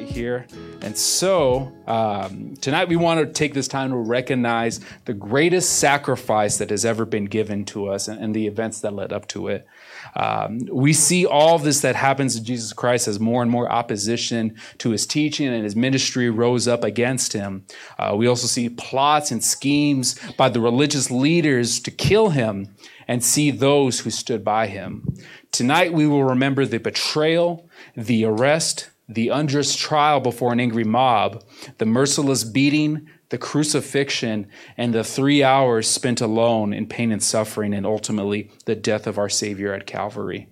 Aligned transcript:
here. 0.00 0.46
And 0.80 0.96
so, 0.96 1.72
um, 1.86 2.54
tonight 2.56 2.88
we 2.88 2.96
want 2.96 3.20
to 3.20 3.26
take 3.26 3.54
this 3.54 3.68
time 3.68 3.90
to 3.90 3.96
recognize 3.96 4.80
the 5.04 5.14
greatest 5.14 5.78
sacrifice 5.78 6.58
that 6.58 6.70
has 6.70 6.84
ever 6.84 7.04
been 7.04 7.26
given 7.26 7.64
to 7.66 7.88
us 7.88 8.08
and, 8.08 8.18
and 8.22 8.34
the 8.34 8.46
events 8.46 8.80
that 8.80 8.92
led 8.92 9.12
up 9.12 9.28
to 9.28 9.48
it. 9.48 9.66
Um, 10.14 10.60
we 10.70 10.92
see 10.92 11.26
all 11.26 11.58
this 11.58 11.80
that 11.80 11.96
happens 11.96 12.34
to 12.36 12.42
Jesus 12.42 12.72
Christ 12.72 13.08
as 13.08 13.20
more 13.20 13.42
and 13.42 13.50
more 13.50 13.70
opposition 13.70 14.56
to 14.78 14.90
his 14.90 15.06
teaching 15.06 15.48
and 15.48 15.64
his 15.64 15.76
ministry 15.76 16.28
rose 16.30 16.66
up 16.68 16.84
against 16.84 17.32
him. 17.32 17.64
Uh, 17.98 18.14
we 18.16 18.26
also 18.26 18.46
see 18.46 18.68
plots 18.68 19.30
and 19.30 19.42
schemes 19.42 20.18
by 20.36 20.48
the 20.48 20.60
religious 20.60 21.10
leaders 21.10 21.80
to 21.80 21.90
kill 21.90 22.30
him 22.30 22.74
and 23.08 23.24
see 23.24 23.50
those 23.50 24.00
who 24.00 24.10
stood 24.10 24.44
by 24.44 24.66
him. 24.66 25.16
Tonight 25.50 25.92
we 25.92 26.06
will 26.06 26.24
remember 26.24 26.64
the 26.64 26.78
betrayal, 26.78 27.68
the 27.96 28.24
arrest, 28.24 28.88
the 29.08 29.28
unjust 29.28 29.78
trial 29.78 30.20
before 30.20 30.52
an 30.52 30.60
angry 30.60 30.84
mob, 30.84 31.42
the 31.78 31.86
merciless 31.86 32.44
beating, 32.44 33.08
the 33.28 33.38
crucifixion, 33.38 34.46
and 34.76 34.94
the 34.94 35.04
three 35.04 35.42
hours 35.42 35.88
spent 35.88 36.20
alone 36.20 36.72
in 36.72 36.86
pain 36.86 37.12
and 37.12 37.22
suffering, 37.22 37.74
and 37.74 37.86
ultimately 37.86 38.50
the 38.66 38.74
death 38.74 39.06
of 39.06 39.18
our 39.18 39.28
Savior 39.28 39.72
at 39.72 39.86
Calvary. 39.86 40.48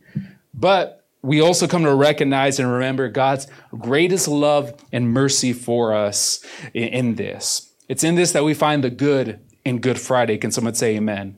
But 0.53 1.07
we 1.23 1.41
also 1.41 1.67
come 1.67 1.85
to 1.85 1.95
recognize 1.95 2.59
and 2.59 2.71
remember 2.71 3.09
God's 3.09 3.47
greatest 3.79 4.27
love 4.29 4.75
and 4.93 5.13
mercy 5.13 5.53
for 5.53 5.95
us 5.95 6.45
in 6.73 7.17
this. 7.17 7.73
It's 7.89 8.05
in 8.05 8.15
this 8.15 8.33
that 8.33 8.45
we 8.45 8.55
find 8.55 8.83
the 8.83 8.91
good 8.91 9.41
in 9.65 9.81
Good 9.81 10.01
Friday. 10.01 10.39
Can 10.39 10.51
someone 10.51 10.75
say 10.75 10.97
amen? 10.97 11.37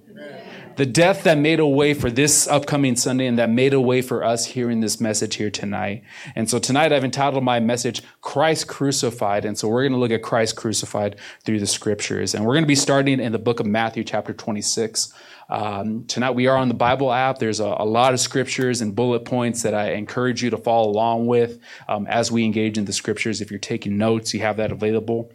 The 0.76 0.86
death 0.86 1.24
that 1.24 1.38
made 1.38 1.60
a 1.60 1.66
way 1.66 1.94
for 1.94 2.10
this 2.10 2.46
upcoming 2.48 2.96
Sunday 2.96 3.26
and 3.26 3.38
that 3.38 3.50
made 3.50 3.74
a 3.74 3.80
way 3.80 4.02
for 4.02 4.24
us 4.24 4.46
hearing 4.46 4.80
this 4.80 5.00
message 5.00 5.36
here 5.36 5.50
tonight. 5.50 6.02
And 6.34 6.48
so 6.48 6.58
tonight 6.58 6.92
I've 6.92 7.04
entitled 7.04 7.44
my 7.44 7.60
message, 7.60 8.02
Christ 8.20 8.68
Crucified. 8.68 9.44
And 9.44 9.58
so 9.58 9.68
we're 9.68 9.82
going 9.82 9.92
to 9.92 9.98
look 9.98 10.10
at 10.10 10.22
Christ 10.22 10.56
crucified 10.56 11.16
through 11.44 11.60
the 11.60 11.66
scriptures. 11.66 12.34
And 12.34 12.44
we're 12.44 12.54
going 12.54 12.64
to 12.64 12.68
be 12.68 12.74
starting 12.74 13.20
in 13.20 13.32
the 13.32 13.38
book 13.38 13.60
of 13.60 13.66
Matthew, 13.66 14.04
chapter 14.04 14.32
26. 14.32 15.12
Um, 15.50 16.04
tonight 16.06 16.30
we 16.30 16.46
are 16.46 16.56
on 16.56 16.68
the 16.68 16.74
Bible 16.74 17.12
app. 17.12 17.38
There's 17.38 17.60
a, 17.60 17.76
a, 17.78 17.84
lot 17.84 18.14
of 18.14 18.20
scriptures 18.20 18.80
and 18.80 18.94
bullet 18.94 19.26
points 19.26 19.62
that 19.62 19.74
I 19.74 19.92
encourage 19.92 20.42
you 20.42 20.48
to 20.50 20.56
follow 20.56 20.88
along 20.88 21.26
with 21.26 21.58
um, 21.88 22.06
as 22.06 22.32
we 22.32 22.44
engage 22.44 22.78
in 22.78 22.86
the 22.86 22.92
scriptures. 22.92 23.42
If 23.42 23.50
you're 23.50 23.60
taking 23.60 23.98
notes, 23.98 24.32
you 24.32 24.40
have 24.40 24.56
that 24.56 24.72
available. 24.72 25.30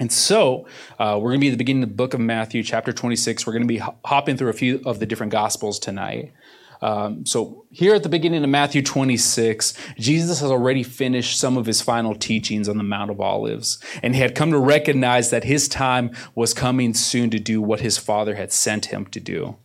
And 0.00 0.10
so, 0.10 0.66
uh, 0.98 1.18
we're 1.20 1.30
going 1.30 1.40
to 1.40 1.44
be 1.44 1.48
at 1.48 1.52
the 1.52 1.58
beginning 1.58 1.82
of 1.82 1.90
the 1.90 1.94
book 1.94 2.14
of 2.14 2.20
Matthew, 2.20 2.62
chapter 2.62 2.90
26. 2.90 3.46
We're 3.46 3.52
going 3.52 3.68
to 3.68 3.68
be 3.68 3.82
hopping 4.06 4.38
through 4.38 4.48
a 4.48 4.54
few 4.54 4.80
of 4.86 4.98
the 4.98 5.04
different 5.04 5.30
gospels 5.30 5.78
tonight. 5.78 6.32
Um, 6.80 7.26
so, 7.26 7.66
here 7.70 7.94
at 7.94 8.02
the 8.02 8.08
beginning 8.08 8.42
of 8.42 8.48
Matthew 8.48 8.80
26, 8.80 9.74
Jesus 9.98 10.40
has 10.40 10.50
already 10.50 10.82
finished 10.82 11.38
some 11.38 11.58
of 11.58 11.66
his 11.66 11.82
final 11.82 12.14
teachings 12.14 12.66
on 12.66 12.78
the 12.78 12.82
Mount 12.82 13.10
of 13.10 13.20
Olives, 13.20 13.78
and 14.02 14.14
he 14.14 14.22
had 14.22 14.34
come 14.34 14.50
to 14.52 14.58
recognize 14.58 15.28
that 15.28 15.44
his 15.44 15.68
time 15.68 16.10
was 16.34 16.54
coming 16.54 16.94
soon 16.94 17.28
to 17.28 17.38
do 17.38 17.60
what 17.60 17.80
his 17.80 17.98
Father 17.98 18.36
had 18.36 18.50
sent 18.50 18.86
him 18.86 19.04
to 19.08 19.20
do. 19.20 19.56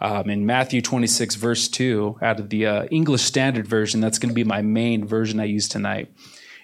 Um, 0.00 0.28
in 0.28 0.44
Matthew 0.44 0.82
26, 0.82 1.36
verse 1.36 1.68
2, 1.68 2.18
out 2.20 2.40
of 2.40 2.50
the 2.50 2.66
uh, 2.66 2.84
English 2.86 3.22
Standard 3.22 3.68
Version, 3.68 4.00
that's 4.00 4.18
going 4.18 4.30
to 4.30 4.34
be 4.34 4.42
my 4.42 4.60
main 4.60 5.06
version 5.06 5.38
I 5.38 5.44
use 5.44 5.68
tonight. 5.68 6.10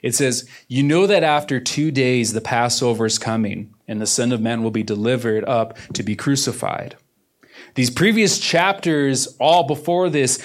It 0.03 0.15
says, 0.15 0.49
You 0.69 0.83
know 0.83 1.07
that 1.07 1.23
after 1.23 1.61
two 1.61 1.91
days 1.91 2.33
the 2.33 2.41
Passover 2.41 3.07
is 3.07 3.19
coming, 3.19 3.75
and 3.87 4.01
the 4.01 4.07
Son 4.07 4.33
of 4.33 4.41
Man 4.41 4.63
will 4.63 4.71
be 4.71 4.83
delivered 4.83 5.45
up 5.45 5.77
to 5.95 6.03
be 6.03 6.17
crucified. 6.17 6.97
These 7.75 7.91
previous 7.91 8.39
chapters, 8.39 9.37
all 9.39 9.65
before 9.65 10.11
this, 10.11 10.39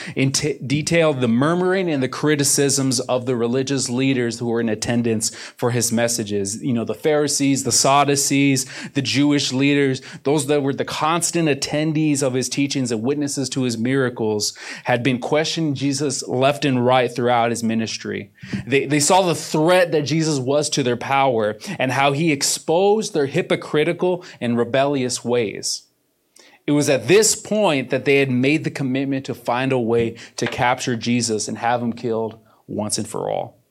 detail 0.65 1.13
the 1.13 1.27
murmuring 1.27 1.89
and 1.89 2.01
the 2.01 2.09
criticisms 2.09 2.99
of 2.99 3.25
the 3.25 3.35
religious 3.35 3.89
leaders 3.89 4.39
who 4.39 4.47
were 4.47 4.61
in 4.61 4.69
attendance 4.69 5.35
for 5.35 5.71
his 5.71 5.91
messages. 5.91 6.61
You 6.63 6.73
know, 6.73 6.85
the 6.85 6.93
Pharisees, 6.93 7.63
the 7.63 7.71
Sadducees, 7.71 8.65
the 8.93 9.01
Jewish 9.01 9.51
leaders, 9.51 10.01
those 10.23 10.47
that 10.47 10.61
were 10.63 10.73
the 10.73 10.85
constant 10.85 11.49
attendees 11.49 12.21
of 12.21 12.33
his 12.33 12.49
teachings 12.49 12.91
and 12.91 13.01
witnesses 13.01 13.49
to 13.49 13.63
his 13.63 13.77
miracles, 13.77 14.57
had 14.83 15.03
been 15.03 15.19
questioning 15.19 15.73
Jesus 15.73 16.27
left 16.27 16.65
and 16.65 16.85
right 16.85 17.13
throughout 17.13 17.49
his 17.49 17.63
ministry. 17.63 18.31
They, 18.67 18.85
they 18.85 18.99
saw 18.99 19.21
the 19.21 19.35
threat 19.35 19.91
that 19.91 20.03
Jesus 20.03 20.39
was 20.39 20.69
to 20.71 20.83
their 20.83 20.97
power 20.97 21.57
and 21.79 21.91
how 21.91 22.11
he 22.11 22.31
exposed 22.31 23.13
their 23.13 23.25
hypocritical 23.25 24.23
and 24.39 24.57
rebellious 24.57 25.23
ways. 25.23 25.84
It 26.67 26.71
was 26.71 26.89
at 26.89 27.07
this 27.07 27.35
point 27.35 27.91
that 27.91 28.05
they 28.05 28.17
had 28.17 28.31
made 28.31 28.63
the 28.63 28.71
commitment 28.71 29.25
to 29.25 29.35
find 29.35 29.71
a 29.71 29.79
way 29.79 30.17
to 30.37 30.47
capture 30.47 30.95
Jesus 30.95 31.47
and 31.47 31.57
have 31.57 31.81
him 31.81 31.93
killed 31.93 32.39
once 32.67 32.97
and 32.97 33.07
for 33.07 33.29
all. 33.29 33.61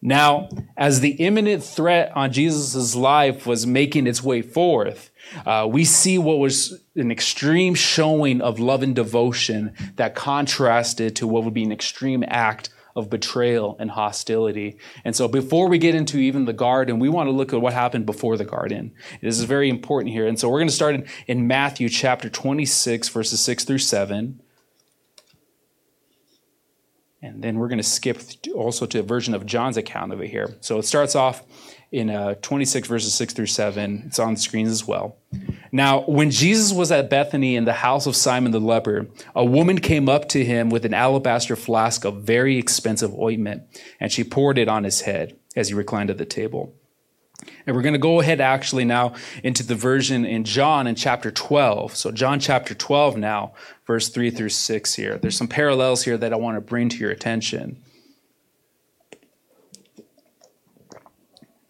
Now, 0.00 0.48
as 0.76 1.00
the 1.00 1.10
imminent 1.10 1.62
threat 1.62 2.12
on 2.14 2.32
Jesus' 2.32 2.94
life 2.94 3.46
was 3.46 3.66
making 3.66 4.06
its 4.06 4.22
way 4.22 4.42
forth, 4.42 5.10
uh, 5.44 5.68
we 5.70 5.84
see 5.84 6.18
what 6.18 6.38
was 6.38 6.80
an 6.94 7.10
extreme 7.10 7.74
showing 7.74 8.40
of 8.40 8.60
love 8.60 8.82
and 8.82 8.94
devotion 8.94 9.74
that 9.96 10.14
contrasted 10.14 11.16
to 11.16 11.26
what 11.26 11.44
would 11.44 11.54
be 11.54 11.64
an 11.64 11.72
extreme 11.72 12.24
act 12.28 12.70
of 12.98 13.08
betrayal 13.08 13.76
and 13.78 13.92
hostility. 13.92 14.76
And 15.04 15.14
so 15.14 15.28
before 15.28 15.68
we 15.68 15.78
get 15.78 15.94
into 15.94 16.18
even 16.18 16.46
the 16.46 16.52
garden, 16.52 16.98
we 16.98 17.08
want 17.08 17.28
to 17.28 17.30
look 17.30 17.52
at 17.52 17.60
what 17.60 17.72
happened 17.72 18.06
before 18.06 18.36
the 18.36 18.44
garden. 18.44 18.92
This 19.22 19.38
is 19.38 19.44
very 19.44 19.70
important 19.70 20.12
here. 20.12 20.26
And 20.26 20.38
so 20.38 20.48
we're 20.48 20.58
going 20.58 20.68
to 20.68 20.74
start 20.74 20.96
in, 20.96 21.06
in 21.28 21.46
Matthew 21.46 21.88
chapter 21.88 22.28
26, 22.28 23.08
verses 23.08 23.40
6 23.40 23.64
through 23.64 23.78
7. 23.78 24.40
And 27.22 27.42
then 27.42 27.58
we're 27.58 27.68
going 27.68 27.78
to 27.78 27.84
skip 27.84 28.20
also 28.52 28.84
to 28.86 28.98
a 28.98 29.02
version 29.02 29.32
of 29.32 29.46
John's 29.46 29.76
account 29.76 30.12
it 30.20 30.28
here. 30.28 30.56
So 30.60 30.78
it 30.78 30.84
starts 30.84 31.14
off 31.14 31.44
in 31.90 32.10
uh, 32.10 32.34
26 32.42 32.86
verses 32.88 33.14
6 33.14 33.34
through 33.34 33.46
7. 33.46 34.04
It's 34.06 34.18
on 34.18 34.34
the 34.34 34.40
screens 34.40 34.70
as 34.70 34.86
well. 34.86 35.16
Now, 35.72 36.02
when 36.02 36.30
Jesus 36.30 36.72
was 36.72 36.90
at 36.90 37.10
Bethany 37.10 37.56
in 37.56 37.64
the 37.64 37.72
house 37.72 38.06
of 38.06 38.16
Simon 38.16 38.52
the 38.52 38.60
leper, 38.60 39.06
a 39.34 39.44
woman 39.44 39.78
came 39.80 40.08
up 40.08 40.28
to 40.30 40.44
him 40.44 40.70
with 40.70 40.84
an 40.84 40.94
alabaster 40.94 41.56
flask 41.56 42.04
of 42.04 42.22
very 42.22 42.56
expensive 42.58 43.14
ointment, 43.18 43.62
and 44.00 44.10
she 44.10 44.24
poured 44.24 44.58
it 44.58 44.68
on 44.68 44.84
his 44.84 45.02
head 45.02 45.38
as 45.56 45.68
he 45.68 45.74
reclined 45.74 46.10
at 46.10 46.18
the 46.18 46.24
table. 46.24 46.74
And 47.66 47.76
we're 47.76 47.82
going 47.82 47.92
to 47.92 47.98
go 47.98 48.20
ahead 48.20 48.40
actually 48.40 48.84
now 48.84 49.14
into 49.44 49.62
the 49.62 49.74
version 49.74 50.24
in 50.24 50.44
John 50.44 50.86
in 50.86 50.94
chapter 50.94 51.30
12. 51.30 51.94
So, 51.96 52.10
John 52.10 52.40
chapter 52.40 52.74
12 52.74 53.16
now, 53.16 53.52
verse 53.86 54.08
3 54.08 54.30
through 54.30 54.48
6 54.48 54.94
here. 54.94 55.18
There's 55.18 55.36
some 55.36 55.48
parallels 55.48 56.04
here 56.04 56.16
that 56.16 56.32
I 56.32 56.36
want 56.36 56.56
to 56.56 56.60
bring 56.60 56.88
to 56.88 56.96
your 56.96 57.10
attention. 57.10 57.80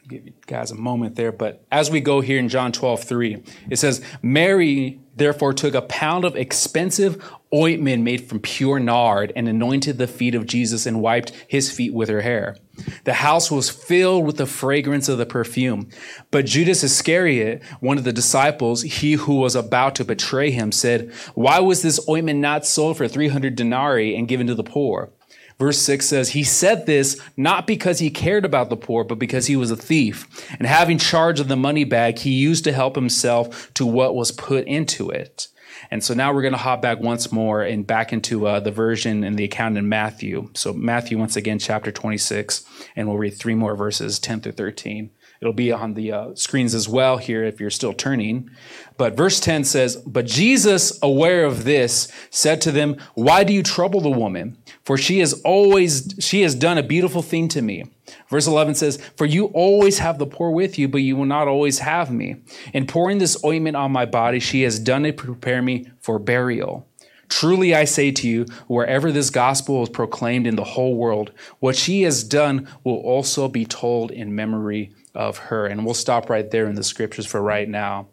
Give 0.09 0.27
you 0.27 0.33
guys 0.47 0.71
a 0.71 0.75
moment 0.75 1.17
there. 1.17 1.33
But 1.33 1.65
as 1.71 1.91
we 1.91 2.01
go 2.01 2.21
here 2.23 2.39
in 2.39 2.49
John 2.49 2.73
12, 2.73 3.05
3, 3.05 3.43
it 3.69 3.77
says, 3.79 4.03
Mary 4.23 5.01
therefore 5.15 5.53
took 5.53 5.75
a 5.75 5.83
pound 5.83 6.25
of 6.25 6.35
expensive 6.35 7.23
ointment 7.55 8.03
made 8.03 8.27
from 8.27 8.41
pure 8.41 8.79
nard 8.79 9.33
and 9.37 9.49
anointed 9.49 9.99
the 9.99 10.07
feet 10.07 10.35
of 10.35 10.47
Jesus 10.47 10.87
and 10.87 11.03
wiped 11.03 11.33
his 11.47 11.71
feet 11.71 11.93
with 11.93 12.09
her 12.09 12.23
hair. 12.23 12.57
The 13.05 13.15
house 13.15 13.51
was 13.51 13.69
filled 13.69 14.25
with 14.25 14.39
the 14.39 14.47
fragrance 14.47 15.09
of 15.09 15.19
the 15.19 15.27
perfume. 15.27 15.91
But 16.31 16.47
Judas 16.47 16.83
Iscariot, 16.83 17.63
one 17.81 17.99
of 17.99 18.05
the 18.05 18.13
disciples, 18.13 18.83
he 18.83 19.15
who 19.15 19.35
was 19.35 19.55
about 19.55 19.95
to 19.97 20.05
betray 20.05 20.51
him, 20.51 20.73
said, 20.73 21.13
Why 21.35 21.61
was 21.61 21.83
this 21.83 22.01
ointment 22.09 22.41
not 22.41 22.65
sold 22.65 22.97
for 22.97 23.09
300 23.09 23.57
denarii 23.57 24.17
and 24.17 24.29
given 24.29 24.47
to 24.47 24.55
the 24.55 24.65
poor? 24.65 25.11
Verse 25.59 25.79
6 25.79 26.07
says, 26.07 26.31
He 26.31 26.45
said 26.45 26.87
this 26.87 27.21
not 27.37 27.67
because 27.67 27.99
he 27.99 28.11
cared 28.11 28.45
about 28.45 28.71
the 28.71 28.77
poor, 28.77 29.03
but 29.03 29.19
because 29.19 29.47
he 29.47 29.57
was 29.57 29.71
a 29.71 29.77
thief. 29.77 30.47
And 30.59 30.67
having 30.67 30.99
charge 30.99 31.41
of 31.41 31.49
the 31.49 31.57
money 31.57 31.85
bag, 31.85 32.19
he 32.19 32.31
used 32.31 32.65
to 32.65 32.73
help 32.73 32.95
himself 32.95 33.73
to 33.75 33.85
what 33.85 34.15
was 34.15 34.31
put 34.31 34.67
into 34.67 35.11
it. 35.11 35.49
And 35.91 36.03
so 36.03 36.15
now 36.15 36.33
we're 36.33 36.43
going 36.43 36.53
to 36.53 36.59
hop 36.59 36.83
back 36.83 37.01
once 37.01 37.33
more 37.33 37.63
and 37.63 37.87
back 37.87 38.13
into 38.13 38.47
uh, 38.47 38.61
the 38.61 38.71
version 38.71 39.25
and 39.25 39.39
the 39.39 39.45
account 39.45 39.79
in 39.79 39.89
Matthew. 39.89 40.51
So, 40.55 40.73
Matthew, 40.73 41.19
once 41.19 41.37
again, 41.37 41.59
chapter 41.59 41.91
26, 41.91 42.65
and 42.97 43.09
we'll 43.09 43.17
read 43.17 43.37
three 43.37 43.55
more 43.55 43.77
verses, 43.77 44.19
10 44.19 44.41
through 44.41 44.53
13. 44.53 45.11
It'll 45.41 45.53
be 45.53 45.71
on 45.71 45.95
the 45.95 46.11
uh, 46.11 46.35
screens 46.35 46.75
as 46.75 46.89
well 46.89 47.17
here 47.17 47.45
if 47.45 47.61
you're 47.61 47.71
still 47.71 47.93
turning. 47.93 48.51
But 48.97 49.17
verse 49.17 49.39
10 49.39 49.63
says, 49.63 49.97
But 49.97 50.27
Jesus, 50.27 50.99
aware 51.01 51.45
of 51.45 51.63
this, 51.63 52.11
said 52.31 52.61
to 52.63 52.73
them, 52.73 52.97
Why 53.15 53.45
do 53.45 53.53
you 53.53 53.63
trouble 53.63 54.01
the 54.01 54.11
woman? 54.11 54.59
For 54.85 54.97
she 54.97 55.21
has 55.21 55.35
always, 55.45 56.15
she 56.19 56.43
has 56.43 56.57
done 56.57 56.77
a 56.77 56.83
beautiful 56.83 57.23
thing 57.23 57.47
to 57.49 57.63
me. 57.63 57.85
Verse 58.29 58.49
11 58.49 58.75
says, 58.75 58.99
For 59.17 59.27
you 59.27 59.47
always 59.47 59.99
have 59.99 60.19
the 60.19 60.27
poor 60.27 60.51
with 60.51 60.77
you, 60.77 60.89
but 60.89 61.03
you 61.03 61.15
will 61.15 61.25
not 61.25 61.47
always 61.47 61.79
have 61.81 62.11
me. 62.11 62.37
In 62.73 62.87
pouring 62.87 63.19
this 63.19 63.43
ointment 63.45 63.77
on 63.77 63.93
my 63.93 64.07
body, 64.07 64.41
she 64.41 64.63
has 64.63 64.81
done 64.81 65.07
it 65.07 65.19
to 65.19 65.25
prepare 65.25 65.63
me 65.63 65.89
for 66.01 66.19
burial. 66.19 66.88
Truly 67.29 67.75
I 67.75 67.85
say 67.85 68.11
to 68.13 68.29
you, 68.29 68.47
wherever 68.67 69.13
this 69.13 69.31
gospel 69.31 69.83
is 69.83 69.89
proclaimed 69.89 70.47
in 70.47 70.57
the 70.57 70.65
whole 70.65 70.97
world, 70.97 71.33
what 71.61 71.77
she 71.77 72.03
has 72.03 72.25
done 72.25 72.69
will 72.85 72.97
also 72.99 73.49
be 73.49 73.65
told 73.65 74.11
in 74.11 74.35
memory 74.35 74.93
of 75.15 75.39
her. 75.39 75.67
And 75.67 75.85
we'll 75.85 75.95
stop 75.95 76.31
right 76.31 76.51
there 76.51 76.67
in 76.67 76.75
the 76.75 76.85
scriptures 76.85 77.27
for 77.27 77.43
right 77.43 77.69
now. 77.69 78.09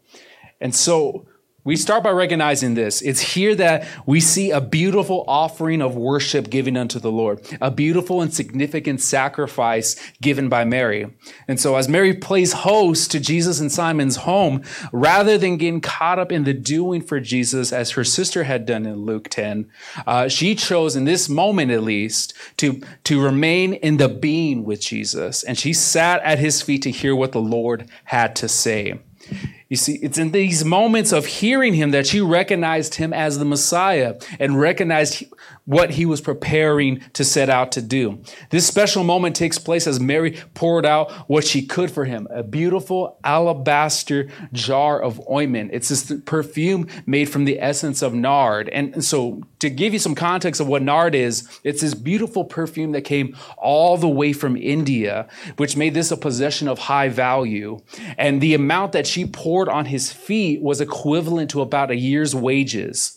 And 0.59 0.75
so, 0.75 1.27
we 1.65 1.75
start 1.75 2.03
by 2.03 2.11
recognizing 2.11 2.75
this. 2.75 3.01
It's 3.01 3.19
here 3.19 3.55
that 3.55 3.87
we 4.05 4.19
see 4.19 4.51
a 4.51 4.61
beautiful 4.61 5.25
offering 5.27 5.81
of 5.81 5.95
worship 5.95 6.51
given 6.51 6.77
unto 6.77 6.99
the 6.99 7.11
Lord, 7.11 7.41
a 7.59 7.71
beautiful 7.71 8.21
and 8.21 8.31
significant 8.31 9.01
sacrifice 9.01 9.95
given 10.21 10.47
by 10.47 10.63
Mary. 10.63 11.11
And 11.47 11.59
so 11.59 11.75
as 11.75 11.89
Mary 11.89 12.13
plays 12.13 12.53
host 12.53 13.09
to 13.11 13.19
Jesus 13.19 13.59
and 13.59 13.71
Simon's 13.71 14.17
home, 14.17 14.61
rather 14.91 15.39
than 15.39 15.57
getting 15.57 15.81
caught 15.81 16.19
up 16.19 16.31
in 16.31 16.43
the 16.43 16.53
doing 16.53 17.01
for 17.01 17.19
Jesus 17.19 17.73
as 17.73 17.91
her 17.91 18.03
sister 18.03 18.43
had 18.43 18.67
done 18.67 18.85
in 18.85 18.97
Luke 18.97 19.27
10, 19.29 19.67
uh, 20.05 20.27
she 20.27 20.53
chose 20.53 20.95
in 20.95 21.05
this 21.05 21.27
moment 21.27 21.71
at 21.71 21.81
least 21.81 22.35
to, 22.57 22.79
to 23.05 23.19
remain 23.19 23.73
in 23.73 23.97
the 23.97 24.07
being 24.07 24.65
with 24.65 24.81
Jesus. 24.81 25.41
And 25.41 25.57
she 25.57 25.73
sat 25.73 26.21
at 26.21 26.37
his 26.37 26.61
feet 26.61 26.83
to 26.83 26.91
hear 26.91 27.15
what 27.15 27.31
the 27.31 27.41
Lord 27.41 27.89
had 28.03 28.35
to 28.35 28.47
say. 28.47 28.99
You 29.67 29.77
see, 29.77 29.95
it's 29.95 30.19
in 30.19 30.31
these 30.31 30.63
moments 30.63 31.11
of 31.11 31.25
hearing 31.25 31.73
him 31.73 31.89
that 31.91 32.13
you 32.13 32.27
recognized 32.27 32.95
him 32.95 33.11
as 33.13 33.39
the 33.39 33.45
Messiah 33.45 34.19
and 34.39 34.59
recognized 34.59 35.23
what 35.65 35.91
he 35.91 36.05
was 36.05 36.21
preparing 36.21 36.99
to 37.13 37.23
set 37.23 37.49
out 37.49 37.71
to 37.73 37.81
do. 37.81 38.21
This 38.51 38.67
special 38.67 39.03
moment 39.03 39.35
takes 39.35 39.57
place 39.57 39.87
as 39.87 39.99
Mary 39.99 40.39
poured 40.53 40.85
out 40.85 41.11
what 41.27 41.43
she 41.43 41.65
could 41.65 41.91
for 41.91 42.05
him 42.05 42.27
a 42.29 42.43
beautiful 42.43 43.17
alabaster 43.23 44.29
jar 44.53 45.01
of 45.01 45.21
ointment. 45.29 45.71
It's 45.73 45.89
this 45.89 46.13
perfume 46.25 46.87
made 47.05 47.25
from 47.25 47.45
the 47.45 47.59
essence 47.59 48.01
of 48.01 48.13
nard. 48.13 48.69
And 48.69 49.03
so, 49.03 49.41
to 49.59 49.69
give 49.69 49.93
you 49.93 49.99
some 49.99 50.15
context 50.15 50.61
of 50.61 50.67
what 50.67 50.83
nard 50.83 51.15
is, 51.15 51.47
it's 51.63 51.81
this 51.81 51.95
beautiful 51.95 52.45
perfume 52.45 52.91
that 52.91 53.01
came 53.01 53.35
all 53.57 53.97
the 53.97 54.07
way 54.07 54.33
from 54.33 54.55
India, 54.55 55.27
which 55.57 55.75
made 55.75 55.93
this 55.93 56.11
a 56.11 56.17
possession 56.17 56.67
of 56.67 56.77
high 56.77 57.09
value. 57.09 57.79
And 58.17 58.41
the 58.41 58.53
amount 58.53 58.91
that 58.91 59.07
she 59.07 59.25
poured 59.25 59.69
on 59.69 59.85
his 59.85 60.11
feet 60.11 60.61
was 60.61 60.81
equivalent 60.81 61.49
to 61.51 61.61
about 61.61 61.89
a 61.89 61.95
year's 61.95 62.35
wages. 62.35 63.14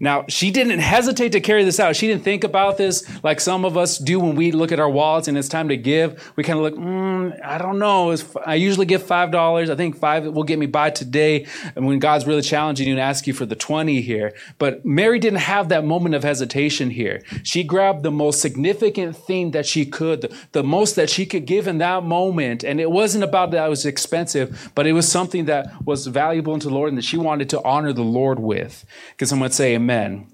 Now, 0.00 0.24
she 0.28 0.50
didn't 0.50 0.78
hesitate 0.78 1.32
to 1.32 1.40
carry 1.40 1.64
this 1.64 1.80
out. 1.80 1.96
She 1.96 2.06
didn't 2.06 2.24
think 2.24 2.44
about 2.44 2.76
this 2.76 3.04
like 3.22 3.40
some 3.40 3.64
of 3.64 3.76
us 3.76 3.98
do 3.98 4.20
when 4.20 4.36
we 4.36 4.52
look 4.52 4.72
at 4.72 4.80
our 4.80 4.90
wallets 4.90 5.28
and 5.28 5.38
it's 5.38 5.48
time 5.48 5.68
to 5.68 5.76
give. 5.76 6.32
We 6.36 6.44
kind 6.44 6.58
of 6.58 6.64
look, 6.64 6.74
mm, 6.74 7.44
I 7.44 7.58
don't 7.58 7.78
know. 7.78 8.16
I 8.44 8.54
usually 8.54 8.86
give 8.86 9.02
$5. 9.02 9.70
I 9.70 9.74
think 9.76 9.96
five 9.96 10.24
will 10.26 10.44
get 10.44 10.58
me 10.58 10.66
by 10.66 10.90
today. 10.90 11.46
And 11.74 11.86
when 11.86 11.98
God's 11.98 12.26
really 12.26 12.42
challenging 12.42 12.86
you 12.86 12.94
and 12.94 13.00
ask 13.00 13.26
you 13.26 13.32
for 13.32 13.46
the 13.46 13.56
20 13.56 14.00
here. 14.00 14.34
But 14.58 14.84
Mary 14.84 15.18
didn't 15.18 15.40
have 15.40 15.68
that 15.68 15.84
moment 15.84 16.14
of 16.14 16.22
hesitation 16.22 16.90
here. 16.90 17.22
She 17.42 17.64
grabbed 17.64 18.02
the 18.02 18.10
most 18.10 18.40
significant 18.40 19.16
thing 19.16 19.52
that 19.52 19.66
she 19.66 19.86
could, 19.86 20.22
the, 20.22 20.36
the 20.52 20.62
most 20.62 20.96
that 20.96 21.10
she 21.10 21.26
could 21.26 21.46
give 21.46 21.66
in 21.66 21.78
that 21.78 22.04
moment. 22.04 22.64
And 22.64 22.80
it 22.80 22.90
wasn't 22.90 23.24
about 23.24 23.50
that 23.52 23.66
it 23.66 23.70
was 23.70 23.86
expensive, 23.86 24.70
but 24.74 24.86
it 24.86 24.92
was 24.92 25.10
something 25.10 25.46
that 25.46 25.84
was 25.84 26.06
valuable 26.06 26.54
unto 26.54 26.68
the 26.68 26.74
Lord 26.74 26.88
and 26.88 26.98
that 26.98 27.04
she 27.04 27.16
wanted 27.16 27.50
to 27.50 27.62
honor 27.62 27.92
the 27.92 28.02
Lord 28.02 28.38
with. 28.38 28.84
Because 29.10 29.30
someone 29.30 29.46
would 29.46 29.54
say, 29.54 29.78
Amen. 29.90 30.26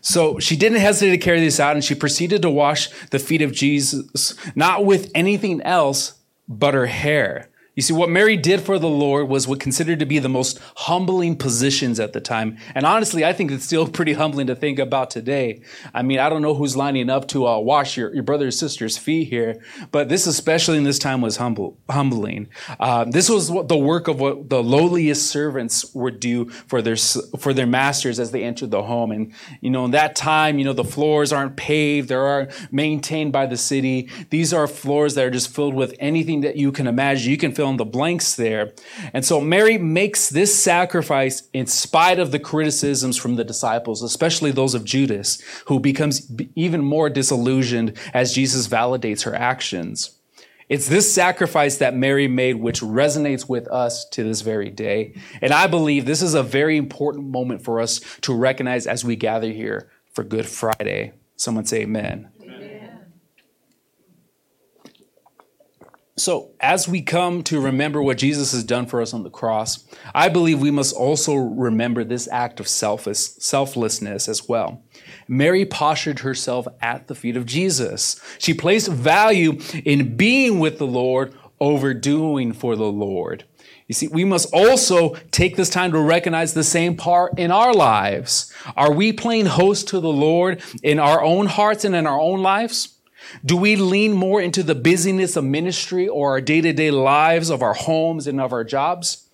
So 0.00 0.38
she 0.38 0.56
didn't 0.56 0.78
hesitate 0.78 1.10
to 1.10 1.18
carry 1.18 1.40
this 1.40 1.60
out 1.60 1.74
and 1.74 1.84
she 1.84 1.94
proceeded 1.94 2.42
to 2.42 2.50
wash 2.50 2.88
the 3.10 3.18
feet 3.18 3.42
of 3.42 3.52
Jesus, 3.52 4.34
not 4.54 4.84
with 4.84 5.10
anything 5.14 5.62
else 5.62 6.14
but 6.48 6.74
her 6.74 6.86
hair. 6.86 7.50
You 7.78 7.82
see, 7.82 7.92
what 7.92 8.10
Mary 8.10 8.36
did 8.36 8.60
for 8.60 8.76
the 8.76 8.88
Lord 8.88 9.28
was 9.28 9.46
what 9.46 9.60
considered 9.60 10.00
to 10.00 10.04
be 10.04 10.18
the 10.18 10.28
most 10.28 10.58
humbling 10.74 11.36
positions 11.36 12.00
at 12.00 12.12
the 12.12 12.20
time. 12.20 12.58
And 12.74 12.84
honestly, 12.84 13.24
I 13.24 13.32
think 13.32 13.52
it's 13.52 13.64
still 13.64 13.86
pretty 13.98 14.14
humbling 14.14 14.48
to 14.48 14.56
think 14.56 14.80
about 14.80 15.10
today. 15.10 15.62
I 15.94 16.02
mean, 16.02 16.18
I 16.18 16.28
don't 16.28 16.42
know 16.42 16.54
who's 16.54 16.76
lining 16.76 17.08
up 17.08 17.28
to 17.28 17.46
uh, 17.46 17.60
wash 17.60 17.96
your, 17.96 18.12
your 18.12 18.50
sister's 18.50 18.98
feet 18.98 19.28
here, 19.28 19.62
but 19.92 20.08
this, 20.08 20.26
especially 20.26 20.76
in 20.76 20.82
this 20.82 20.98
time, 20.98 21.20
was 21.20 21.36
humble, 21.36 21.78
humbling. 21.88 22.48
Uh, 22.80 23.04
this 23.04 23.30
was 23.30 23.48
what 23.48 23.68
the 23.68 23.76
work 23.76 24.08
of 24.08 24.18
what 24.18 24.50
the 24.50 24.60
lowliest 24.60 25.30
servants 25.30 25.94
would 25.94 26.18
do 26.18 26.46
for 26.48 26.82
their, 26.82 26.96
for 26.96 27.54
their 27.54 27.68
masters 27.68 28.18
as 28.18 28.32
they 28.32 28.42
entered 28.42 28.72
the 28.72 28.82
home. 28.82 29.12
And, 29.12 29.32
you 29.60 29.70
know, 29.70 29.84
in 29.84 29.92
that 29.92 30.16
time, 30.16 30.58
you 30.58 30.64
know, 30.64 30.72
the 30.72 30.82
floors 30.82 31.32
aren't 31.32 31.56
paved, 31.56 32.08
they 32.08 32.16
are 32.16 32.48
maintained 32.72 33.32
by 33.32 33.46
the 33.46 33.56
city. 33.56 34.08
These 34.30 34.52
are 34.52 34.66
floors 34.66 35.14
that 35.14 35.24
are 35.24 35.30
just 35.30 35.54
filled 35.54 35.74
with 35.74 35.94
anything 36.00 36.40
that 36.40 36.56
you 36.56 36.72
can 36.72 36.88
imagine. 36.88 37.30
You 37.30 37.36
can 37.36 37.52
fill 37.52 37.67
in 37.70 37.76
the 37.76 37.84
blanks 37.84 38.34
there. 38.34 38.72
And 39.12 39.24
so 39.24 39.40
Mary 39.40 39.78
makes 39.78 40.28
this 40.28 40.60
sacrifice 40.60 41.48
in 41.52 41.66
spite 41.66 42.18
of 42.18 42.30
the 42.32 42.38
criticisms 42.38 43.16
from 43.16 43.36
the 43.36 43.44
disciples, 43.44 44.02
especially 44.02 44.50
those 44.50 44.74
of 44.74 44.84
Judas, 44.84 45.40
who 45.66 45.80
becomes 45.80 46.30
even 46.54 46.82
more 46.82 47.10
disillusioned 47.10 47.96
as 48.12 48.32
Jesus 48.32 48.68
validates 48.68 49.24
her 49.24 49.34
actions. 49.34 50.18
It's 50.68 50.88
this 50.88 51.10
sacrifice 51.10 51.78
that 51.78 51.96
Mary 51.96 52.28
made 52.28 52.56
which 52.56 52.80
resonates 52.80 53.48
with 53.48 53.66
us 53.68 54.06
to 54.10 54.22
this 54.22 54.42
very 54.42 54.68
day. 54.68 55.14
And 55.40 55.52
I 55.52 55.66
believe 55.66 56.04
this 56.04 56.20
is 56.20 56.34
a 56.34 56.42
very 56.42 56.76
important 56.76 57.28
moment 57.28 57.62
for 57.62 57.80
us 57.80 58.00
to 58.22 58.34
recognize 58.34 58.86
as 58.86 59.04
we 59.04 59.16
gather 59.16 59.50
here 59.50 59.90
for 60.12 60.24
Good 60.24 60.46
Friday. 60.46 61.12
Someone 61.36 61.64
say 61.64 61.82
amen. 61.82 62.28
So, 66.18 66.50
as 66.60 66.88
we 66.88 67.00
come 67.00 67.44
to 67.44 67.60
remember 67.60 68.02
what 68.02 68.18
Jesus 68.18 68.50
has 68.50 68.64
done 68.64 68.86
for 68.86 69.00
us 69.00 69.14
on 69.14 69.22
the 69.22 69.30
cross, 69.30 69.84
I 70.12 70.28
believe 70.28 70.60
we 70.60 70.72
must 70.72 70.94
also 70.96 71.36
remember 71.36 72.02
this 72.02 72.28
act 72.32 72.58
of 72.58 72.66
selfless, 72.66 73.36
selflessness 73.38 74.28
as 74.28 74.48
well. 74.48 74.82
Mary 75.28 75.64
postured 75.64 76.20
herself 76.20 76.66
at 76.82 77.06
the 77.06 77.14
feet 77.14 77.36
of 77.36 77.46
Jesus. 77.46 78.20
She 78.38 78.52
placed 78.52 78.88
value 78.88 79.60
in 79.84 80.16
being 80.16 80.58
with 80.58 80.78
the 80.78 80.86
Lord 80.86 81.34
over 81.60 81.94
doing 81.94 82.52
for 82.52 82.74
the 82.74 82.90
Lord. 82.90 83.44
You 83.86 83.94
see, 83.94 84.08
we 84.08 84.24
must 84.24 84.52
also 84.52 85.14
take 85.30 85.56
this 85.56 85.70
time 85.70 85.92
to 85.92 86.00
recognize 86.00 86.52
the 86.52 86.64
same 86.64 86.96
part 86.96 87.38
in 87.38 87.50
our 87.50 87.72
lives. 87.72 88.52
Are 88.76 88.92
we 88.92 89.12
playing 89.12 89.46
host 89.46 89.88
to 89.88 90.00
the 90.00 90.12
Lord 90.12 90.62
in 90.82 90.98
our 90.98 91.22
own 91.22 91.46
hearts 91.46 91.84
and 91.84 91.94
in 91.94 92.06
our 92.06 92.20
own 92.20 92.42
lives? 92.42 92.97
Do 93.44 93.56
we 93.56 93.76
lean 93.76 94.12
more 94.12 94.40
into 94.40 94.62
the 94.62 94.74
busyness 94.74 95.36
of 95.36 95.44
ministry 95.44 96.08
or 96.08 96.30
our 96.30 96.40
day 96.40 96.60
to 96.60 96.72
day 96.72 96.90
lives 96.90 97.50
of 97.50 97.62
our 97.62 97.74
homes 97.74 98.26
and 98.26 98.40
of 98.40 98.52
our 98.52 98.64
jobs? 98.64 99.28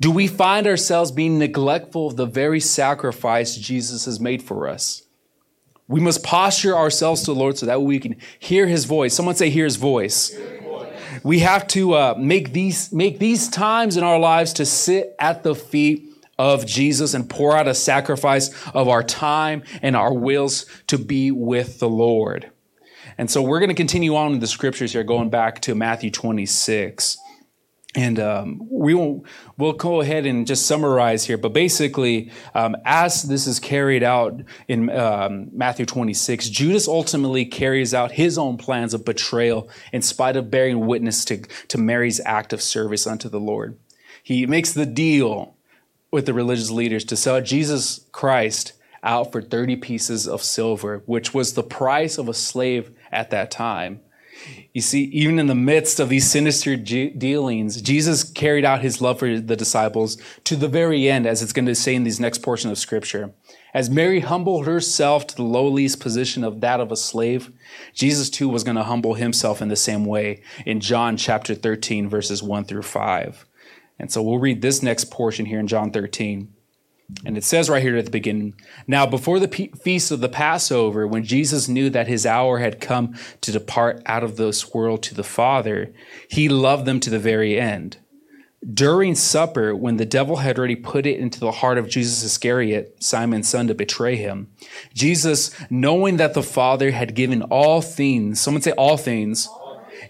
Do 0.00 0.10
we 0.10 0.26
find 0.26 0.66
ourselves 0.66 1.10
being 1.10 1.38
neglectful 1.38 2.08
of 2.08 2.16
the 2.16 2.26
very 2.26 2.60
sacrifice 2.60 3.56
Jesus 3.56 4.06
has 4.06 4.18
made 4.18 4.42
for 4.42 4.66
us? 4.66 5.02
We 5.88 6.00
must 6.00 6.22
posture 6.22 6.76
ourselves 6.76 7.22
to 7.22 7.34
the 7.34 7.38
Lord 7.38 7.58
so 7.58 7.66
that 7.66 7.82
we 7.82 7.98
can 7.98 8.16
hear 8.38 8.66
his 8.66 8.84
voice. 8.84 9.12
Someone 9.12 9.34
say, 9.34 9.50
hear 9.50 9.64
his 9.64 9.76
voice. 9.76 10.34
We 11.22 11.40
have 11.40 11.66
to 11.68 11.94
uh, 11.94 12.14
make, 12.16 12.52
these, 12.52 12.92
make 12.92 13.18
these 13.18 13.48
times 13.48 13.96
in 13.96 14.04
our 14.04 14.18
lives 14.18 14.52
to 14.54 14.64
sit 14.64 15.14
at 15.18 15.42
the 15.42 15.54
feet 15.54 16.06
of 16.38 16.64
Jesus 16.64 17.12
and 17.12 17.28
pour 17.28 17.54
out 17.54 17.68
a 17.68 17.74
sacrifice 17.74 18.50
of 18.68 18.88
our 18.88 19.02
time 19.02 19.62
and 19.82 19.94
our 19.94 20.14
wills 20.14 20.64
to 20.86 20.96
be 20.96 21.30
with 21.30 21.78
the 21.80 21.88
Lord. 21.88 22.49
And 23.20 23.30
so 23.30 23.42
we're 23.42 23.58
going 23.58 23.68
to 23.68 23.74
continue 23.74 24.16
on 24.16 24.32
in 24.32 24.38
the 24.38 24.46
scriptures 24.46 24.92
here, 24.94 25.04
going 25.04 25.28
back 25.28 25.60
to 25.62 25.74
Matthew 25.74 26.10
26. 26.10 27.18
And 27.94 28.18
um, 28.18 28.66
we 28.70 28.94
will 28.94 29.26
we'll 29.58 29.74
go 29.74 30.00
ahead 30.00 30.24
and 30.24 30.46
just 30.46 30.64
summarize 30.64 31.26
here. 31.26 31.36
But 31.36 31.52
basically, 31.52 32.32
um, 32.54 32.76
as 32.86 33.24
this 33.24 33.46
is 33.46 33.60
carried 33.60 34.02
out 34.02 34.40
in 34.68 34.88
um, 34.88 35.50
Matthew 35.52 35.84
26, 35.84 36.48
Judas 36.48 36.88
ultimately 36.88 37.44
carries 37.44 37.92
out 37.92 38.12
his 38.12 38.38
own 38.38 38.56
plans 38.56 38.94
of 38.94 39.04
betrayal 39.04 39.68
in 39.92 40.00
spite 40.00 40.36
of 40.36 40.50
bearing 40.50 40.86
witness 40.86 41.22
to, 41.26 41.42
to 41.68 41.76
Mary's 41.76 42.22
act 42.24 42.54
of 42.54 42.62
service 42.62 43.06
unto 43.06 43.28
the 43.28 43.40
Lord. 43.40 43.78
He 44.22 44.46
makes 44.46 44.72
the 44.72 44.86
deal 44.86 45.58
with 46.10 46.24
the 46.24 46.32
religious 46.32 46.70
leaders 46.70 47.04
to 47.04 47.16
sell 47.16 47.42
Jesus 47.42 48.06
Christ 48.12 48.72
out 49.02 49.30
for 49.30 49.42
30 49.42 49.76
pieces 49.76 50.26
of 50.26 50.42
silver, 50.42 51.02
which 51.04 51.34
was 51.34 51.52
the 51.52 51.62
price 51.62 52.16
of 52.16 52.26
a 52.26 52.34
slave 52.34 52.92
at 53.10 53.30
that 53.30 53.50
time. 53.50 54.00
You 54.72 54.80
see, 54.80 55.04
even 55.04 55.38
in 55.38 55.48
the 55.48 55.54
midst 55.54 56.00
of 56.00 56.08
these 56.08 56.30
sinister 56.30 56.76
dealings, 56.76 57.82
Jesus 57.82 58.24
carried 58.24 58.64
out 58.64 58.80
his 58.80 59.00
love 59.00 59.18
for 59.18 59.38
the 59.38 59.56
disciples 59.56 60.16
to 60.44 60.56
the 60.56 60.68
very 60.68 61.10
end, 61.10 61.26
as 61.26 61.42
it's 61.42 61.52
going 61.52 61.66
to 61.66 61.74
say 61.74 61.94
in 61.94 62.04
these 62.04 62.20
next 62.20 62.38
portion 62.38 62.70
of 62.70 62.78
scripture. 62.78 63.34
As 63.74 63.90
Mary 63.90 64.20
humbled 64.20 64.66
herself 64.66 65.26
to 65.28 65.36
the 65.36 65.42
lowliest 65.42 66.00
position 66.00 66.42
of 66.42 66.60
that 66.60 66.80
of 66.80 66.90
a 66.90 66.96
slave, 66.96 67.52
Jesus 67.94 68.30
too 68.30 68.48
was 68.48 68.64
going 68.64 68.76
to 68.76 68.84
humble 68.84 69.14
himself 69.14 69.60
in 69.60 69.68
the 69.68 69.76
same 69.76 70.04
way 70.04 70.42
in 70.64 70.80
John 70.80 71.16
chapter 71.16 71.54
13, 71.54 72.08
verses 72.08 72.42
1 72.42 72.64
through 72.64 72.82
5. 72.82 73.46
And 73.98 74.10
so 74.10 74.22
we'll 74.22 74.38
read 74.38 74.62
this 74.62 74.82
next 74.82 75.10
portion 75.10 75.46
here 75.46 75.60
in 75.60 75.66
John 75.66 75.90
13. 75.90 76.52
And 77.24 77.36
it 77.36 77.44
says 77.44 77.68
right 77.68 77.82
here 77.82 77.96
at 77.96 78.04
the 78.04 78.10
beginning 78.10 78.54
Now, 78.86 79.06
before 79.06 79.38
the 79.38 79.70
feast 79.82 80.10
of 80.10 80.20
the 80.20 80.28
Passover, 80.28 81.06
when 81.06 81.24
Jesus 81.24 81.68
knew 81.68 81.90
that 81.90 82.08
his 82.08 82.26
hour 82.26 82.58
had 82.58 82.80
come 82.80 83.14
to 83.40 83.52
depart 83.52 84.02
out 84.06 84.24
of 84.24 84.36
this 84.36 84.72
world 84.74 85.02
to 85.04 85.14
the 85.14 85.24
Father, 85.24 85.92
he 86.28 86.48
loved 86.48 86.86
them 86.86 87.00
to 87.00 87.10
the 87.10 87.18
very 87.18 87.58
end. 87.60 87.98
During 88.74 89.14
supper, 89.14 89.74
when 89.74 89.96
the 89.96 90.04
devil 90.04 90.36
had 90.36 90.58
already 90.58 90.76
put 90.76 91.06
it 91.06 91.18
into 91.18 91.40
the 91.40 91.50
heart 91.50 91.78
of 91.78 91.88
Jesus 91.88 92.22
Iscariot, 92.22 93.02
Simon's 93.02 93.48
son, 93.48 93.68
to 93.68 93.74
betray 93.74 94.16
him, 94.16 94.48
Jesus, 94.92 95.50
knowing 95.70 96.18
that 96.18 96.34
the 96.34 96.42
Father 96.42 96.90
had 96.90 97.14
given 97.14 97.40
all 97.44 97.80
things, 97.80 98.38
someone 98.38 98.60
say 98.60 98.72
all 98.72 98.98
things, 98.98 99.48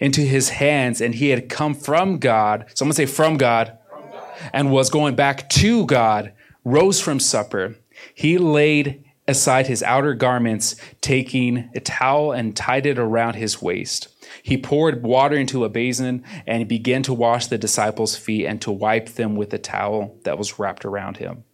into 0.00 0.22
his 0.22 0.48
hands, 0.50 1.00
and 1.00 1.14
he 1.14 1.28
had 1.28 1.48
come 1.48 1.74
from 1.74 2.18
God, 2.18 2.66
someone 2.74 2.94
say 2.94 3.06
from 3.06 3.36
God, 3.36 3.78
from 3.88 4.02
God. 4.10 4.50
and 4.52 4.70
was 4.72 4.90
going 4.90 5.14
back 5.14 5.48
to 5.50 5.86
God, 5.86 6.32
rose 6.64 7.00
from 7.00 7.20
supper. 7.20 7.76
He 8.14 8.38
laid 8.38 9.04
aside 9.28 9.66
his 9.66 9.82
outer 9.82 10.14
garments, 10.14 10.76
taking 11.00 11.70
a 11.74 11.80
towel 11.80 12.32
and 12.32 12.56
tied 12.56 12.86
it 12.86 12.98
around 12.98 13.34
his 13.34 13.62
waist. 13.62 14.08
He 14.42 14.56
poured 14.56 15.02
water 15.02 15.36
into 15.36 15.64
a 15.64 15.68
basin 15.68 16.24
and 16.46 16.68
began 16.68 17.02
to 17.04 17.14
wash 17.14 17.46
the 17.46 17.58
disciples' 17.58 18.16
feet 18.16 18.46
and 18.46 18.60
to 18.62 18.72
wipe 18.72 19.10
them 19.10 19.36
with 19.36 19.50
the 19.50 19.58
towel 19.58 20.18
that 20.24 20.38
was 20.38 20.58
wrapped 20.58 20.84
around 20.84 21.18
him. 21.18 21.44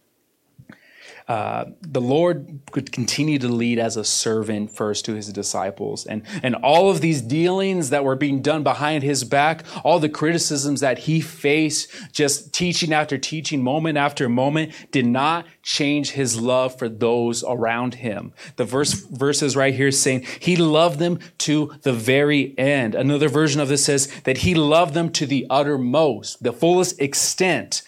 Uh, 1.27 1.65
the 1.81 1.99
Lord 1.99 2.59
could 2.71 2.91
continue 2.91 3.37
to 3.39 3.49
lead 3.49 3.79
as 3.79 3.97
a 3.97 4.05
servant 4.05 4.71
first 4.71 5.03
to 5.05 5.13
his 5.13 5.31
disciples. 5.33 6.05
And, 6.05 6.23
and 6.41 6.55
all 6.55 6.89
of 6.89 7.01
these 7.01 7.21
dealings 7.21 7.89
that 7.89 8.05
were 8.05 8.15
being 8.15 8.41
done 8.41 8.63
behind 8.63 9.03
his 9.03 9.23
back, 9.25 9.65
all 9.83 9.99
the 9.99 10.09
criticisms 10.09 10.79
that 10.79 10.99
he 10.99 11.19
faced, 11.19 11.89
just 12.13 12.53
teaching 12.53 12.93
after 12.93 13.17
teaching, 13.17 13.61
moment 13.61 13.97
after 13.97 14.29
moment, 14.29 14.71
did 14.91 15.05
not 15.05 15.45
change 15.67 16.11
his 16.11 16.39
love 16.39 16.79
for 16.79 16.87
those 16.87 17.43
around 17.43 17.95
him. 17.95 18.31
The 18.55 18.63
verse, 18.63 18.93
verses 18.93 19.53
right 19.53 19.73
here 19.73 19.91
saying 19.91 20.25
he 20.39 20.55
loved 20.55 20.97
them 20.97 21.19
to 21.39 21.73
the 21.81 21.91
very 21.91 22.57
end. 22.57 22.95
Another 22.95 23.27
version 23.27 23.59
of 23.59 23.67
this 23.67 23.83
says 23.83 24.07
that 24.23 24.39
he 24.39 24.55
loved 24.55 24.93
them 24.93 25.11
to 25.11 25.25
the 25.25 25.45
uttermost, 25.49 26.41
the 26.41 26.53
fullest 26.53 27.01
extent. 27.01 27.81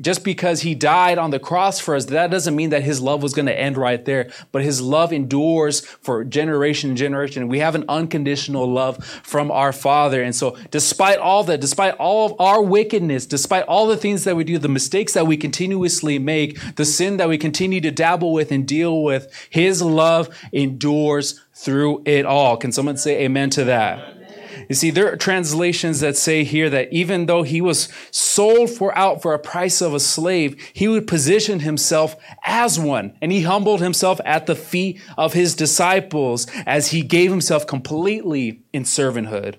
Just 0.00 0.24
because 0.24 0.62
he 0.62 0.74
died 0.74 1.18
on 1.18 1.30
the 1.30 1.38
cross 1.38 1.78
for 1.78 1.94
us, 1.94 2.06
that 2.06 2.30
doesn't 2.30 2.56
mean 2.56 2.70
that 2.70 2.82
his 2.82 3.02
love 3.02 3.22
was 3.22 3.34
going 3.34 3.44
to 3.44 3.60
end 3.60 3.76
right 3.76 4.02
there, 4.06 4.30
but 4.50 4.62
his 4.62 4.80
love 4.80 5.12
endures 5.12 5.80
for 5.80 6.24
generation 6.24 6.90
and 6.90 6.96
generation. 6.96 7.46
We 7.46 7.58
have 7.58 7.74
an 7.74 7.84
unconditional 7.90 8.66
love 8.66 9.04
from 9.04 9.50
our 9.50 9.74
Father. 9.74 10.22
And 10.22 10.34
so, 10.34 10.56
despite 10.70 11.18
all 11.18 11.44
that, 11.44 11.60
despite 11.60 11.94
all 11.96 12.24
of 12.24 12.40
our 12.40 12.62
wickedness, 12.62 13.26
despite 13.26 13.64
all 13.64 13.86
the 13.86 13.98
things 13.98 14.24
that 14.24 14.34
we 14.34 14.44
do, 14.44 14.56
the 14.56 14.68
mistakes 14.68 15.12
that 15.12 15.26
we 15.26 15.36
continuously 15.36 16.18
make, 16.18 16.58
the 16.76 16.86
sin 16.86 17.17
that 17.18 17.28
we 17.28 17.38
continue 17.38 17.80
to 17.82 17.90
dabble 17.90 18.32
with 18.32 18.50
and 18.50 18.66
deal 18.66 19.02
with, 19.02 19.32
his 19.50 19.82
love 19.82 20.28
endures 20.52 21.40
through 21.54 22.02
it 22.06 22.24
all. 22.26 22.56
Can 22.56 22.72
someone 22.72 22.96
say 22.96 23.24
amen 23.24 23.50
to 23.50 23.64
that? 23.64 24.16
You 24.68 24.74
see, 24.74 24.90
there 24.90 25.10
are 25.10 25.16
translations 25.16 26.00
that 26.00 26.16
say 26.16 26.44
here 26.44 26.68
that 26.68 26.92
even 26.92 27.26
though 27.26 27.42
he 27.42 27.60
was 27.60 27.88
sold 28.10 28.70
for 28.70 28.96
out 28.96 29.22
for 29.22 29.32
a 29.32 29.38
price 29.38 29.80
of 29.80 29.94
a 29.94 30.00
slave, 30.00 30.60
he 30.74 30.88
would 30.88 31.06
position 31.06 31.60
himself 31.60 32.16
as 32.44 32.78
one. 32.78 33.16
And 33.22 33.32
he 33.32 33.42
humbled 33.42 33.80
himself 33.80 34.20
at 34.24 34.46
the 34.46 34.54
feet 34.54 35.00
of 35.16 35.32
his 35.32 35.54
disciples 35.54 36.46
as 36.66 36.88
he 36.90 37.02
gave 37.02 37.30
himself 37.30 37.66
completely 37.66 38.62
in 38.72 38.82
servanthood. 38.82 39.56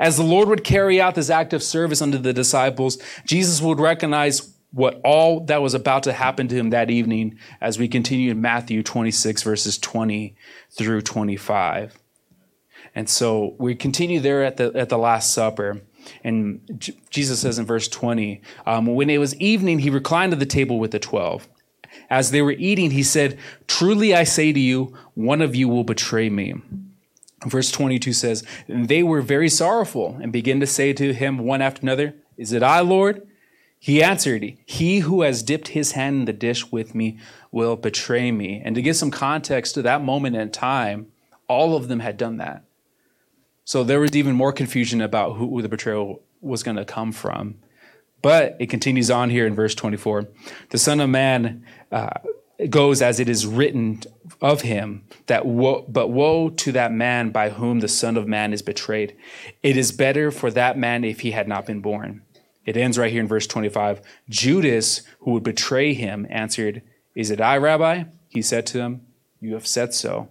As 0.00 0.16
the 0.16 0.24
Lord 0.24 0.48
would 0.48 0.64
carry 0.64 1.00
out 1.00 1.14
this 1.14 1.30
act 1.30 1.52
of 1.52 1.62
service 1.62 2.00
unto 2.00 2.18
the 2.18 2.32
disciples, 2.32 2.98
Jesus 3.24 3.60
would 3.60 3.80
recognize 3.80 4.54
what 4.70 5.00
all 5.02 5.40
that 5.46 5.62
was 5.62 5.74
about 5.74 6.02
to 6.02 6.12
happen 6.12 6.48
to 6.48 6.54
him 6.54 6.70
that 6.70 6.90
evening 6.90 7.38
as 7.60 7.78
we 7.78 7.88
continue 7.88 8.30
in 8.30 8.40
Matthew 8.40 8.82
26, 8.82 9.42
verses 9.42 9.78
20 9.78 10.36
through 10.70 11.00
25. 11.00 11.98
And 12.94 13.08
so 13.08 13.54
we 13.58 13.74
continue 13.74 14.20
there 14.20 14.44
at 14.44 14.56
the, 14.56 14.72
at 14.74 14.88
the 14.88 14.98
Last 14.98 15.32
Supper. 15.32 15.80
And 16.24 16.60
J- 16.78 16.98
Jesus 17.10 17.40
says 17.40 17.58
in 17.58 17.66
verse 17.66 17.88
20, 17.88 18.40
um, 18.66 18.86
when 18.86 19.10
it 19.10 19.18
was 19.18 19.34
evening, 19.36 19.80
he 19.80 19.90
reclined 19.90 20.32
at 20.32 20.38
the 20.38 20.46
table 20.46 20.78
with 20.78 20.90
the 20.90 20.98
twelve. 20.98 21.48
As 22.10 22.30
they 22.30 22.42
were 22.42 22.52
eating, 22.52 22.90
he 22.90 23.02
said, 23.02 23.38
Truly 23.66 24.14
I 24.14 24.24
say 24.24 24.52
to 24.52 24.60
you, 24.60 24.94
one 25.14 25.42
of 25.42 25.54
you 25.54 25.68
will 25.68 25.84
betray 25.84 26.30
me. 26.30 26.54
Verse 27.46 27.70
22 27.70 28.12
says, 28.12 28.44
They 28.68 29.02
were 29.02 29.22
very 29.22 29.48
sorrowful 29.48 30.18
and 30.20 30.32
began 30.32 30.60
to 30.60 30.66
say 30.66 30.92
to 30.94 31.12
him 31.12 31.38
one 31.38 31.62
after 31.62 31.82
another, 31.82 32.14
Is 32.36 32.52
it 32.52 32.62
I, 32.62 32.80
Lord? 32.80 33.27
He 33.78 34.02
answered, 34.02 34.56
He 34.66 35.00
who 35.00 35.22
has 35.22 35.42
dipped 35.42 35.68
his 35.68 35.92
hand 35.92 36.16
in 36.16 36.24
the 36.24 36.32
dish 36.32 36.70
with 36.72 36.94
me 36.94 37.18
will 37.50 37.76
betray 37.76 38.32
me. 38.32 38.60
And 38.64 38.74
to 38.74 38.82
give 38.82 38.96
some 38.96 39.10
context 39.10 39.74
to 39.74 39.82
that 39.82 40.02
moment 40.02 40.36
in 40.36 40.50
time, 40.50 41.08
all 41.48 41.76
of 41.76 41.88
them 41.88 42.00
had 42.00 42.16
done 42.16 42.38
that. 42.38 42.64
So 43.64 43.84
there 43.84 44.00
was 44.00 44.16
even 44.16 44.34
more 44.34 44.52
confusion 44.52 45.00
about 45.00 45.36
who 45.36 45.60
the 45.62 45.68
betrayal 45.68 46.22
was 46.40 46.62
going 46.62 46.76
to 46.76 46.84
come 46.84 47.12
from. 47.12 47.56
But 48.22 48.56
it 48.58 48.66
continues 48.66 49.10
on 49.10 49.30
here 49.30 49.46
in 49.46 49.54
verse 49.54 49.74
24. 49.74 50.28
The 50.70 50.78
Son 50.78 51.00
of 51.00 51.08
Man 51.08 51.64
uh, 51.92 52.10
goes 52.68 53.00
as 53.00 53.20
it 53.20 53.28
is 53.28 53.46
written 53.46 54.00
of 54.40 54.62
him 54.62 55.04
that 55.26 55.46
wo- 55.46 55.84
but 55.88 56.08
woe 56.08 56.50
to 56.50 56.72
that 56.72 56.92
man 56.92 57.30
by 57.30 57.50
whom 57.50 57.80
the 57.80 57.88
Son 57.88 58.16
of 58.16 58.26
Man 58.26 58.52
is 58.52 58.62
betrayed. 58.62 59.16
It 59.62 59.76
is 59.76 59.92
better 59.92 60.30
for 60.30 60.50
that 60.50 60.76
man 60.76 61.04
if 61.04 61.20
he 61.20 61.30
had 61.30 61.46
not 61.46 61.66
been 61.66 61.80
born. 61.80 62.22
It 62.68 62.76
ends 62.76 62.98
right 62.98 63.10
here 63.10 63.22
in 63.22 63.28
verse 63.28 63.46
25. 63.46 64.02
Judas, 64.28 65.00
who 65.20 65.30
would 65.30 65.42
betray 65.42 65.94
him, 65.94 66.26
answered, 66.28 66.82
Is 67.14 67.30
it 67.30 67.40
I, 67.40 67.56
Rabbi? 67.56 68.04
He 68.28 68.42
said 68.42 68.66
to 68.66 68.80
him, 68.80 69.06
You 69.40 69.54
have 69.54 69.66
said 69.66 69.94
so. 69.94 70.28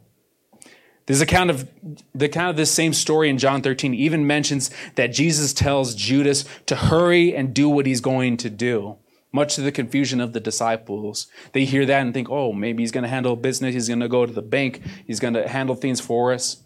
This 1.08 1.20
account 1.20 1.50
of 1.50 1.68
the 2.14 2.26
account 2.26 2.52
of 2.52 2.56
this 2.56 2.70
same 2.70 2.94
story 2.94 3.32
in 3.32 3.40
John 3.40 3.64
13 3.64 3.96
even 3.96 4.28
mentions 4.28 4.70
that 4.94 5.08
Jesus 5.08 5.52
tells 5.52 5.96
Judas 5.96 6.46
to 6.68 6.76
hurry 6.76 7.36
and 7.36 7.56
do 7.56 7.70
what 7.70 7.88
he's 7.88 8.02
going 8.02 8.38
to 8.38 8.52
do. 8.52 8.98
Much 9.32 9.56
to 9.56 9.62
the 9.62 9.72
confusion 9.72 10.22
of 10.22 10.34
the 10.34 10.40
disciples. 10.40 11.26
They 11.54 11.66
hear 11.66 11.88
that 11.88 12.02
and 12.02 12.14
think, 12.14 12.30
oh, 12.30 12.54
maybe 12.54 12.84
he's 12.84 12.92
going 12.92 13.04
to 13.04 13.10
handle 13.10 13.36
business, 13.36 13.74
he's 13.74 13.88
going 13.88 14.00
to 14.02 14.08
go 14.08 14.28
to 14.28 14.34
the 14.34 14.44
bank, 14.44 14.84
he's 15.08 15.20
going 15.20 15.34
to 15.34 15.48
handle 15.48 15.74
things 15.74 16.00
for 16.00 16.32
us. 16.32 16.58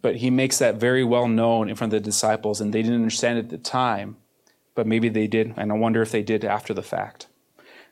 But 0.00 0.16
he 0.16 0.30
makes 0.30 0.56
that 0.56 0.76
very 0.76 1.04
well 1.04 1.28
known 1.28 1.68
in 1.68 1.76
front 1.76 1.92
of 1.92 2.02
the 2.02 2.08
disciples, 2.08 2.62
and 2.62 2.72
they 2.72 2.80
didn't 2.80 2.96
understand 2.96 3.38
at 3.38 3.50
the 3.50 3.58
time, 3.58 4.16
but 4.78 4.86
maybe 4.86 5.08
they 5.08 5.26
did, 5.26 5.54
and 5.56 5.72
I 5.72 5.74
wonder 5.74 6.02
if 6.02 6.12
they 6.12 6.22
did 6.22 6.44
after 6.44 6.72
the 6.72 6.84
fact. 6.84 7.26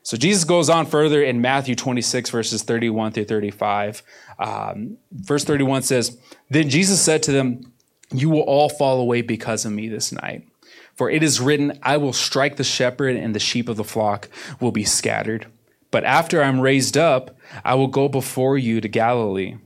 So 0.03 0.15
Jesus 0.15 0.45
goes 0.45 0.69
on 0.69 0.85
further 0.85 1.21
in 1.21 1.41
Matthew 1.41 1.75
26, 1.75 2.29
verses 2.29 2.63
31 2.63 3.11
through 3.11 3.25
35. 3.25 4.01
Um, 4.39 4.95
verse 5.11 5.43
31 5.43 5.81
says, 5.81 6.17
Then 6.49 6.69
Jesus 6.69 7.01
said 7.01 7.23
to 7.23 7.33
them, 7.33 7.73
You 8.09 8.29
will 8.29 8.43
all 8.43 8.69
fall 8.69 9.01
away 9.01 9.21
because 9.21 9.65
of 9.65 9.73
me 9.73 9.89
this 9.89 10.13
night. 10.13 10.47
For 10.95 11.09
it 11.09 11.23
is 11.23 11.41
written, 11.41 11.77
I 11.83 11.97
will 11.97 12.13
strike 12.13 12.55
the 12.55 12.63
shepherd, 12.63 13.17
and 13.17 13.35
the 13.35 13.39
sheep 13.39 13.67
of 13.67 13.75
the 13.75 13.83
flock 13.83 14.29
will 14.61 14.71
be 14.71 14.85
scattered. 14.85 15.47
But 15.91 16.05
after 16.05 16.41
I'm 16.41 16.61
raised 16.61 16.95
up, 16.97 17.35
I 17.65 17.75
will 17.75 17.87
go 17.87 18.07
before 18.07 18.57
you 18.57 18.79
to 18.79 18.87
Galilee. 18.87 19.57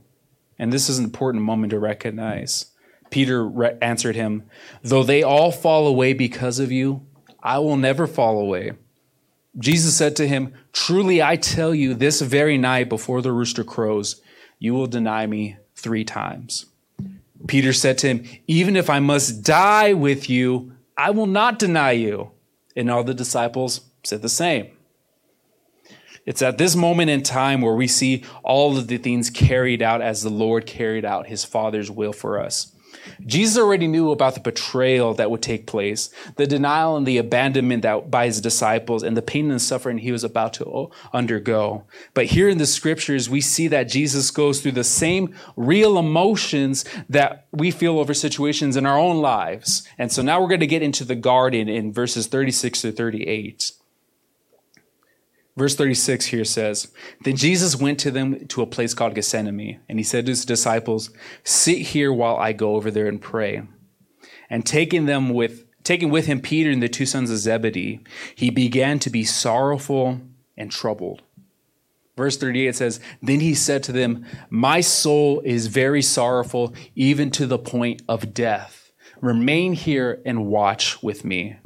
And 0.58 0.72
this 0.72 0.88
is 0.88 0.98
an 0.98 1.04
important 1.04 1.44
moment 1.44 1.70
to 1.70 1.78
recognize. 1.78 2.66
Peter 3.12 3.46
re- 3.46 3.78
answered 3.80 4.16
him, 4.16 4.42
Though 4.82 5.04
they 5.04 5.22
all 5.22 5.52
fall 5.52 5.86
away 5.86 6.14
because 6.14 6.58
of 6.58 6.72
you, 6.72 7.06
I 7.42 7.58
will 7.58 7.76
never 7.76 8.06
fall 8.06 8.38
away. 8.38 8.72
Jesus 9.58 9.96
said 9.96 10.16
to 10.16 10.28
him, 10.28 10.54
Truly 10.72 11.22
I 11.22 11.36
tell 11.36 11.74
you, 11.74 11.94
this 11.94 12.20
very 12.20 12.56
night 12.56 12.88
before 12.88 13.20
the 13.20 13.32
rooster 13.32 13.64
crows, 13.64 14.20
you 14.58 14.74
will 14.74 14.86
deny 14.86 15.26
me 15.26 15.56
three 15.74 16.04
times. 16.04 16.66
Peter 17.46 17.72
said 17.72 17.98
to 17.98 18.08
him, 18.08 18.24
Even 18.46 18.76
if 18.76 18.88
I 18.88 19.00
must 19.00 19.42
die 19.42 19.92
with 19.92 20.30
you, 20.30 20.72
I 20.96 21.10
will 21.10 21.26
not 21.26 21.58
deny 21.58 21.92
you. 21.92 22.30
And 22.76 22.90
all 22.90 23.04
the 23.04 23.14
disciples 23.14 23.82
said 24.04 24.22
the 24.22 24.28
same. 24.28 24.70
It's 26.24 26.40
at 26.40 26.56
this 26.56 26.76
moment 26.76 27.10
in 27.10 27.22
time 27.22 27.60
where 27.60 27.74
we 27.74 27.88
see 27.88 28.22
all 28.44 28.78
of 28.78 28.86
the 28.86 28.96
things 28.96 29.28
carried 29.28 29.82
out 29.82 30.00
as 30.00 30.22
the 30.22 30.30
Lord 30.30 30.66
carried 30.66 31.04
out 31.04 31.26
his 31.26 31.44
Father's 31.44 31.90
will 31.90 32.12
for 32.12 32.38
us. 32.38 32.71
Jesus 33.24 33.58
already 33.58 33.86
knew 33.86 34.10
about 34.10 34.34
the 34.34 34.40
betrayal 34.40 35.14
that 35.14 35.30
would 35.30 35.42
take 35.42 35.66
place, 35.66 36.10
the 36.36 36.46
denial 36.46 36.96
and 36.96 37.06
the 37.06 37.18
abandonment 37.18 37.82
that 37.82 38.10
by 38.10 38.26
his 38.26 38.40
disciples, 38.40 39.02
and 39.02 39.16
the 39.16 39.22
pain 39.22 39.50
and 39.50 39.60
suffering 39.60 39.98
he 39.98 40.12
was 40.12 40.24
about 40.24 40.54
to 40.54 40.90
undergo. 41.12 41.84
But 42.14 42.26
here 42.26 42.48
in 42.48 42.58
the 42.58 42.66
scriptures, 42.66 43.28
we 43.28 43.40
see 43.40 43.68
that 43.68 43.88
Jesus 43.88 44.30
goes 44.30 44.60
through 44.60 44.72
the 44.72 44.84
same 44.84 45.34
real 45.56 45.98
emotions 45.98 46.84
that 47.08 47.46
we 47.52 47.70
feel 47.70 47.98
over 47.98 48.14
situations 48.14 48.76
in 48.76 48.86
our 48.86 48.98
own 48.98 49.20
lives. 49.20 49.86
And 49.98 50.12
so 50.12 50.22
now 50.22 50.40
we're 50.40 50.48
going 50.48 50.60
to 50.60 50.66
get 50.66 50.82
into 50.82 51.04
the 51.04 51.14
garden 51.14 51.68
in 51.68 51.92
verses 51.92 52.26
36 52.26 52.82
to 52.82 52.92
38. 52.92 53.72
Verse 55.56 55.74
36 55.76 56.26
here 56.26 56.44
says, 56.44 56.90
Then 57.24 57.36
Jesus 57.36 57.76
went 57.76 57.98
to 58.00 58.10
them 58.10 58.46
to 58.48 58.62
a 58.62 58.66
place 58.66 58.94
called 58.94 59.14
Gethsemane, 59.14 59.80
and 59.88 59.98
he 59.98 60.02
said 60.02 60.26
to 60.26 60.32
his 60.32 60.46
disciples, 60.46 61.10
Sit 61.44 61.78
here 61.78 62.12
while 62.12 62.36
I 62.36 62.52
go 62.52 62.76
over 62.76 62.90
there 62.90 63.06
and 63.06 63.20
pray. 63.20 63.62
And 64.48 64.64
taking 64.64 65.06
them 65.06 65.30
with 65.30 65.66
taking 65.84 66.10
with 66.10 66.26
him 66.26 66.40
Peter 66.40 66.70
and 66.70 66.82
the 66.82 66.88
two 66.88 67.06
sons 67.06 67.30
of 67.30 67.38
Zebedee, 67.38 68.00
he 68.34 68.50
began 68.50 68.98
to 69.00 69.10
be 69.10 69.24
sorrowful 69.24 70.20
and 70.56 70.70
troubled. 70.70 71.22
Verse 72.16 72.36
38 72.36 72.76
says, 72.76 73.00
Then 73.20 73.40
he 73.40 73.54
said 73.54 73.82
to 73.84 73.92
them, 73.92 74.24
My 74.48 74.80
soul 74.80 75.40
is 75.44 75.66
very 75.66 76.02
sorrowful, 76.02 76.74
even 76.94 77.30
to 77.32 77.46
the 77.46 77.58
point 77.58 78.02
of 78.08 78.34
death. 78.34 78.92
Remain 79.20 79.72
here 79.72 80.20
and 80.24 80.46
watch 80.46 81.02
with 81.02 81.24
me. 81.24 81.56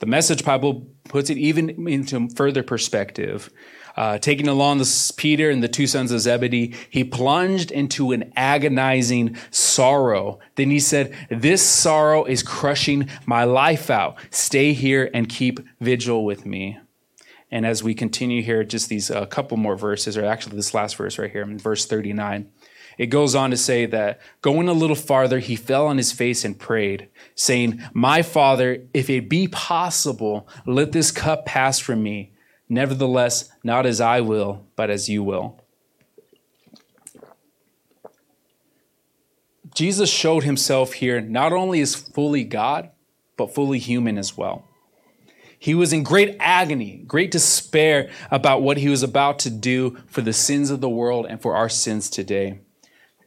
The 0.00 0.06
message 0.06 0.44
Bible 0.44 0.93
puts 1.08 1.30
it 1.30 1.38
even 1.38 1.88
into 1.88 2.28
further 2.30 2.62
perspective. 2.62 3.50
Uh, 3.96 4.18
taking 4.18 4.48
along 4.48 4.78
the 4.78 5.12
Peter 5.16 5.50
and 5.50 5.62
the 5.62 5.68
two 5.68 5.86
sons 5.86 6.10
of 6.10 6.20
Zebedee, 6.20 6.74
he 6.90 7.04
plunged 7.04 7.70
into 7.70 8.10
an 8.10 8.32
agonizing 8.34 9.36
sorrow. 9.50 10.40
Then 10.56 10.70
he 10.70 10.80
said, 10.80 11.14
This 11.30 11.62
sorrow 11.62 12.24
is 12.24 12.42
crushing 12.42 13.08
my 13.24 13.44
life 13.44 13.90
out. 13.90 14.16
Stay 14.30 14.72
here 14.72 15.10
and 15.14 15.28
keep 15.28 15.60
vigil 15.80 16.24
with 16.24 16.44
me. 16.44 16.78
And 17.52 17.64
as 17.64 17.84
we 17.84 17.94
continue 17.94 18.42
here, 18.42 18.64
just 18.64 18.88
these 18.88 19.12
uh, 19.12 19.26
couple 19.26 19.56
more 19.56 19.76
verses, 19.76 20.16
or 20.16 20.24
actually 20.24 20.56
this 20.56 20.74
last 20.74 20.96
verse 20.96 21.18
right 21.20 21.30
here 21.30 21.42
in 21.42 21.56
verse 21.56 21.86
39, 21.86 22.50
it 22.98 23.06
goes 23.06 23.34
on 23.34 23.50
to 23.50 23.56
say 23.56 23.86
that 23.86 24.20
going 24.42 24.68
a 24.68 24.72
little 24.72 24.96
farther, 24.96 25.38
he 25.38 25.56
fell 25.56 25.86
on 25.86 25.96
his 25.96 26.12
face 26.12 26.44
and 26.44 26.58
prayed, 26.58 27.08
saying, 27.34 27.82
My 27.92 28.22
Father, 28.22 28.84
if 28.92 29.10
it 29.10 29.28
be 29.28 29.48
possible, 29.48 30.48
let 30.66 30.92
this 30.92 31.10
cup 31.10 31.46
pass 31.46 31.78
from 31.78 32.02
me. 32.02 32.32
Nevertheless, 32.68 33.50
not 33.62 33.86
as 33.86 34.00
I 34.00 34.20
will, 34.20 34.66
but 34.76 34.90
as 34.90 35.08
you 35.08 35.22
will. 35.22 35.60
Jesus 39.74 40.08
showed 40.08 40.44
himself 40.44 40.94
here 40.94 41.20
not 41.20 41.52
only 41.52 41.80
as 41.80 41.94
fully 41.96 42.44
God, 42.44 42.90
but 43.36 43.52
fully 43.52 43.80
human 43.80 44.16
as 44.16 44.36
well. 44.36 44.64
He 45.58 45.74
was 45.74 45.92
in 45.92 46.02
great 46.02 46.36
agony, 46.38 47.02
great 47.06 47.30
despair 47.30 48.10
about 48.30 48.62
what 48.62 48.76
he 48.76 48.88
was 48.88 49.02
about 49.02 49.38
to 49.40 49.50
do 49.50 49.96
for 50.06 50.20
the 50.20 50.32
sins 50.32 50.70
of 50.70 50.80
the 50.80 50.88
world 50.88 51.26
and 51.28 51.40
for 51.40 51.56
our 51.56 51.68
sins 51.68 52.08
today. 52.08 52.60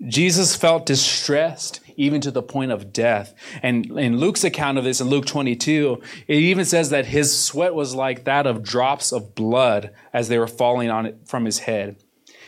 Jesus 0.06 0.56
felt 0.56 0.86
distressed 0.86 1.80
even 1.98 2.22
to 2.22 2.32
the 2.32 2.44
point 2.44 2.72
of 2.72 2.94
death. 2.94 3.34
And 3.64 3.86
in 3.98 4.18
Luke's 4.18 4.44
account 4.44 4.78
of 4.78 4.84
this 4.84 5.02
in 5.02 5.08
Luke 5.08 5.26
22, 5.26 6.02
it 6.28 6.36
even 6.36 6.64
says 6.64 6.92
that 6.92 7.08
his 7.08 7.38
sweat 7.38 7.74
was 7.74 7.96
like 7.96 8.24
that 8.24 8.46
of 8.46 8.64
drops 8.64 9.12
of 9.12 9.34
blood 9.34 9.92
as 10.14 10.30
they 10.30 10.38
were 10.38 10.48
falling 10.48 10.90
on 10.90 11.08
it 11.08 11.20
from 11.26 11.46
his 11.46 11.60
head. 11.60 11.98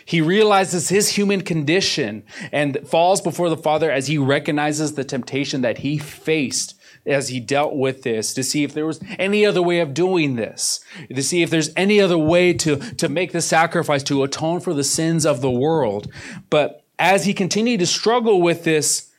He 0.05 0.21
realizes 0.21 0.89
his 0.89 1.09
human 1.09 1.41
condition 1.41 2.23
and 2.51 2.79
falls 2.87 3.21
before 3.21 3.49
the 3.49 3.57
Father 3.57 3.91
as 3.91 4.07
he 4.07 4.17
recognizes 4.17 4.93
the 4.93 5.03
temptation 5.03 5.61
that 5.61 5.79
he 5.79 5.97
faced 5.97 6.75
as 7.05 7.29
he 7.29 7.39
dealt 7.39 7.75
with 7.75 8.03
this 8.03 8.33
to 8.33 8.43
see 8.43 8.63
if 8.63 8.73
there 8.73 8.85
was 8.85 8.99
any 9.17 9.45
other 9.45 9.61
way 9.61 9.79
of 9.79 9.93
doing 9.93 10.35
this, 10.35 10.79
to 11.13 11.23
see 11.23 11.41
if 11.41 11.49
there's 11.49 11.71
any 11.75 11.99
other 11.99 12.17
way 12.17 12.53
to, 12.53 12.77
to 12.95 13.07
make 13.07 13.31
the 13.31 13.41
sacrifice 13.41 14.03
to 14.03 14.23
atone 14.23 14.59
for 14.59 14.73
the 14.73 14.83
sins 14.83 15.25
of 15.25 15.41
the 15.41 15.51
world. 15.51 16.11
But 16.49 16.83
as 16.99 17.25
he 17.25 17.33
continued 17.33 17.79
to 17.79 17.87
struggle 17.87 18.41
with 18.41 18.65
this, 18.65 19.09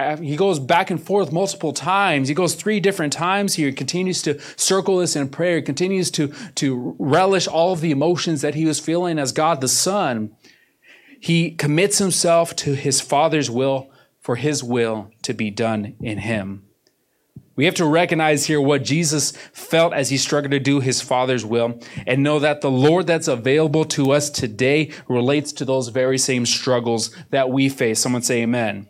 uh, 0.00 0.16
he 0.16 0.36
goes 0.36 0.58
back 0.58 0.90
and 0.90 1.02
forth 1.02 1.32
multiple 1.32 1.72
times. 1.72 2.28
He 2.28 2.34
goes 2.34 2.54
three 2.54 2.80
different 2.80 3.12
times 3.12 3.54
here. 3.54 3.68
He 3.68 3.74
continues 3.74 4.22
to 4.22 4.40
circle 4.56 4.98
this 4.98 5.16
in 5.16 5.28
prayer. 5.28 5.56
He 5.56 5.62
continues 5.62 6.10
to, 6.12 6.28
to 6.56 6.96
relish 6.98 7.48
all 7.48 7.72
of 7.72 7.80
the 7.80 7.90
emotions 7.90 8.42
that 8.42 8.54
he 8.54 8.64
was 8.64 8.78
feeling 8.78 9.18
as 9.18 9.32
God 9.32 9.60
the 9.60 9.68
Son. 9.68 10.36
He 11.20 11.52
commits 11.52 11.98
himself 11.98 12.54
to 12.56 12.74
his 12.74 13.00
Father's 13.00 13.50
will 13.50 13.90
for 14.20 14.36
his 14.36 14.62
will 14.62 15.10
to 15.22 15.32
be 15.32 15.50
done 15.50 15.96
in 16.00 16.18
him. 16.18 16.67
We 17.58 17.64
have 17.64 17.74
to 17.74 17.86
recognize 17.86 18.46
here 18.46 18.60
what 18.60 18.84
Jesus 18.84 19.32
felt 19.52 19.92
as 19.92 20.10
he 20.10 20.16
struggled 20.16 20.52
to 20.52 20.60
do 20.60 20.78
his 20.78 21.00
Father's 21.00 21.44
will 21.44 21.80
and 22.06 22.22
know 22.22 22.38
that 22.38 22.60
the 22.60 22.70
Lord 22.70 23.08
that's 23.08 23.26
available 23.26 23.84
to 23.86 24.12
us 24.12 24.30
today 24.30 24.92
relates 25.08 25.50
to 25.54 25.64
those 25.64 25.88
very 25.88 26.18
same 26.18 26.46
struggles 26.46 27.10
that 27.30 27.50
we 27.50 27.68
face. 27.68 27.98
Someone 27.98 28.22
say 28.22 28.42
amen. 28.42 28.86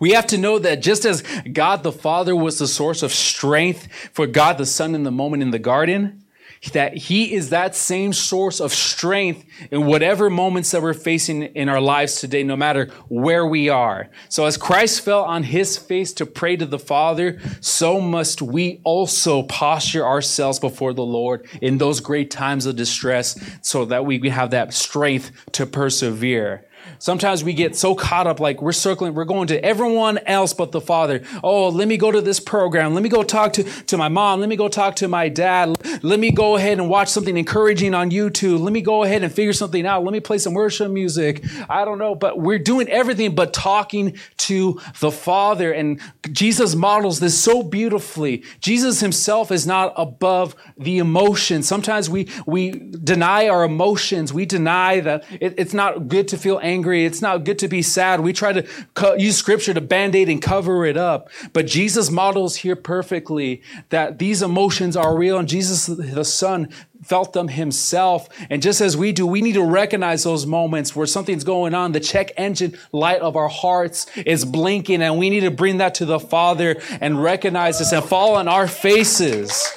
We 0.00 0.14
have 0.14 0.26
to 0.26 0.36
know 0.36 0.58
that 0.58 0.82
just 0.82 1.04
as 1.04 1.22
God 1.52 1.84
the 1.84 1.92
Father 1.92 2.34
was 2.34 2.58
the 2.58 2.66
source 2.66 3.04
of 3.04 3.12
strength 3.12 3.86
for 4.12 4.26
God 4.26 4.58
the 4.58 4.66
Son 4.66 4.96
in 4.96 5.04
the 5.04 5.12
moment 5.12 5.44
in 5.44 5.52
the 5.52 5.60
garden, 5.60 6.24
that 6.72 6.96
he 6.96 7.34
is 7.34 7.50
that 7.50 7.74
same 7.74 8.12
source 8.12 8.60
of 8.60 8.72
strength 8.72 9.44
in 9.70 9.86
whatever 9.86 10.28
moments 10.30 10.70
that 10.70 10.82
we're 10.82 10.94
facing 10.94 11.42
in 11.42 11.68
our 11.68 11.80
lives 11.80 12.20
today, 12.20 12.42
no 12.42 12.56
matter 12.56 12.86
where 13.08 13.46
we 13.46 13.68
are. 13.68 14.08
So 14.28 14.44
as 14.44 14.56
Christ 14.56 15.02
fell 15.02 15.24
on 15.24 15.44
his 15.44 15.76
face 15.76 16.12
to 16.14 16.26
pray 16.26 16.56
to 16.56 16.66
the 16.66 16.78
Father, 16.78 17.38
so 17.60 18.00
must 18.00 18.42
we 18.42 18.80
also 18.84 19.42
posture 19.44 20.06
ourselves 20.06 20.58
before 20.58 20.92
the 20.92 21.04
Lord 21.04 21.46
in 21.62 21.78
those 21.78 22.00
great 22.00 22.30
times 22.30 22.66
of 22.66 22.76
distress 22.76 23.38
so 23.62 23.84
that 23.86 24.04
we 24.04 24.28
have 24.28 24.50
that 24.50 24.74
strength 24.74 25.30
to 25.52 25.66
persevere. 25.66 26.67
Sometimes 26.98 27.44
we 27.44 27.52
get 27.52 27.76
so 27.76 27.94
caught 27.94 28.26
up, 28.26 28.40
like 28.40 28.60
we're 28.60 28.72
circling, 28.72 29.14
we're 29.14 29.24
going 29.24 29.48
to 29.48 29.64
everyone 29.64 30.18
else 30.26 30.52
but 30.52 30.72
the 30.72 30.80
Father. 30.80 31.22
Oh, 31.42 31.68
let 31.68 31.88
me 31.88 31.96
go 31.96 32.10
to 32.10 32.20
this 32.20 32.40
program. 32.40 32.94
Let 32.94 33.02
me 33.02 33.08
go 33.08 33.22
talk 33.22 33.52
to, 33.54 33.64
to 33.64 33.96
my 33.96 34.08
mom. 34.08 34.40
Let 34.40 34.48
me 34.48 34.56
go 34.56 34.68
talk 34.68 34.96
to 34.96 35.08
my 35.08 35.28
dad. 35.28 35.76
Let 36.02 36.20
me 36.20 36.30
go 36.30 36.56
ahead 36.56 36.78
and 36.78 36.88
watch 36.88 37.08
something 37.08 37.36
encouraging 37.36 37.94
on 37.94 38.10
YouTube. 38.10 38.60
Let 38.60 38.72
me 38.72 38.80
go 38.80 39.04
ahead 39.04 39.22
and 39.22 39.32
figure 39.32 39.52
something 39.52 39.86
out. 39.86 40.04
Let 40.04 40.12
me 40.12 40.20
play 40.20 40.38
some 40.38 40.54
worship 40.54 40.90
music. 40.90 41.44
I 41.68 41.84
don't 41.84 41.98
know, 41.98 42.14
but 42.14 42.38
we're 42.38 42.58
doing 42.58 42.88
everything 42.88 43.34
but 43.34 43.52
talking 43.52 44.16
to 44.38 44.80
the 45.00 45.10
Father. 45.10 45.72
And 45.72 46.00
Jesus 46.32 46.74
models 46.74 47.20
this 47.20 47.38
so 47.38 47.62
beautifully. 47.62 48.42
Jesus 48.60 49.00
himself 49.00 49.50
is 49.50 49.66
not 49.66 49.92
above 49.96 50.54
the 50.76 50.98
emotion. 50.98 51.62
Sometimes 51.62 52.08
we, 52.08 52.28
we 52.46 52.70
deny 52.70 53.48
our 53.48 53.64
emotions. 53.64 54.32
We 54.32 54.46
deny 54.46 55.00
that 55.00 55.24
it, 55.40 55.54
it's 55.58 55.74
not 55.74 56.08
good 56.08 56.28
to 56.28 56.38
feel 56.38 56.58
angry. 56.78 57.04
It's 57.04 57.20
not 57.20 57.44
good 57.44 57.58
to 57.58 57.68
be 57.68 57.82
sad. 57.82 58.20
We 58.20 58.32
try 58.32 58.52
to 58.52 58.62
co- 58.94 59.14
use 59.14 59.36
scripture 59.36 59.74
to 59.74 59.80
band 59.80 60.14
aid 60.14 60.28
and 60.28 60.40
cover 60.40 60.86
it 60.86 60.96
up. 60.96 61.28
But 61.52 61.66
Jesus 61.66 62.08
models 62.08 62.56
here 62.56 62.76
perfectly 62.76 63.62
that 63.88 64.18
these 64.20 64.42
emotions 64.42 64.96
are 64.96 65.16
real 65.16 65.38
and 65.38 65.48
Jesus, 65.48 65.86
the 65.86 66.24
Son, 66.24 66.68
felt 67.02 67.32
them 67.32 67.48
himself. 67.48 68.28
And 68.48 68.62
just 68.62 68.80
as 68.80 68.96
we 68.96 69.10
do, 69.10 69.26
we 69.26 69.42
need 69.42 69.54
to 69.54 69.64
recognize 69.64 70.22
those 70.22 70.46
moments 70.46 70.94
where 70.94 71.06
something's 71.06 71.44
going 71.44 71.74
on. 71.74 71.92
The 71.92 72.00
check 72.00 72.30
engine 72.36 72.76
light 72.92 73.20
of 73.20 73.36
our 73.36 73.48
hearts 73.48 74.06
is 74.16 74.44
blinking 74.44 75.02
and 75.02 75.18
we 75.18 75.30
need 75.30 75.40
to 75.40 75.50
bring 75.50 75.78
that 75.78 75.96
to 75.96 76.04
the 76.04 76.20
Father 76.20 76.76
and 77.00 77.20
recognize 77.20 77.80
this 77.80 77.92
and 77.92 78.04
fall 78.04 78.36
on 78.36 78.46
our 78.46 78.68
faces. 78.68 79.68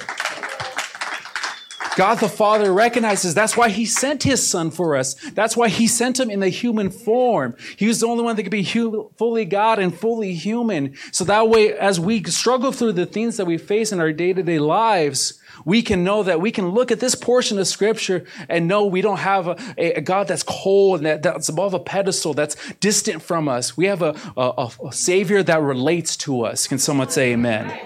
God 1.97 2.19
the 2.19 2.29
Father 2.29 2.71
recognizes 2.73 3.33
that's 3.33 3.57
why 3.57 3.69
He 3.69 3.85
sent 3.85 4.23
His 4.23 4.47
Son 4.47 4.71
for 4.71 4.95
us. 4.95 5.13
That's 5.31 5.57
why 5.57 5.67
He 5.67 5.87
sent 5.87 6.19
Him 6.19 6.29
in 6.29 6.39
the 6.39 6.49
human 6.49 6.89
form. 6.89 7.55
He 7.75 7.87
was 7.87 7.99
the 7.99 8.07
only 8.07 8.23
one 8.23 8.35
that 8.35 8.43
could 8.43 8.51
be 8.51 8.63
hu- 8.63 9.11
fully 9.17 9.45
God 9.45 9.77
and 9.77 9.97
fully 9.97 10.33
human. 10.33 10.95
So 11.11 11.25
that 11.25 11.49
way, 11.49 11.73
as 11.73 11.99
we 11.99 12.23
struggle 12.23 12.71
through 12.71 12.93
the 12.93 13.05
things 13.05 13.37
that 13.37 13.45
we 13.45 13.57
face 13.57 13.91
in 13.91 13.99
our 13.99 14.13
day 14.13 14.31
to 14.31 14.41
day 14.41 14.59
lives, 14.59 15.39
we 15.65 15.81
can 15.81 16.03
know 16.03 16.23
that 16.23 16.39
we 16.39 16.51
can 16.51 16.69
look 16.69 16.91
at 16.91 17.01
this 17.01 17.13
portion 17.13 17.59
of 17.59 17.67
Scripture 17.67 18.25
and 18.47 18.67
know 18.67 18.85
we 18.85 19.01
don't 19.01 19.19
have 19.19 19.47
a, 19.47 19.97
a 19.97 20.01
God 20.01 20.29
that's 20.29 20.43
cold 20.43 20.99
and 20.99 21.05
that, 21.05 21.23
that's 21.23 21.49
above 21.49 21.73
a 21.73 21.79
pedestal, 21.79 22.33
that's 22.33 22.55
distant 22.75 23.21
from 23.21 23.49
us. 23.49 23.75
We 23.75 23.85
have 23.87 24.01
a, 24.01 24.15
a, 24.37 24.69
a 24.85 24.93
Savior 24.93 25.43
that 25.43 25.61
relates 25.61 26.15
to 26.17 26.45
us. 26.45 26.67
Can 26.67 26.77
someone 26.77 27.09
say 27.09 27.33
amen? 27.33 27.77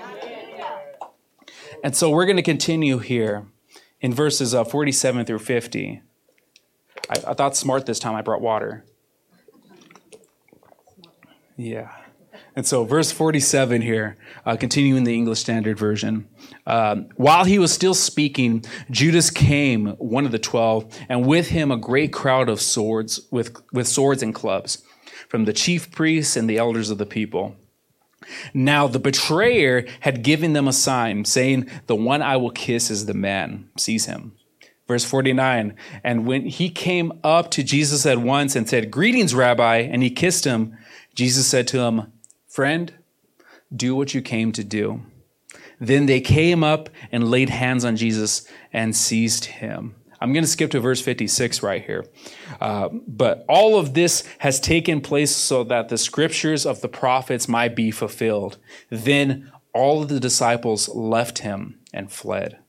And 1.84 1.96
so 1.96 2.10
we're 2.12 2.26
going 2.26 2.38
to 2.38 2.44
continue 2.44 3.00
here 3.00 3.46
in 4.06 4.14
verses 4.14 4.54
uh, 4.54 4.64
47 4.64 5.26
through 5.26 5.40
50. 5.40 6.00
I, 7.10 7.14
I 7.14 7.34
thought 7.34 7.58
smart 7.58 7.88
this 7.88 7.98
time 7.98 8.14
I 8.14 8.22
brought 8.22 8.40
water. 8.40 8.86
Yeah. 11.58 11.92
And 12.56 12.68
so, 12.68 12.84
verse 12.84 13.12
47 13.12 13.82
here, 13.82 14.16
uh, 14.46 14.58
continuing 14.58 15.06
the 15.06 15.16
English 15.16 15.40
Standard 15.40 15.80
Version. 15.80 16.28
Um, 16.68 17.10
While 17.16 17.46
he 17.46 17.58
was 17.58 17.74
still 17.74 17.96
speaking, 17.96 18.64
Judas 18.92 19.32
came, 19.32 19.88
one 19.98 20.28
of 20.28 20.32
the 20.32 20.40
twelve, 20.40 20.86
and 21.10 21.26
with 21.26 21.48
him 21.48 21.72
a 21.72 21.78
great 21.78 22.14
crowd 22.14 22.48
of 22.48 22.62
swords, 22.62 23.22
with, 23.32 23.58
with 23.74 23.88
swords 23.88 24.22
and 24.22 24.36
clubs, 24.36 24.84
from 25.30 25.46
the 25.46 25.54
chief 25.54 25.90
priests 25.90 26.38
and 26.38 26.48
the 26.48 26.58
elders 26.58 26.92
of 26.92 27.00
the 27.00 27.08
people. 27.08 27.56
Now 28.54 28.88
the 28.88 29.00
betrayer 29.00 29.86
had 30.02 30.24
given 30.24 30.54
them 30.54 30.68
a 30.68 30.74
sign, 30.74 31.26
saying, 31.26 31.70
The 31.88 31.96
one 31.96 32.22
I 32.22 32.38
will 32.38 32.52
kiss 32.52 32.90
is 32.90 33.06
the 33.06 33.14
man. 33.14 33.70
Seize 33.78 34.06
him. 34.06 34.34
Verse 34.88 35.04
49 35.04 35.76
And 36.04 36.28
when 36.28 36.46
he 36.46 36.70
came 36.70 37.12
up 37.24 37.52
to 37.52 37.64
Jesus 37.64 38.06
at 38.06 38.20
once 38.20 38.56
and 38.56 38.70
said, 38.70 38.92
Greetings, 38.92 39.34
Rabbi, 39.34 39.78
and 39.78 40.04
he 40.04 40.10
kissed 40.10 40.46
him, 40.46 40.78
Jesus 41.16 41.48
said 41.48 41.68
to 41.70 41.80
him, 41.80 42.12
Friend, 42.48 42.94
do 43.76 43.96
what 43.96 44.14
you 44.14 44.22
came 44.22 44.52
to 44.54 44.64
do. 44.64 45.02
Then 45.80 46.06
they 46.06 46.22
came 46.22 46.64
up 46.64 46.90
and 47.12 47.30
laid 47.30 47.50
hands 47.50 47.84
on 47.84 47.98
Jesus 47.98 48.48
and 48.72 48.96
seized 48.96 49.46
him. 49.46 49.96
I'm 50.20 50.34
going 50.34 50.44
to 50.44 50.50
skip 50.50 50.72
to 50.72 50.80
verse 50.80 51.02
56 51.02 51.62
right 51.64 51.84
here. 51.84 52.06
Uh, 52.60 52.90
but 53.08 53.46
all 53.48 53.78
of 53.78 53.94
this 53.94 54.24
has 54.40 54.60
taken 54.60 55.02
place 55.02 55.36
so 55.36 55.64
that 55.66 55.90
the 55.90 55.98
scriptures 55.98 56.66
of 56.66 56.82
the 56.82 56.88
prophets 56.88 57.48
might 57.48 57.76
be 57.76 57.92
fulfilled. 57.92 58.58
Then 58.90 59.52
all 59.74 60.02
of 60.02 60.10
the 60.10 60.20
disciples 60.20 60.90
left 60.90 61.40
him 61.40 61.80
and 61.94 62.12
fled. 62.12 62.60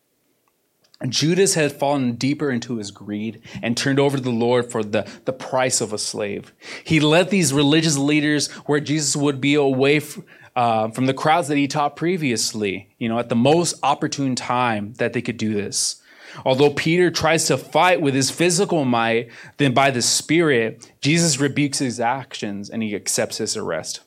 Judas 1.08 1.54
had 1.54 1.72
fallen 1.72 2.14
deeper 2.14 2.50
into 2.50 2.78
his 2.78 2.90
greed 2.90 3.42
and 3.62 3.76
turned 3.76 4.00
over 4.00 4.16
to 4.16 4.22
the 4.22 4.30
Lord 4.30 4.70
for 4.70 4.82
the, 4.82 5.08
the 5.26 5.32
price 5.32 5.80
of 5.80 5.92
a 5.92 5.98
slave. 5.98 6.54
He 6.84 7.00
led 7.00 7.28
these 7.28 7.52
religious 7.52 7.98
leaders 7.98 8.50
where 8.64 8.80
Jesus 8.80 9.14
would 9.14 9.40
be 9.40 9.54
away 9.54 9.98
f- 9.98 10.18
uh, 10.56 10.88
from 10.88 11.04
the 11.04 11.12
crowds 11.12 11.48
that 11.48 11.58
he 11.58 11.68
taught 11.68 11.96
previously, 11.96 12.94
you 12.98 13.10
know, 13.10 13.18
at 13.18 13.28
the 13.28 13.36
most 13.36 13.78
opportune 13.82 14.34
time 14.34 14.94
that 14.94 15.12
they 15.12 15.20
could 15.20 15.36
do 15.36 15.52
this. 15.52 16.02
Although 16.44 16.70
Peter 16.70 17.10
tries 17.10 17.46
to 17.46 17.56
fight 17.56 18.00
with 18.00 18.14
his 18.14 18.30
physical 18.30 18.84
might, 18.84 19.30
then 19.56 19.72
by 19.74 19.90
the 19.90 20.02
Spirit, 20.02 20.92
Jesus 21.00 21.40
rebukes 21.40 21.78
his 21.78 22.00
actions 22.00 22.70
and 22.70 22.82
he 22.82 22.94
accepts 22.94 23.38
his 23.38 23.56
arrest. 23.56 24.00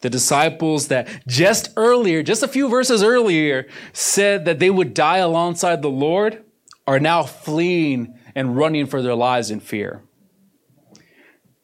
The 0.00 0.10
disciples 0.10 0.88
that 0.88 1.08
just 1.26 1.70
earlier, 1.76 2.22
just 2.22 2.42
a 2.42 2.48
few 2.48 2.68
verses 2.68 3.02
earlier, 3.02 3.68
said 3.92 4.44
that 4.46 4.58
they 4.58 4.70
would 4.70 4.94
die 4.94 5.18
alongside 5.18 5.80
the 5.80 5.90
Lord 5.90 6.44
are 6.86 6.98
now 6.98 7.22
fleeing 7.22 8.18
and 8.34 8.56
running 8.56 8.86
for 8.86 9.00
their 9.02 9.14
lives 9.14 9.50
in 9.50 9.60
fear. 9.60 10.02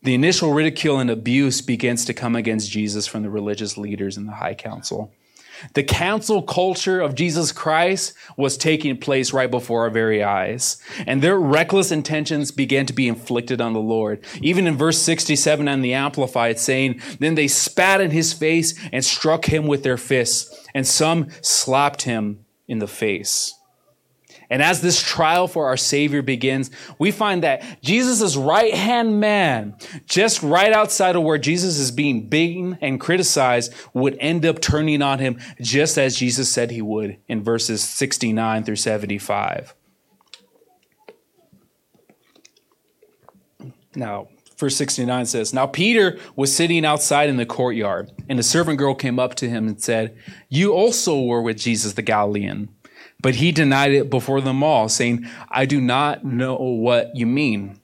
The 0.02 0.14
initial 0.14 0.52
ridicule 0.52 1.00
and 1.00 1.10
abuse 1.10 1.60
begins 1.60 2.04
to 2.04 2.14
come 2.14 2.36
against 2.36 2.70
Jesus 2.70 3.06
from 3.06 3.22
the 3.22 3.30
religious 3.30 3.76
leaders 3.76 4.16
in 4.16 4.26
the 4.26 4.34
high 4.34 4.54
council. 4.54 5.12
The 5.74 5.82
council 5.82 6.42
culture 6.42 7.00
of 7.00 7.14
Jesus 7.14 7.52
Christ 7.52 8.14
was 8.36 8.56
taking 8.56 8.98
place 8.98 9.32
right 9.32 9.50
before 9.50 9.82
our 9.82 9.90
very 9.90 10.22
eyes. 10.22 10.80
And 11.06 11.22
their 11.22 11.38
reckless 11.38 11.90
intentions 11.90 12.50
began 12.50 12.86
to 12.86 12.92
be 12.92 13.08
inflicted 13.08 13.60
on 13.60 13.72
the 13.72 13.80
Lord. 13.80 14.24
Even 14.40 14.66
in 14.66 14.76
verse 14.76 14.98
67 14.98 15.68
on 15.68 15.82
the 15.82 15.94
Amplified, 15.94 16.58
saying, 16.58 17.00
Then 17.18 17.34
they 17.34 17.48
spat 17.48 18.00
in 18.00 18.10
his 18.10 18.32
face 18.32 18.78
and 18.92 19.04
struck 19.04 19.46
him 19.46 19.66
with 19.66 19.82
their 19.82 19.96
fists, 19.96 20.66
and 20.74 20.86
some 20.86 21.28
slapped 21.40 22.02
him 22.02 22.44
in 22.66 22.78
the 22.78 22.86
face. 22.86 23.57
And 24.50 24.62
as 24.62 24.80
this 24.80 25.02
trial 25.02 25.46
for 25.46 25.66
our 25.66 25.76
Savior 25.76 26.22
begins, 26.22 26.70
we 26.98 27.10
find 27.10 27.42
that 27.42 27.82
Jesus' 27.82 28.36
right 28.36 28.74
hand 28.74 29.20
man, 29.20 29.76
just 30.06 30.42
right 30.42 30.72
outside 30.72 31.16
of 31.16 31.22
where 31.22 31.38
Jesus 31.38 31.78
is 31.78 31.90
being 31.90 32.28
beaten 32.28 32.78
and 32.80 33.00
criticized, 33.00 33.74
would 33.92 34.16
end 34.20 34.46
up 34.46 34.60
turning 34.60 35.02
on 35.02 35.18
him 35.18 35.38
just 35.60 35.98
as 35.98 36.16
Jesus 36.16 36.48
said 36.50 36.70
he 36.70 36.82
would 36.82 37.18
in 37.28 37.42
verses 37.42 37.82
69 37.82 38.64
through 38.64 38.76
75. 38.76 39.74
Now, 43.94 44.28
verse 44.56 44.76
69 44.76 45.26
says, 45.26 45.52
Now 45.52 45.66
Peter 45.66 46.18
was 46.36 46.54
sitting 46.54 46.84
outside 46.84 47.28
in 47.28 47.36
the 47.36 47.46
courtyard, 47.46 48.10
and 48.28 48.38
a 48.38 48.42
servant 48.42 48.78
girl 48.78 48.94
came 48.94 49.18
up 49.18 49.34
to 49.36 49.48
him 49.48 49.66
and 49.66 49.82
said, 49.82 50.16
You 50.48 50.72
also 50.72 51.20
were 51.20 51.42
with 51.42 51.58
Jesus 51.58 51.94
the 51.94 52.02
Galilean. 52.02 52.68
But 53.20 53.36
he 53.36 53.50
denied 53.50 53.92
it 53.92 54.10
before 54.10 54.40
them 54.40 54.62
all, 54.62 54.88
saying, 54.88 55.28
I 55.48 55.66
do 55.66 55.80
not 55.80 56.24
know 56.24 56.56
what 56.56 57.16
you 57.16 57.26
mean. 57.26 57.80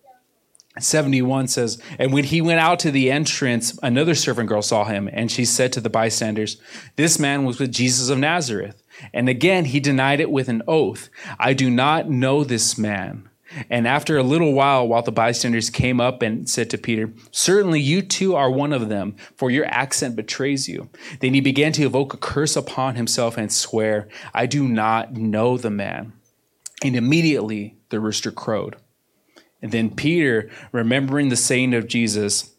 71 0.79 1.49
says, 1.49 1.81
And 1.99 2.12
when 2.12 2.25
he 2.25 2.40
went 2.40 2.61
out 2.61 2.79
to 2.81 2.90
the 2.90 3.11
entrance, 3.11 3.79
another 3.83 4.14
servant 4.14 4.49
girl 4.49 4.62
saw 4.62 4.85
him, 4.85 5.09
and 5.12 5.31
she 5.31 5.44
said 5.44 5.73
to 5.73 5.81
the 5.81 5.90
bystanders, 5.90 6.61
This 6.97 7.18
man 7.18 7.44
was 7.44 7.61
with 7.61 7.73
Jesus 7.73 8.09
of 8.09 8.18
Nazareth. 8.18 8.83
And 9.12 9.29
again 9.29 9.66
he 9.66 9.81
denied 9.81 10.20
it 10.20 10.31
with 10.31 10.49
an 10.49 10.62
oath, 10.66 11.11
I 11.38 11.53
do 11.53 11.70
not 11.70 12.09
know 12.09 12.44
this 12.44 12.79
man. 12.79 13.29
And 13.71 13.87
after 13.87 14.17
a 14.17 14.23
little 14.23 14.53
while, 14.53 14.87
while 14.87 15.03
the 15.03 15.12
bystanders 15.12 15.71
came 15.71 16.01
up 16.01 16.23
and 16.23 16.49
said 16.49 16.71
to 16.71 16.79
Peter, 16.79 17.12
Certainly 17.31 17.81
you 17.81 18.03
too 18.03 18.35
are 18.35 18.51
one 18.51 18.73
of 18.73 18.88
them, 18.88 19.17
for 19.37 19.51
your 19.51 19.67
accent 19.67 20.17
betrays 20.17 20.69
you. 20.69 20.88
Then 21.21 21.35
he 21.35 21.40
began 21.40 21.73
to 21.73 21.85
evoke 21.85 22.14
a 22.14 22.19
curse 22.19 22.57
upon 22.57 22.97
himself 22.97 23.37
and 23.37 23.53
swear, 23.53 24.09
I 24.33 24.47
do 24.47 24.69
not 24.69 25.14
know 25.14 25.57
the 25.57 25.71
man. 25.71 26.12
And 26.83 26.97
immediately 26.97 27.77
the 27.90 28.01
rooster 28.01 28.31
crowed. 28.31 28.77
And 29.62 29.73
then 29.73 29.95
Peter, 29.95 30.51
remembering 30.73 31.31
the 31.31 31.37
saying 31.37 31.75
of 31.75 31.88
Jesus, 31.88 32.55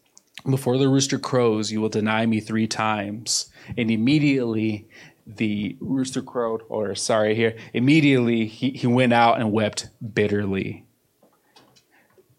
Before 0.49 0.77
the 0.77 0.89
rooster 0.89 1.19
crows, 1.19 1.71
you 1.71 1.81
will 1.81 1.89
deny 1.89 2.25
me 2.25 2.39
three 2.39 2.67
times. 2.67 3.51
And 3.77 3.91
immediately 3.91 4.87
the 5.27 5.77
rooster 5.79 6.21
crowed, 6.21 6.61
or 6.69 6.93
sorry, 6.95 7.35
here, 7.35 7.55
immediately 7.73 8.45
he, 8.45 8.71
he 8.71 8.87
went 8.87 9.13
out 9.13 9.39
and 9.39 9.51
wept 9.51 9.89
bitterly. 10.13 10.84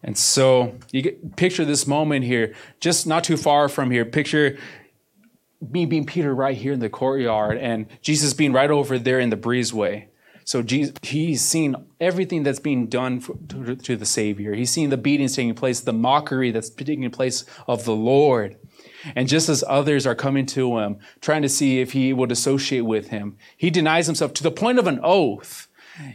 And 0.03 0.17
so 0.17 0.75
you 0.91 1.01
get, 1.01 1.35
picture 1.35 1.65
this 1.65 1.87
moment 1.87 2.25
here, 2.25 2.53
just 2.79 3.07
not 3.07 3.23
too 3.23 3.37
far 3.37 3.67
from 3.67 3.91
here. 3.91 4.05
Picture 4.05 4.57
me 5.59 5.85
being 5.85 6.05
Peter 6.05 6.33
right 6.33 6.55
here 6.55 6.73
in 6.73 6.79
the 6.79 6.89
courtyard 6.89 7.57
and 7.57 7.87
Jesus 8.01 8.33
being 8.33 8.53
right 8.53 8.69
over 8.69 8.99
there 8.99 9.19
in 9.19 9.29
the 9.29 9.37
breezeway. 9.37 10.07
So 10.43 10.61
Jesus, 10.61 10.95
he's 11.01 11.41
seen 11.41 11.75
everything 11.99 12.43
that's 12.43 12.59
being 12.59 12.87
done 12.87 13.19
for, 13.19 13.35
to, 13.49 13.75
to 13.75 13.97
the 13.97 14.05
Savior. 14.05 14.53
He's 14.53 14.71
seen 14.71 14.89
the 14.89 14.97
beatings 14.97 15.35
taking 15.35 15.55
place, 15.55 15.81
the 15.81 15.91
mockery 15.91 16.51
that's 16.51 16.69
taking 16.69 17.09
place 17.11 17.43
of 17.67 17.83
the 17.83 17.95
Lord. 17.95 18.55
And 19.15 19.27
just 19.27 19.49
as 19.49 19.63
others 19.67 20.07
are 20.07 20.15
coming 20.15 20.45
to 20.47 20.79
him, 20.79 20.99
trying 21.19 21.41
to 21.41 21.49
see 21.49 21.81
if 21.81 21.91
he 21.91 22.13
would 22.13 22.31
associate 22.31 22.81
with 22.81 23.09
him, 23.09 23.37
he 23.57 23.69
denies 23.69 24.05
himself 24.05 24.33
to 24.35 24.43
the 24.43 24.51
point 24.51 24.79
of 24.79 24.87
an 24.87 25.01
oath. 25.03 25.66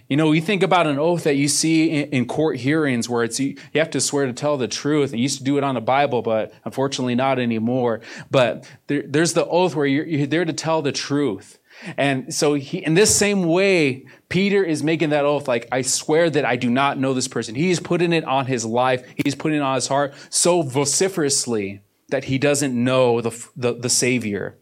You 0.08 0.16
know, 0.16 0.32
you 0.32 0.40
think 0.40 0.62
about 0.62 0.86
an 0.86 0.98
oath 0.98 1.24
that 1.24 1.36
you 1.36 1.48
see 1.48 2.02
in, 2.02 2.26
court 2.26 2.56
hearings 2.56 3.08
where 3.08 3.24
it's 3.24 3.40
you, 3.40 3.56
you 3.72 3.80
have 3.80 3.90
to 3.90 4.00
swear 4.00 4.26
to 4.26 4.32
tell 4.32 4.56
the 4.56 4.68
truth. 4.68 5.10
They 5.10 5.18
used 5.18 5.38
to 5.38 5.44
do 5.44 5.58
it 5.58 5.64
on 5.64 5.74
the 5.74 5.80
Bible, 5.80 6.22
but 6.22 6.52
unfortunately 6.64 7.14
not 7.14 7.38
anymore. 7.38 8.00
But 8.30 8.70
there, 8.86 9.02
there's 9.06 9.34
the 9.34 9.46
oath 9.46 9.74
where 9.74 9.86
you're, 9.86 10.06
you're 10.06 10.26
there 10.26 10.44
to 10.44 10.52
tell 10.52 10.82
the 10.82 10.92
truth. 10.92 11.58
And 11.96 12.32
so 12.32 12.54
he, 12.54 12.78
in 12.78 12.94
this 12.94 13.14
same 13.14 13.44
way, 13.44 14.06
Peter 14.28 14.62
is 14.62 14.82
making 14.82 15.10
that 15.10 15.24
oath, 15.24 15.48
like, 15.48 15.66
I 15.72 15.82
swear 15.82 16.30
that 16.30 16.44
I 16.44 16.56
do 16.56 16.70
not 16.70 16.98
know 16.98 17.12
this 17.12 17.28
person. 17.28 17.54
He's 17.54 17.80
putting 17.80 18.12
it 18.12 18.24
on 18.24 18.46
his 18.46 18.64
life. 18.64 19.04
He's 19.24 19.34
putting 19.34 19.58
it 19.58 19.62
on 19.62 19.74
his 19.74 19.88
heart 19.88 20.14
so 20.30 20.62
vociferously 20.62 21.82
that 22.08 22.24
he 22.24 22.38
doesn't 22.38 22.72
know 22.72 23.20
the, 23.20 23.46
the, 23.56 23.74
the 23.74 23.88
Savior. 23.88 24.58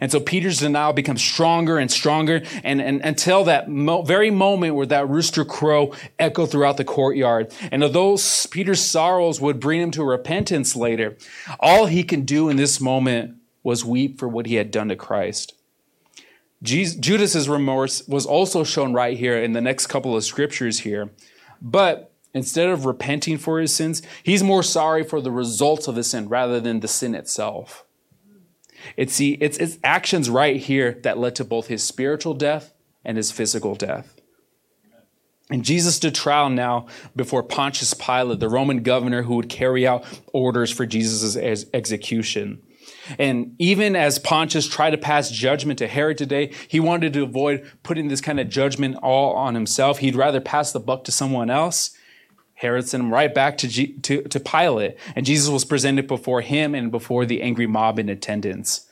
And 0.00 0.10
so 0.10 0.20
Peter's 0.20 0.60
denial 0.60 0.92
becomes 0.92 1.22
stronger 1.22 1.78
and 1.78 1.90
stronger 1.90 2.42
and, 2.64 2.80
and 2.80 3.00
until 3.02 3.44
that 3.44 3.68
mo- 3.68 4.02
very 4.02 4.30
moment 4.30 4.74
where 4.74 4.86
that 4.86 5.08
rooster 5.08 5.44
crow 5.44 5.92
echoed 6.18 6.50
throughout 6.50 6.76
the 6.76 6.84
courtyard. 6.84 7.52
And 7.70 7.82
although 7.82 8.16
Peter's 8.50 8.82
sorrows 8.82 9.40
would 9.40 9.60
bring 9.60 9.80
him 9.80 9.90
to 9.92 10.04
repentance 10.04 10.76
later, 10.76 11.16
all 11.60 11.86
he 11.86 12.02
can 12.02 12.22
do 12.22 12.48
in 12.48 12.56
this 12.56 12.80
moment 12.80 13.36
was 13.62 13.84
weep 13.84 14.18
for 14.18 14.28
what 14.28 14.46
he 14.46 14.56
had 14.56 14.70
done 14.70 14.88
to 14.88 14.96
Christ. 14.96 15.54
Jesus, 16.62 16.96
Judas's 16.96 17.48
remorse 17.48 18.06
was 18.08 18.26
also 18.26 18.64
shown 18.64 18.92
right 18.92 19.16
here 19.16 19.36
in 19.36 19.52
the 19.52 19.60
next 19.60 19.88
couple 19.88 20.16
of 20.16 20.24
scriptures 20.24 20.80
here. 20.80 21.10
But 21.60 22.12
instead 22.34 22.68
of 22.68 22.84
repenting 22.84 23.38
for 23.38 23.60
his 23.60 23.74
sins, 23.74 24.02
he's 24.22 24.42
more 24.42 24.62
sorry 24.62 25.02
for 25.02 25.20
the 25.20 25.30
results 25.30 25.88
of 25.88 25.96
his 25.96 26.08
sin 26.10 26.28
rather 26.28 26.60
than 26.60 26.80
the 26.80 26.88
sin 26.88 27.14
itself. 27.14 27.85
It's, 28.96 29.14
see, 29.14 29.32
it's, 29.40 29.58
it's 29.58 29.78
actions 29.84 30.30
right 30.30 30.56
here 30.56 30.98
that 31.02 31.18
led 31.18 31.34
to 31.36 31.44
both 31.44 31.66
his 31.66 31.82
spiritual 31.82 32.34
death 32.34 32.74
and 33.04 33.16
his 33.16 33.30
physical 33.30 33.74
death. 33.74 34.20
And 35.50 35.64
Jesus 35.64 35.94
stood 35.94 36.14
trial 36.14 36.50
now 36.50 36.86
before 37.14 37.42
Pontius 37.42 37.94
Pilate, 37.94 38.40
the 38.40 38.48
Roman 38.48 38.82
governor 38.82 39.22
who 39.22 39.36
would 39.36 39.48
carry 39.48 39.86
out 39.86 40.04
orders 40.32 40.72
for 40.72 40.86
Jesus' 40.86 41.36
execution. 41.72 42.62
And 43.18 43.54
even 43.58 43.94
as 43.94 44.18
Pontius 44.18 44.66
tried 44.66 44.90
to 44.90 44.98
pass 44.98 45.30
judgment 45.30 45.78
to 45.78 45.86
Herod 45.86 46.18
today, 46.18 46.52
he 46.66 46.80
wanted 46.80 47.12
to 47.12 47.22
avoid 47.22 47.70
putting 47.84 48.08
this 48.08 48.20
kind 48.20 48.40
of 48.40 48.48
judgment 48.48 48.96
all 49.02 49.34
on 49.34 49.54
himself. 49.54 49.98
He'd 49.98 50.16
rather 50.16 50.40
pass 50.40 50.72
the 50.72 50.80
buck 50.80 51.04
to 51.04 51.12
someone 51.12 51.50
else. 51.50 51.95
Herod 52.56 52.88
sent 52.88 53.02
him 53.04 53.12
right 53.12 53.32
back 53.32 53.58
to, 53.58 53.68
G- 53.68 53.92
to, 54.02 54.22
to 54.22 54.40
Pilate, 54.40 54.96
and 55.14 55.24
Jesus 55.24 55.48
was 55.50 55.64
presented 55.64 56.06
before 56.06 56.40
him 56.40 56.74
and 56.74 56.90
before 56.90 57.26
the 57.26 57.42
angry 57.42 57.66
mob 57.66 57.98
in 57.98 58.08
attendance. 58.08 58.85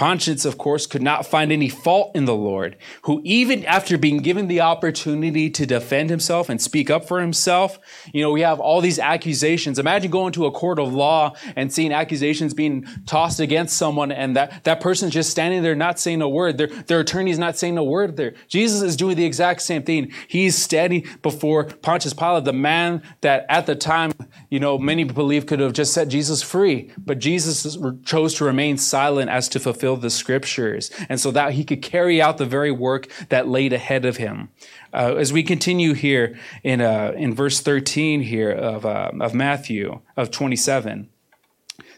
Pontius, 0.00 0.46
of 0.46 0.56
course, 0.56 0.86
could 0.86 1.02
not 1.02 1.26
find 1.26 1.52
any 1.52 1.68
fault 1.68 2.12
in 2.14 2.24
the 2.24 2.34
Lord, 2.34 2.78
who, 3.02 3.20
even 3.22 3.66
after 3.66 3.98
being 3.98 4.22
given 4.22 4.48
the 4.48 4.62
opportunity 4.62 5.50
to 5.50 5.66
defend 5.66 6.08
himself 6.08 6.48
and 6.48 6.58
speak 6.58 6.88
up 6.88 7.06
for 7.06 7.20
himself, 7.20 7.78
you 8.10 8.22
know, 8.22 8.30
we 8.30 8.40
have 8.40 8.60
all 8.60 8.80
these 8.80 8.98
accusations. 8.98 9.78
Imagine 9.78 10.10
going 10.10 10.32
to 10.32 10.46
a 10.46 10.50
court 10.50 10.78
of 10.78 10.94
law 10.94 11.34
and 11.54 11.70
seeing 11.70 11.92
accusations 11.92 12.54
being 12.54 12.86
tossed 13.04 13.40
against 13.40 13.76
someone, 13.76 14.10
and 14.10 14.34
that, 14.36 14.64
that 14.64 14.80
person's 14.80 15.12
just 15.12 15.28
standing 15.28 15.62
there 15.62 15.74
not 15.74 16.00
saying 16.00 16.22
a 16.22 16.28
word. 16.30 16.56
Their, 16.56 16.68
their 16.68 17.00
attorney's 17.00 17.38
not 17.38 17.58
saying 17.58 17.76
a 17.76 17.84
word 17.84 18.16
there. 18.16 18.32
Jesus 18.48 18.80
is 18.80 18.96
doing 18.96 19.16
the 19.16 19.26
exact 19.26 19.60
same 19.60 19.82
thing. 19.82 20.14
He's 20.28 20.56
standing 20.56 21.06
before 21.20 21.64
Pontius 21.64 22.14
Pilate, 22.14 22.44
the 22.44 22.54
man 22.54 23.02
that 23.20 23.44
at 23.50 23.66
the 23.66 23.76
time, 23.76 24.12
you 24.48 24.60
know, 24.60 24.78
many 24.78 25.04
believe 25.04 25.44
could 25.44 25.60
have 25.60 25.74
just 25.74 25.92
set 25.92 26.08
Jesus 26.08 26.42
free, 26.42 26.90
but 26.96 27.18
Jesus 27.18 27.76
chose 28.02 28.32
to 28.36 28.46
remain 28.46 28.78
silent 28.78 29.28
as 29.28 29.46
to 29.50 29.60
fulfill 29.60 29.89
fulfill 29.90 30.00
the 30.00 30.10
scriptures 30.10 30.90
and 31.08 31.20
so 31.20 31.30
that 31.30 31.52
he 31.52 31.64
could 31.64 31.82
carry 31.82 32.22
out 32.22 32.38
the 32.38 32.46
very 32.46 32.70
work 32.70 33.08
that 33.28 33.48
laid 33.48 33.72
ahead 33.72 34.04
of 34.04 34.16
him. 34.16 34.48
Uh, 34.92 35.14
as 35.16 35.32
we 35.32 35.42
continue 35.42 35.94
here 35.94 36.38
in, 36.62 36.80
uh, 36.80 37.12
in 37.16 37.34
verse 37.34 37.60
13 37.60 38.22
here 38.22 38.50
of, 38.50 38.84
uh, 38.84 39.10
of 39.20 39.34
Matthew 39.34 40.00
of 40.16 40.30
27, 40.30 41.08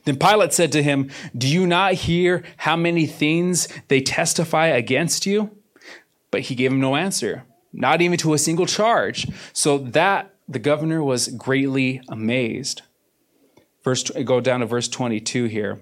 then 0.05 0.16
Pilate 0.16 0.52
said 0.52 0.72
to 0.72 0.83
him, 0.83 1.11
Do 1.37 1.46
you 1.46 1.66
not 1.66 1.94
hear 1.94 2.42
how 2.57 2.76
many 2.76 3.07
things 3.07 3.68
they 3.88 4.00
testify 4.00 4.66
against 4.66 5.26
you? 5.26 5.50
But 6.31 6.42
he 6.42 6.55
gave 6.55 6.72
him 6.72 6.81
no 6.81 6.96
answer, 6.96 7.44
not 7.72 8.00
even 8.00 8.18
to 8.18 8.35
a 8.35 8.38
single 8.38 8.66
charge. 8.66 9.26
So 9.52 9.78
that 9.78 10.35
the 10.48 10.59
governor 10.59 11.05
was 11.05 11.28
greatly 11.28 12.00
amazed. 12.09 12.83
Verse, 13.85 14.11
go 14.24 14.40
down 14.40 14.61
to 14.61 14.66
verse 14.66 14.88
22 14.88 15.44
here. 15.44 15.81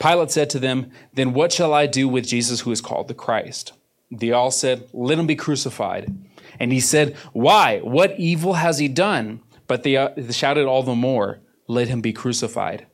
Pilate 0.00 0.30
said 0.30 0.50
to 0.50 0.58
them, 0.58 0.90
Then 1.12 1.34
what 1.34 1.52
shall 1.52 1.74
I 1.74 1.86
do 1.86 2.08
with 2.08 2.26
Jesus 2.26 2.60
who 2.60 2.72
is 2.72 2.80
called 2.80 3.08
the 3.08 3.14
Christ? 3.14 3.74
They 4.10 4.32
all 4.32 4.50
said, 4.50 4.88
Let 4.92 5.18
him 5.18 5.26
be 5.26 5.36
crucified. 5.36 6.12
And 6.58 6.72
he 6.72 6.80
said, 6.80 7.16
Why? 7.32 7.80
What 7.80 8.18
evil 8.18 8.54
has 8.54 8.78
he 8.78 8.88
done? 8.88 9.40
But 9.66 9.82
they 9.82 9.96
uh, 9.96 10.32
shouted 10.32 10.66
all 10.66 10.82
the 10.82 10.94
more, 10.94 11.40
Let 11.68 11.88
him 11.88 12.00
be 12.00 12.12
crucified. 12.12 12.86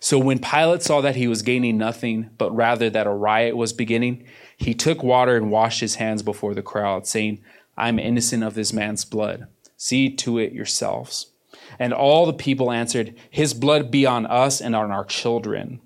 So 0.00 0.18
when 0.18 0.38
Pilate 0.38 0.82
saw 0.82 1.00
that 1.00 1.16
he 1.16 1.28
was 1.28 1.42
gaining 1.42 1.76
nothing, 1.76 2.30
but 2.38 2.54
rather 2.54 2.88
that 2.90 3.06
a 3.06 3.10
riot 3.10 3.56
was 3.56 3.72
beginning, 3.72 4.24
he 4.56 4.74
took 4.74 5.02
water 5.02 5.36
and 5.36 5.50
washed 5.50 5.80
his 5.80 5.96
hands 5.96 6.22
before 6.22 6.54
the 6.54 6.62
crowd, 6.62 7.06
saying, 7.06 7.42
I 7.76 7.88
am 7.88 7.98
innocent 7.98 8.42
of 8.42 8.54
this 8.54 8.72
man's 8.72 9.04
blood. 9.04 9.46
See 9.76 10.14
to 10.16 10.38
it 10.38 10.52
yourselves. 10.52 11.32
And 11.78 11.92
all 11.92 12.26
the 12.26 12.32
people 12.32 12.72
answered, 12.72 13.14
His 13.30 13.54
blood 13.54 13.90
be 13.90 14.06
on 14.06 14.26
us 14.26 14.60
and 14.60 14.74
on 14.74 14.90
our 14.90 15.04
children. 15.04 15.80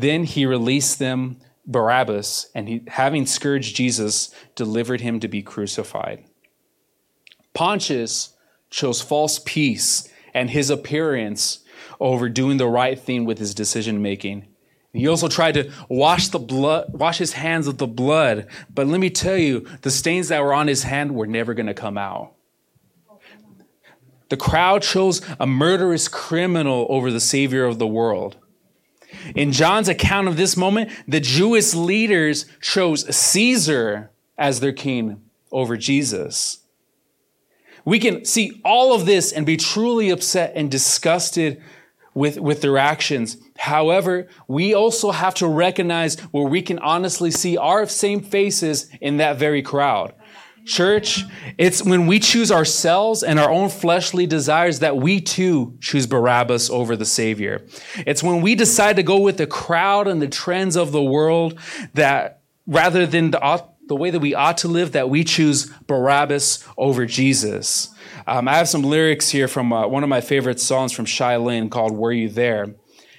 Then 0.00 0.24
he 0.24 0.46
released 0.46 0.98
them 0.98 1.36
Barabbas, 1.66 2.50
and 2.54 2.68
he, 2.68 2.82
having 2.88 3.26
scourged 3.26 3.76
Jesus, 3.76 4.34
delivered 4.54 5.02
him 5.02 5.20
to 5.20 5.28
be 5.28 5.42
crucified. 5.42 6.24
Pontius 7.52 8.34
chose 8.70 9.02
false 9.02 9.40
peace 9.44 10.08
and 10.32 10.48
his 10.48 10.70
appearance 10.70 11.60
over 12.00 12.30
doing 12.30 12.56
the 12.56 12.66
right 12.66 12.98
thing 12.98 13.26
with 13.26 13.38
his 13.38 13.54
decision 13.54 14.00
making. 14.00 14.46
He 14.94 15.06
also 15.06 15.28
tried 15.28 15.54
to 15.54 15.70
wash 15.90 16.28
the 16.28 16.38
blood, 16.38 16.86
wash 16.94 17.18
his 17.18 17.34
hands 17.34 17.66
of 17.66 17.76
the 17.76 17.86
blood. 17.86 18.46
But 18.74 18.86
let 18.86 19.00
me 19.00 19.10
tell 19.10 19.36
you, 19.36 19.66
the 19.82 19.90
stains 19.90 20.28
that 20.28 20.42
were 20.42 20.54
on 20.54 20.66
his 20.66 20.84
hand 20.84 21.14
were 21.14 21.26
never 21.26 21.52
going 21.52 21.66
to 21.66 21.74
come 21.74 21.98
out. 21.98 22.32
The 24.30 24.38
crowd 24.38 24.82
chose 24.82 25.20
a 25.38 25.46
murderous 25.46 26.08
criminal 26.08 26.86
over 26.88 27.10
the 27.10 27.20
Savior 27.20 27.66
of 27.66 27.78
the 27.78 27.86
world. 27.86 28.38
In 29.34 29.52
John's 29.52 29.88
account 29.88 30.28
of 30.28 30.36
this 30.36 30.56
moment, 30.56 30.90
the 31.06 31.20
Jewish 31.20 31.74
leaders 31.74 32.46
chose 32.60 33.14
Caesar 33.14 34.10
as 34.38 34.60
their 34.60 34.72
king 34.72 35.22
over 35.52 35.76
Jesus. 35.76 36.58
We 37.84 37.98
can 37.98 38.24
see 38.24 38.60
all 38.64 38.94
of 38.94 39.06
this 39.06 39.32
and 39.32 39.46
be 39.46 39.56
truly 39.56 40.10
upset 40.10 40.52
and 40.54 40.70
disgusted 40.70 41.62
with, 42.14 42.38
with 42.38 42.60
their 42.60 42.78
actions. 42.78 43.36
However, 43.58 44.28
we 44.48 44.74
also 44.74 45.10
have 45.10 45.34
to 45.36 45.46
recognize 45.46 46.18
where 46.32 46.46
we 46.46 46.62
can 46.62 46.78
honestly 46.80 47.30
see 47.30 47.56
our 47.56 47.86
same 47.86 48.20
faces 48.20 48.90
in 49.00 49.18
that 49.18 49.38
very 49.38 49.62
crowd. 49.62 50.12
Church, 50.70 51.24
it's 51.58 51.82
when 51.82 52.06
we 52.06 52.20
choose 52.20 52.52
ourselves 52.52 53.24
and 53.24 53.40
our 53.40 53.50
own 53.50 53.68
fleshly 53.68 54.24
desires 54.24 54.78
that 54.78 54.96
we 54.96 55.20
too 55.20 55.76
choose 55.80 56.06
Barabbas 56.06 56.70
over 56.70 56.94
the 56.94 57.04
Savior. 57.04 57.66
It's 58.06 58.22
when 58.22 58.40
we 58.40 58.54
decide 58.54 58.94
to 58.94 59.02
go 59.02 59.18
with 59.18 59.36
the 59.36 59.48
crowd 59.48 60.06
and 60.06 60.22
the 60.22 60.28
trends 60.28 60.76
of 60.76 60.92
the 60.92 61.02
world 61.02 61.58
that 61.94 62.42
rather 62.68 63.04
than 63.04 63.32
the, 63.32 63.64
the 63.88 63.96
way 63.96 64.10
that 64.10 64.20
we 64.20 64.32
ought 64.32 64.58
to 64.58 64.68
live, 64.68 64.92
that 64.92 65.10
we 65.10 65.24
choose 65.24 65.66
Barabbas 65.88 66.64
over 66.78 67.04
Jesus. 67.04 67.92
Um, 68.28 68.46
I 68.46 68.54
have 68.54 68.68
some 68.68 68.82
lyrics 68.82 69.28
here 69.28 69.48
from 69.48 69.72
uh, 69.72 69.88
one 69.88 70.04
of 70.04 70.08
my 70.08 70.20
favorite 70.20 70.60
songs 70.60 70.92
from 70.92 71.04
Shai 71.04 71.36
Linne 71.36 71.68
called 71.68 71.96
Were 71.96 72.12
You 72.12 72.28
There? 72.28 72.76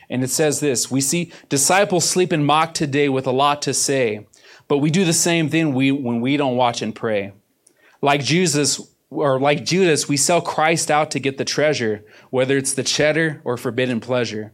And 0.09 0.23
it 0.23 0.29
says 0.29 0.61
this 0.61 0.89
We 0.89 1.01
see 1.01 1.33
disciples 1.49 2.09
sleep 2.09 2.31
and 2.31 2.45
mock 2.45 2.73
today 2.73 3.09
with 3.09 3.27
a 3.27 3.31
lot 3.31 3.61
to 3.63 3.73
say. 3.73 4.25
But 4.69 4.77
we 4.77 4.89
do 4.89 5.03
the 5.03 5.11
same 5.11 5.49
thing 5.49 5.73
we, 5.73 5.91
when 5.91 6.21
we 6.21 6.37
don't 6.37 6.55
watch 6.55 6.81
and 6.81 6.95
pray. 6.95 7.33
Like 8.01 8.23
Jesus, 8.23 8.81
or 9.09 9.39
like 9.39 9.65
Judas, 9.65 10.07
we 10.07 10.17
sell 10.17 10.41
Christ 10.41 10.89
out 10.89 11.11
to 11.11 11.19
get 11.19 11.37
the 11.37 11.45
treasure, 11.45 12.03
whether 12.29 12.57
it's 12.57 12.73
the 12.73 12.83
cheddar 12.83 13.41
or 13.43 13.57
forbidden 13.57 13.99
pleasure. 13.99 14.53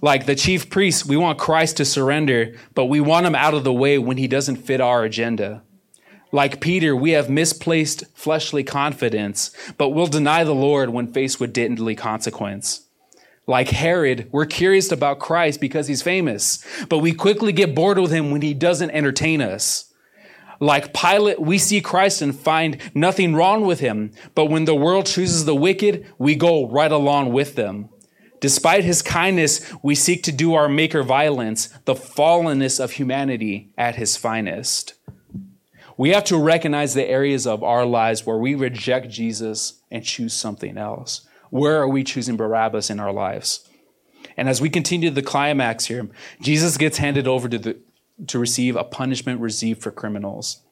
Like 0.00 0.26
the 0.26 0.36
chief 0.36 0.70
priests, 0.70 1.04
we 1.04 1.16
want 1.16 1.38
Christ 1.38 1.78
to 1.78 1.84
surrender, 1.84 2.54
but 2.74 2.84
we 2.84 3.00
want 3.00 3.26
him 3.26 3.34
out 3.34 3.54
of 3.54 3.64
the 3.64 3.72
way 3.72 3.98
when 3.98 4.16
he 4.16 4.28
doesn't 4.28 4.56
fit 4.56 4.80
our 4.80 5.02
agenda. 5.02 5.62
Like 6.30 6.60
Peter, 6.60 6.94
we 6.94 7.12
have 7.12 7.30
misplaced 7.30 8.04
fleshly 8.14 8.62
confidence, 8.62 9.50
but 9.76 9.88
we'll 9.88 10.06
deny 10.06 10.44
the 10.44 10.54
Lord 10.54 10.90
when 10.90 11.12
faced 11.12 11.40
with 11.40 11.52
deadly 11.52 11.94
consequence. 11.96 12.82
Like 13.46 13.70
Herod, 13.70 14.28
we're 14.30 14.44
curious 14.44 14.92
about 14.92 15.20
Christ 15.20 15.58
because 15.58 15.88
he's 15.88 16.02
famous, 16.02 16.62
but 16.90 16.98
we 16.98 17.12
quickly 17.12 17.50
get 17.50 17.74
bored 17.74 17.98
with 17.98 18.12
him 18.12 18.30
when 18.30 18.42
he 18.42 18.52
doesn't 18.52 18.90
entertain 18.90 19.40
us. 19.40 19.87
Like 20.60 20.92
Pilate, 20.92 21.40
we 21.40 21.58
see 21.58 21.80
Christ 21.80 22.20
and 22.20 22.38
find 22.38 22.78
nothing 22.94 23.34
wrong 23.34 23.64
with 23.64 23.80
him, 23.80 24.10
but 24.34 24.46
when 24.46 24.64
the 24.64 24.74
world 24.74 25.06
chooses 25.06 25.44
the 25.44 25.54
wicked, 25.54 26.06
we 26.18 26.34
go 26.34 26.68
right 26.68 26.90
along 26.90 27.32
with 27.32 27.54
them. 27.54 27.90
Despite 28.40 28.84
his 28.84 29.02
kindness, 29.02 29.72
we 29.82 29.94
seek 29.94 30.22
to 30.24 30.32
do 30.32 30.54
our 30.54 30.68
maker 30.68 31.02
violence, 31.02 31.68
the 31.84 31.94
fallenness 31.94 32.82
of 32.82 32.92
humanity 32.92 33.70
at 33.76 33.96
his 33.96 34.16
finest. 34.16 34.94
We 35.96 36.10
have 36.10 36.24
to 36.24 36.38
recognize 36.38 36.94
the 36.94 37.08
areas 37.08 37.46
of 37.46 37.64
our 37.64 37.84
lives 37.84 38.24
where 38.24 38.38
we 38.38 38.54
reject 38.54 39.10
Jesus 39.10 39.82
and 39.90 40.04
choose 40.04 40.32
something 40.32 40.78
else. 40.78 41.26
Where 41.50 41.80
are 41.80 41.88
we 41.88 42.04
choosing 42.04 42.36
Barabbas 42.36 42.90
in 42.90 43.00
our 43.00 43.12
lives? 43.12 43.68
And 44.36 44.48
as 44.48 44.60
we 44.60 44.70
continue 44.70 45.10
the 45.10 45.22
climax 45.22 45.86
here, 45.86 46.08
Jesus 46.40 46.76
gets 46.76 46.98
handed 46.98 47.26
over 47.26 47.48
to, 47.48 47.58
the, 47.58 47.78
to 48.26 48.38
receive 48.38 48.76
a 48.76 48.84
punishment 48.84 49.40
received 49.40 49.82
for 49.82 49.90
criminals. 49.90 50.62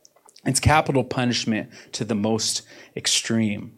It's 0.44 0.60
capital 0.60 1.04
punishment 1.04 1.70
to 1.92 2.04
the 2.04 2.14
most 2.14 2.62
extreme. 2.96 3.76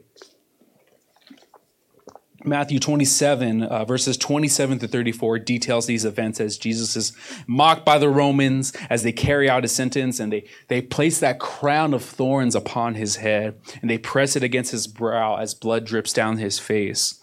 Matthew 2.44 2.78
27, 2.78 3.64
uh, 3.64 3.84
verses 3.84 4.16
27 4.16 4.78
to 4.78 4.88
34, 4.88 5.40
details 5.40 5.86
these 5.86 6.04
events 6.04 6.40
as 6.40 6.56
Jesus 6.56 6.96
is 6.96 7.12
mocked 7.48 7.84
by 7.84 7.98
the 7.98 8.08
Romans 8.08 8.72
as 8.88 9.02
they 9.02 9.10
carry 9.10 9.50
out 9.50 9.64
his 9.64 9.72
sentence 9.72 10.20
and 10.20 10.32
they, 10.32 10.44
they 10.68 10.80
place 10.80 11.18
that 11.18 11.40
crown 11.40 11.92
of 11.92 12.04
thorns 12.04 12.54
upon 12.54 12.94
his 12.94 13.16
head 13.16 13.60
and 13.82 13.90
they 13.90 13.98
press 13.98 14.36
it 14.36 14.44
against 14.44 14.70
his 14.70 14.86
brow 14.86 15.36
as 15.36 15.52
blood 15.52 15.84
drips 15.84 16.12
down 16.12 16.38
his 16.38 16.60
face. 16.60 17.20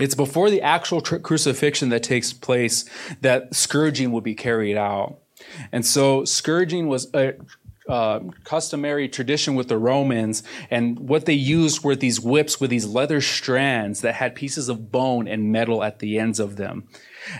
It's 0.00 0.14
before 0.14 0.50
the 0.50 0.62
actual 0.62 1.02
tr- 1.02 1.16
crucifixion 1.16 1.90
that 1.90 2.02
takes 2.02 2.32
place 2.32 2.88
that 3.20 3.54
scourging 3.54 4.12
will 4.12 4.22
be 4.22 4.34
carried 4.34 4.76
out. 4.76 5.18
And 5.72 5.84
so 5.84 6.24
scourging 6.24 6.88
was 6.88 7.08
a 7.14 7.34
uh, 7.88 8.20
customary 8.42 9.08
tradition 9.08 9.54
with 9.54 9.68
the 9.68 9.78
Romans, 9.78 10.42
and 10.70 10.98
what 10.98 11.24
they 11.24 11.34
used 11.34 11.84
were 11.84 11.94
these 11.94 12.20
whips 12.20 12.60
with 12.60 12.70
these 12.70 12.86
leather 12.86 13.20
strands 13.20 14.00
that 14.00 14.14
had 14.14 14.34
pieces 14.34 14.68
of 14.68 14.90
bone 14.90 15.28
and 15.28 15.52
metal 15.52 15.84
at 15.84 16.00
the 16.00 16.18
ends 16.18 16.40
of 16.40 16.56
them. 16.56 16.88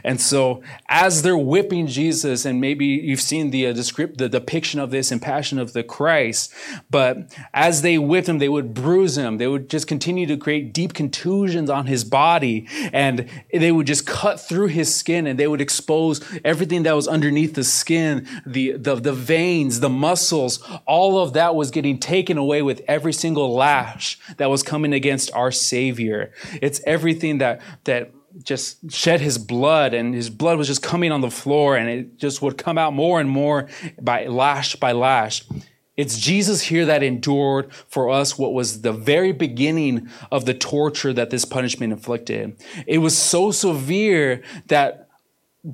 And 0.05 0.21
so, 0.21 0.63
as 0.89 1.23
they're 1.23 1.37
whipping 1.37 1.87
Jesus, 1.87 2.45
and 2.45 2.61
maybe 2.61 2.87
you've 2.87 3.21
seen 3.21 3.51
the, 3.51 3.67
uh, 3.67 3.73
the 3.73 4.29
depiction 4.31 4.81
of 4.81 4.91
this 4.91 5.13
in 5.13 5.21
Passion 5.21 5.59
of 5.59 5.73
the 5.73 5.83
Christ, 5.83 6.53
but 6.91 7.35
as 7.55 7.83
they 7.83 7.99
whipped 7.99 8.29
him, 8.29 8.39
they 8.39 8.49
would 8.49 8.75
bruise 8.75 9.17
him. 9.17 9.39
They 9.39 9.47
would 9.47 9.69
just 9.71 9.87
continue 9.87 10.27
to 10.27 10.37
create 10.37 10.73
deep 10.73 10.95
contusions 10.95 11.71
on 11.71 11.87
his 11.87 12.05
body, 12.05 12.67
and 12.93 13.29
they 13.53 13.73
would 13.73 13.87
just 13.87 14.07
cut 14.07 14.41
through 14.41 14.69
his 14.69 14.95
skin, 14.95 15.27
and 15.27 15.39
they 15.39 15.47
would 15.47 15.61
expose 15.61 16.21
everything 16.45 16.83
that 16.85 16.95
was 16.95 17.09
underneath 17.09 17.55
the 17.55 17.65
skin, 17.65 18.27
the, 18.47 18.73
the, 18.73 18.97
the 18.97 19.13
veins, 19.13 19.81
the 19.81 19.89
muscles. 19.89 20.63
All 20.87 21.19
of 21.19 21.33
that 21.35 21.55
was 21.55 21.71
getting 21.71 21.99
taken 21.99 22.39
away 22.39 22.63
with 22.63 22.83
every 22.89 23.13
single 23.13 23.55
lash 23.55 24.19
that 24.37 24.51
was 24.51 24.63
coming 24.63 24.93
against 24.93 25.33
our 25.33 25.51
Savior. 25.51 26.33
It's 26.63 26.81
everything 26.87 27.39
that, 27.39 27.61
that 27.85 28.13
just 28.43 28.91
shed 28.93 29.21
his 29.21 29.39
blood 29.39 29.95
and 29.95 30.15
his 30.15 30.31
blood 30.31 30.59
was 30.59 30.67
just 30.67 30.83
coming 30.83 31.13
on 31.13 31.21
the 31.21 31.31
floor 31.31 31.77
and 31.77 31.89
it 31.89 32.19
just 32.19 32.43
would 32.43 32.59
come 32.59 32.79
out 32.79 32.93
more 32.93 33.21
and 33.21 33.29
more 33.31 33.69
by 34.01 34.27
lash 34.27 34.77
by 34.77 34.93
lash. 34.93 35.45
It's 35.97 36.19
Jesus 36.19 36.63
here 36.63 36.85
that 36.87 37.03
endured 37.03 37.73
for 37.73 38.11
us 38.11 38.39
what 38.39 38.53
was 38.53 38.83
the 38.83 38.93
very 38.93 39.33
beginning 39.33 40.11
of 40.31 40.45
the 40.45 40.53
torture 40.53 41.13
that 41.15 41.31
this 41.31 41.47
punishment 41.47 41.93
inflicted. 41.93 42.57
It 42.87 42.99
was 42.99 43.17
so 43.17 43.51
severe 43.51 44.43
that 44.67 45.09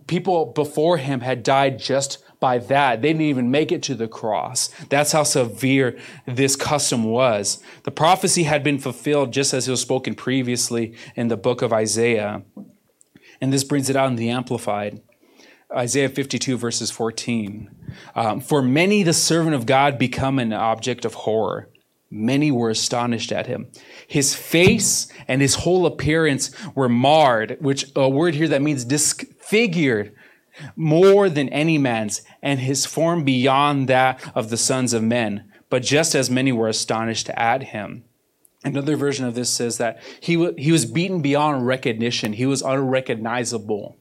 people 0.06 0.46
before 0.46 0.98
him 0.98 1.20
had 1.20 1.42
died 1.42 1.78
just 1.78 2.18
by 2.42 2.58
that. 2.58 3.00
They 3.00 3.10
didn't 3.10 3.22
even 3.22 3.52
make 3.52 3.70
it 3.70 3.84
to 3.84 3.94
the 3.94 4.08
cross. 4.08 4.68
That's 4.88 5.12
how 5.12 5.22
severe 5.22 5.96
this 6.26 6.56
custom 6.56 7.04
was. 7.04 7.62
The 7.84 7.92
prophecy 7.92 8.42
had 8.42 8.64
been 8.64 8.80
fulfilled 8.80 9.32
just 9.32 9.54
as 9.54 9.68
it 9.68 9.70
was 9.70 9.80
spoken 9.80 10.16
previously 10.16 10.94
in 11.14 11.28
the 11.28 11.36
book 11.36 11.62
of 11.62 11.72
Isaiah. 11.72 12.42
And 13.40 13.52
this 13.52 13.62
brings 13.62 13.88
it 13.88 13.94
out 13.94 14.08
in 14.08 14.16
the 14.16 14.28
Amplified. 14.28 15.00
Isaiah 15.72 16.08
52, 16.08 16.58
verses 16.58 16.90
14. 16.90 17.70
Um, 18.16 18.40
For 18.40 18.60
many, 18.60 19.04
the 19.04 19.12
servant 19.12 19.54
of 19.54 19.64
God 19.64 19.96
become 19.96 20.40
an 20.40 20.52
object 20.52 21.04
of 21.04 21.14
horror. 21.14 21.70
Many 22.10 22.50
were 22.50 22.70
astonished 22.70 23.30
at 23.30 23.46
him. 23.46 23.68
His 24.08 24.34
face 24.34 25.06
and 25.28 25.40
his 25.40 25.54
whole 25.54 25.86
appearance 25.86 26.50
were 26.74 26.88
marred, 26.88 27.56
which 27.60 27.86
a 27.94 28.08
word 28.08 28.34
here 28.34 28.48
that 28.48 28.62
means 28.62 28.84
disfigured 28.84 30.12
more 30.76 31.28
than 31.28 31.48
any 31.48 31.78
man's, 31.78 32.22
and 32.42 32.60
his 32.60 32.86
form 32.86 33.24
beyond 33.24 33.88
that 33.88 34.20
of 34.34 34.50
the 34.50 34.56
sons 34.56 34.92
of 34.92 35.02
men. 35.02 35.50
But 35.68 35.82
just 35.82 36.14
as 36.14 36.30
many 36.30 36.52
were 36.52 36.68
astonished 36.68 37.30
at 37.30 37.62
him. 37.64 38.04
Another 38.64 38.96
version 38.96 39.26
of 39.26 39.34
this 39.34 39.50
says 39.50 39.78
that 39.78 40.00
he, 40.20 40.34
w- 40.34 40.54
he 40.56 40.70
was 40.70 40.84
beaten 40.84 41.20
beyond 41.20 41.66
recognition. 41.66 42.34
He 42.34 42.46
was 42.46 42.62
unrecognizable. 42.62 43.96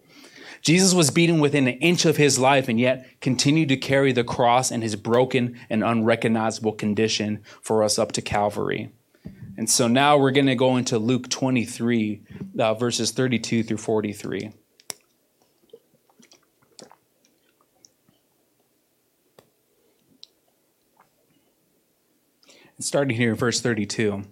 Jesus 0.61 0.93
was 0.93 1.09
beaten 1.09 1.39
within 1.39 1.67
an 1.67 1.79
inch 1.79 2.05
of 2.05 2.17
his 2.17 2.37
life 2.37 2.69
and 2.69 2.79
yet 2.79 3.19
continued 3.19 3.69
to 3.69 3.77
carry 3.77 4.11
the 4.11 4.23
cross 4.23 4.69
in 4.69 4.83
his 4.83 4.95
broken 4.95 5.59
and 5.69 5.83
unrecognizable 5.83 6.73
condition 6.73 7.43
for 7.61 7.83
us 7.83 7.97
up 7.97 8.11
to 8.11 8.21
Calvary. 8.21 8.91
And 9.57 9.69
so 9.69 9.87
now 9.87 10.17
we're 10.17 10.31
going 10.31 10.45
to 10.45 10.55
go 10.55 10.77
into 10.77 10.99
Luke 10.99 11.29
23, 11.29 12.21
uh, 12.59 12.73
verses 12.75 13.11
32 13.11 13.63
through 13.63 13.77
43. 13.77 14.51
Starting 22.81 23.15
here 23.15 23.29
in 23.29 23.35
verse 23.35 23.61
32. 23.61 24.23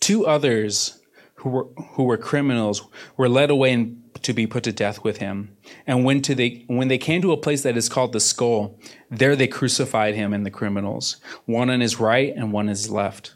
Two 0.00 0.26
others 0.26 1.00
who 1.36 1.50
were, 1.50 1.64
who 1.92 2.04
were 2.04 2.16
criminals 2.16 2.86
were 3.16 3.28
led 3.28 3.50
away 3.50 3.72
and 3.72 4.00
to 4.22 4.32
be 4.32 4.46
put 4.46 4.64
to 4.64 4.72
death 4.72 5.04
with 5.04 5.18
him. 5.18 5.56
And 5.86 6.04
when, 6.04 6.22
to 6.22 6.34
they, 6.34 6.64
when 6.66 6.88
they 6.88 6.98
came 6.98 7.22
to 7.22 7.32
a 7.32 7.36
place 7.36 7.62
that 7.62 7.76
is 7.76 7.88
called 7.88 8.12
the 8.12 8.20
skull, 8.20 8.78
there 9.10 9.36
they 9.36 9.46
crucified 9.46 10.14
him 10.14 10.32
and 10.32 10.44
the 10.44 10.50
criminals, 10.50 11.16
one 11.44 11.70
on 11.70 11.80
his 11.80 12.00
right 12.00 12.34
and 12.34 12.52
one 12.52 12.66
on 12.66 12.70
his 12.70 12.90
left. 12.90 13.34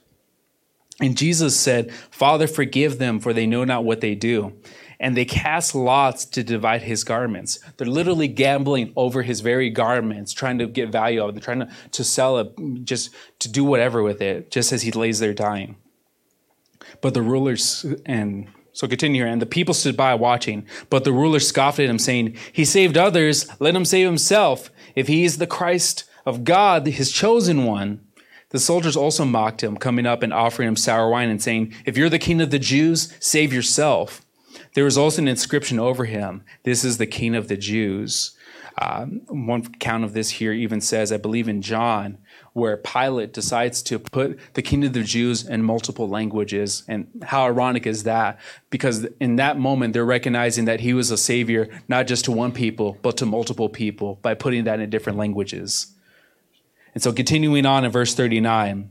And 1.01 1.17
Jesus 1.17 1.59
said, 1.59 1.93
Father, 2.11 2.47
forgive 2.47 2.99
them, 2.99 3.21
for 3.21 3.33
they 3.33 3.47
know 3.47 3.65
not 3.65 3.85
what 3.85 4.01
they 4.01 4.15
do. 4.15 4.55
And 5.01 5.17
they 5.17 5.25
cast 5.25 5.75
lots 5.75 6.25
to 6.25 6.43
divide 6.43 6.83
his 6.83 7.05
garments. 7.05 7.59
They're 7.77 7.87
literally 7.87 8.29
gambling 8.29 8.93
over 8.97 9.23
his 9.23 9.41
very 9.41 9.71
garments, 9.71 10.33
trying 10.33 10.59
to 10.59 10.67
get 10.67 10.91
value 10.91 11.23
out 11.23 11.31
of 11.31 11.37
it, 11.37 11.43
trying 11.43 11.61
to, 11.61 11.71
to 11.93 12.03
sell 12.03 12.39
it, 12.39 12.53
just 12.85 13.11
to 13.39 13.49
do 13.49 13.65
whatever 13.65 14.03
with 14.03 14.21
it, 14.21 14.51
just 14.51 14.73
as 14.73 14.83
he 14.83 14.91
lays 14.91 15.21
there 15.21 15.35
dying. 15.35 15.77
But 17.01 17.15
the 17.15 17.23
rulers 17.23 17.87
and 18.07 18.49
so 18.79 18.87
continue 18.87 19.25
here. 19.25 19.33
And 19.33 19.43
the 19.43 19.47
people 19.47 19.75
stood 19.75 19.97
by 19.97 20.15
watching, 20.15 20.65
but 20.89 21.03
the 21.03 21.13
ruler 21.13 21.41
scoffed 21.41 21.81
at 21.81 21.91
him, 21.91 21.99
saying, 21.99 22.37
He 22.53 22.65
saved 22.65 22.97
others, 22.97 23.49
let 23.59 23.75
him 23.75 23.85
save 23.85 24.07
himself. 24.07 24.71
If 24.95 25.09
he 25.09 25.25
is 25.25 25.39
the 25.39 25.49
Christ 25.49 26.05
of 26.25 26.45
God, 26.45 26.87
his 26.87 27.11
chosen 27.11 27.65
one. 27.65 28.05
The 28.51 28.61
soldiers 28.61 28.97
also 28.97 29.25
mocked 29.25 29.65
him, 29.65 29.77
coming 29.77 30.07
up 30.07 30.23
and 30.23 30.33
offering 30.33 30.69
him 30.69 30.77
sour 30.77 31.11
wine 31.11 31.29
and 31.29 31.43
saying, 31.43 31.75
If 31.85 31.97
you're 31.97 32.09
the 32.09 32.21
king 32.21 32.41
of 32.41 32.51
the 32.51 32.61
Jews, 32.61 33.13
save 33.19 33.53
yourself. 33.53 34.25
There 34.75 34.85
was 34.85 34.99
also 34.99 35.23
an 35.23 35.29
inscription 35.29 35.79
over 35.79 36.05
him, 36.05 36.45
This 36.63 36.85
is 36.85 36.99
the 36.99 37.07
king 37.07 37.35
of 37.35 37.49
the 37.49 37.57
Jews. 37.57 38.37
Um, 38.81 39.23
one 39.27 39.65
count 39.75 40.05
of 40.05 40.13
this 40.13 40.31
here 40.31 40.53
even 40.53 40.81
says, 40.81 41.11
I 41.11 41.17
believe 41.17 41.49
in 41.49 41.63
John, 41.63 42.19
where 42.53 42.77
Pilate 42.77 43.33
decides 43.33 43.83
to 43.83 43.99
put 43.99 44.39
the 44.55 44.63
king 44.63 44.85
of 44.85 44.93
the 44.93 45.03
Jews 45.03 45.45
in 45.47 45.65
multiple 45.65 46.09
languages. 46.09 46.85
And 46.87 47.09
how 47.25 47.45
ironic 47.45 47.89
is 47.89 48.05
that? 48.05 48.39
Because 48.71 49.05
in 49.19 49.37
that 49.37 49.59
moment, 49.59 49.95
they're 49.95 50.05
recognizing 50.05 50.67
that 50.67 50.81
he 50.81 50.95
was 50.95 51.11
a 51.11 51.17
savior, 51.17 51.69
not 51.89 52.07
just 52.07 52.25
to 52.27 52.33
one 52.33 52.53
people, 52.53 52.99
but 53.03 53.17
to 53.17 53.27
multiple 53.27 53.69
people 53.69 54.21
by 54.23 54.35
putting 54.35 54.65
that 54.65 54.79
in 54.79 54.91
different 54.91 55.19
languages. 55.19 55.95
And 56.95 57.03
so, 57.03 57.13
continuing 57.13 57.67
on 57.67 57.85
in 57.85 57.91
verse 57.91 58.15
39, 58.15 58.91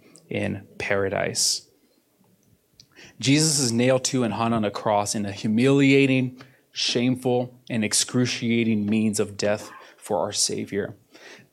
in 0.31 0.65
paradise. 0.77 1.67
Jesus 3.19 3.59
is 3.59 3.71
nailed 3.71 4.03
to 4.05 4.23
and 4.23 4.33
hung 4.33 4.53
on 4.53 4.65
a 4.65 4.71
cross 4.71 5.13
in 5.13 5.25
a 5.25 5.31
humiliating, 5.31 6.41
shameful, 6.71 7.59
and 7.69 7.83
excruciating 7.83 8.85
means 8.85 9.19
of 9.19 9.37
death 9.37 9.69
for 9.97 10.19
our 10.19 10.31
Savior 10.31 10.95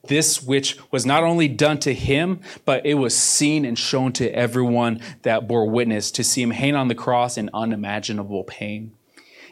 this 0.09 0.43
which 0.43 0.79
was 0.91 1.07
not 1.07 1.23
only 1.23 1.49
done 1.49 1.79
to 1.81 1.95
him, 1.95 2.41
but 2.65 2.85
it 2.85 2.95
was 2.95 3.17
seen 3.17 3.65
and 3.65 3.79
shown 3.79 4.13
to 4.13 4.35
everyone 4.35 5.01
that 5.23 5.49
bore 5.49 5.69
witness 5.69 6.11
to 6.13 6.25
see 6.25 6.43
him 6.43 6.51
hang 6.51 6.75
on 6.75 6.89
the 6.89 6.95
cross 6.95 7.37
in 7.37 7.51
unimaginable 7.55 8.45
pain. 8.45 8.93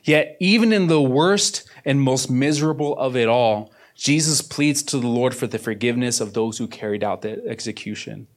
Yet, 0.03 0.37
even 0.41 0.73
in 0.73 0.87
the 0.87 1.03
worst 1.03 1.69
and 1.85 2.01
most 2.01 2.31
miserable 2.31 2.97
of 2.99 3.17
it 3.17 3.29
all, 3.29 3.73
Jesus 3.95 4.41
pleads 4.41 4.83
to 4.85 4.99
the 4.99 5.09
Lord 5.09 5.35
for 5.35 5.47
the 5.47 5.59
forgiveness 5.59 6.21
of 6.21 6.33
those 6.33 6.59
who 6.59 6.69
carried 6.69 7.03
out 7.03 7.23
the 7.23 7.45
execution. 7.47 8.29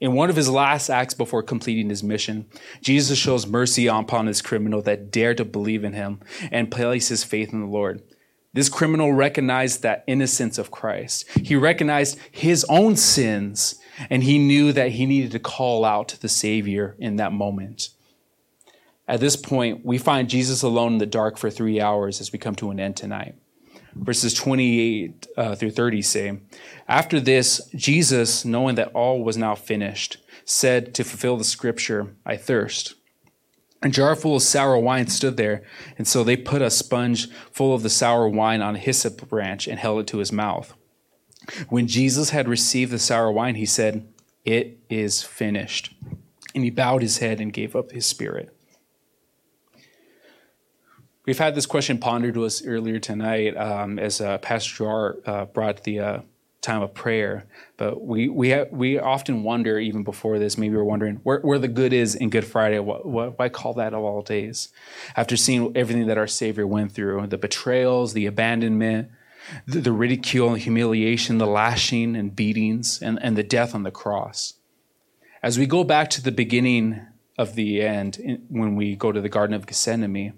In 0.00 0.12
one 0.12 0.28
of 0.28 0.36
his 0.36 0.50
last 0.50 0.90
acts 0.90 1.14
before 1.14 1.42
completing 1.42 1.88
his 1.88 2.02
mission, 2.02 2.46
Jesus 2.82 3.18
shows 3.18 3.46
mercy 3.46 3.86
upon 3.86 4.26
this 4.26 4.42
criminal 4.42 4.82
that 4.82 5.10
dared 5.10 5.38
to 5.38 5.44
believe 5.44 5.84
in 5.84 5.94
him 5.94 6.20
and 6.50 6.70
place 6.70 7.08
his 7.08 7.24
faith 7.24 7.52
in 7.52 7.60
the 7.60 7.66
Lord. 7.66 8.02
This 8.52 8.68
criminal 8.68 9.12
recognized 9.12 9.82
that 9.82 10.04
innocence 10.06 10.58
of 10.58 10.70
Christ. 10.70 11.28
He 11.38 11.56
recognized 11.56 12.18
his 12.30 12.64
own 12.68 12.96
sins, 12.96 13.76
and 14.08 14.22
he 14.22 14.38
knew 14.38 14.72
that 14.72 14.92
he 14.92 15.06
needed 15.06 15.32
to 15.32 15.38
call 15.38 15.84
out 15.84 16.08
to 16.08 16.20
the 16.20 16.28
Savior 16.28 16.96
in 16.98 17.16
that 17.16 17.32
moment. 17.32 17.90
At 19.08 19.20
this 19.20 19.36
point, 19.36 19.84
we 19.84 19.98
find 19.98 20.28
Jesus 20.28 20.62
alone 20.62 20.94
in 20.94 20.98
the 20.98 21.06
dark 21.06 21.36
for 21.36 21.50
three 21.50 21.80
hours 21.80 22.20
as 22.20 22.32
we 22.32 22.38
come 22.38 22.54
to 22.56 22.70
an 22.70 22.80
end 22.80 22.96
tonight. 22.96 23.34
Verses 23.98 24.34
28 24.34 25.26
uh, 25.36 25.54
through 25.54 25.70
30 25.70 26.02
say, 26.02 26.38
After 26.86 27.18
this, 27.18 27.60
Jesus, 27.74 28.44
knowing 28.44 28.74
that 28.76 28.92
all 28.92 29.24
was 29.24 29.36
now 29.36 29.54
finished, 29.54 30.18
said 30.44 30.94
to 30.94 31.04
fulfill 31.04 31.36
the 31.36 31.44
scripture, 31.44 32.14
I 32.24 32.36
thirst. 32.36 32.94
A 33.82 33.88
jar 33.88 34.16
full 34.16 34.36
of 34.36 34.42
sour 34.42 34.78
wine 34.78 35.06
stood 35.08 35.36
there, 35.36 35.62
and 35.98 36.08
so 36.08 36.24
they 36.24 36.36
put 36.36 36.62
a 36.62 36.70
sponge 36.70 37.30
full 37.52 37.74
of 37.74 37.82
the 37.82 37.90
sour 37.90 38.28
wine 38.28 38.62
on 38.62 38.76
a 38.76 38.80
hyssop 38.80 39.28
branch 39.28 39.66
and 39.66 39.78
held 39.78 40.00
it 40.00 40.06
to 40.08 40.18
his 40.18 40.32
mouth. 40.32 40.74
When 41.68 41.86
Jesus 41.86 42.30
had 42.30 42.48
received 42.48 42.90
the 42.90 42.98
sour 42.98 43.30
wine, 43.30 43.54
he 43.54 43.66
said, 43.66 44.08
It 44.44 44.78
is 44.88 45.22
finished. 45.22 45.94
And 46.54 46.64
he 46.64 46.70
bowed 46.70 47.02
his 47.02 47.18
head 47.18 47.40
and 47.40 47.52
gave 47.52 47.76
up 47.76 47.92
his 47.92 48.06
spirit. 48.06 48.55
We've 51.26 51.38
had 51.38 51.56
this 51.56 51.66
question 51.66 51.98
pondered 51.98 52.34
to 52.34 52.44
us 52.44 52.64
earlier 52.64 53.00
tonight 53.00 53.56
um, 53.56 53.98
as 53.98 54.20
uh, 54.20 54.38
Pastor 54.38 54.76
Jar 54.76 55.16
uh, 55.26 55.44
brought 55.46 55.82
the 55.82 55.98
uh, 55.98 56.20
time 56.62 56.82
of 56.82 56.94
prayer. 56.94 57.46
But 57.76 58.00
we 58.00 58.28
we 58.28 58.52
ha- 58.52 58.66
we 58.70 59.00
often 59.00 59.42
wonder, 59.42 59.76
even 59.80 60.04
before 60.04 60.38
this, 60.38 60.56
maybe 60.56 60.76
we're 60.76 60.84
wondering 60.84 61.16
where, 61.24 61.40
where 61.40 61.58
the 61.58 61.66
good 61.66 61.92
is 61.92 62.14
in 62.14 62.30
Good 62.30 62.44
Friday. 62.44 62.78
What, 62.78 63.04
what, 63.04 63.36
why 63.40 63.48
call 63.48 63.74
that 63.74 63.92
of 63.92 64.04
all 64.04 64.22
days? 64.22 64.68
After 65.16 65.36
seeing 65.36 65.76
everything 65.76 66.06
that 66.06 66.16
our 66.16 66.28
Savior 66.28 66.64
went 66.64 66.92
through, 66.92 67.26
the 67.26 67.38
betrayals, 67.38 68.12
the 68.12 68.26
abandonment, 68.26 69.08
the, 69.66 69.80
the 69.80 69.92
ridicule 69.92 70.50
and 70.50 70.62
humiliation, 70.62 71.38
the 71.38 71.46
lashing 71.46 72.14
and 72.14 72.36
beatings, 72.36 73.02
and, 73.02 73.18
and 73.20 73.36
the 73.36 73.42
death 73.42 73.74
on 73.74 73.82
the 73.82 73.90
cross. 73.90 74.54
As 75.42 75.58
we 75.58 75.66
go 75.66 75.82
back 75.82 76.08
to 76.10 76.22
the 76.22 76.30
beginning 76.30 77.00
of 77.36 77.56
the 77.56 77.82
end, 77.82 78.18
in, 78.18 78.46
when 78.48 78.76
we 78.76 78.94
go 78.94 79.10
to 79.10 79.20
the 79.20 79.28
Garden 79.28 79.54
of 79.54 79.66
Gethsemane, 79.66 80.34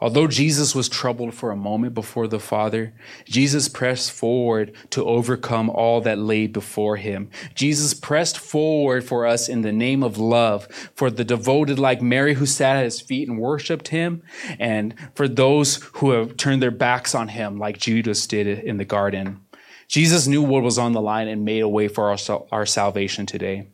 Although 0.00 0.26
Jesus 0.26 0.74
was 0.74 0.88
troubled 0.88 1.34
for 1.34 1.50
a 1.50 1.56
moment 1.56 1.94
before 1.94 2.26
the 2.26 2.38
Father, 2.38 2.92
Jesus 3.24 3.68
pressed 3.68 4.12
forward 4.12 4.74
to 4.90 5.04
overcome 5.04 5.70
all 5.70 6.00
that 6.02 6.18
lay 6.18 6.46
before 6.46 6.96
him. 6.96 7.30
Jesus 7.54 7.94
pressed 7.94 8.38
forward 8.38 9.04
for 9.04 9.26
us 9.26 9.48
in 9.48 9.62
the 9.62 9.72
name 9.72 10.02
of 10.02 10.18
love, 10.18 10.66
for 10.94 11.10
the 11.10 11.24
devoted 11.24 11.78
like 11.78 12.02
Mary 12.02 12.34
who 12.34 12.46
sat 12.46 12.76
at 12.76 12.84
his 12.84 13.00
feet 13.00 13.28
and 13.28 13.38
worshiped 13.38 13.88
him, 13.88 14.22
and 14.58 14.94
for 15.14 15.28
those 15.28 15.76
who 15.94 16.10
have 16.10 16.36
turned 16.36 16.62
their 16.62 16.70
backs 16.70 17.14
on 17.14 17.28
him 17.28 17.58
like 17.58 17.78
Judas 17.78 18.26
did 18.26 18.46
in 18.46 18.76
the 18.76 18.84
garden. 18.84 19.40
Jesus 19.88 20.26
knew 20.26 20.42
what 20.42 20.62
was 20.62 20.78
on 20.78 20.92
the 20.92 21.00
line 21.00 21.28
and 21.28 21.44
made 21.44 21.60
a 21.60 21.68
way 21.68 21.88
for 21.88 22.10
our, 22.10 22.18
our 22.50 22.66
salvation 22.66 23.24
today. 23.24 23.68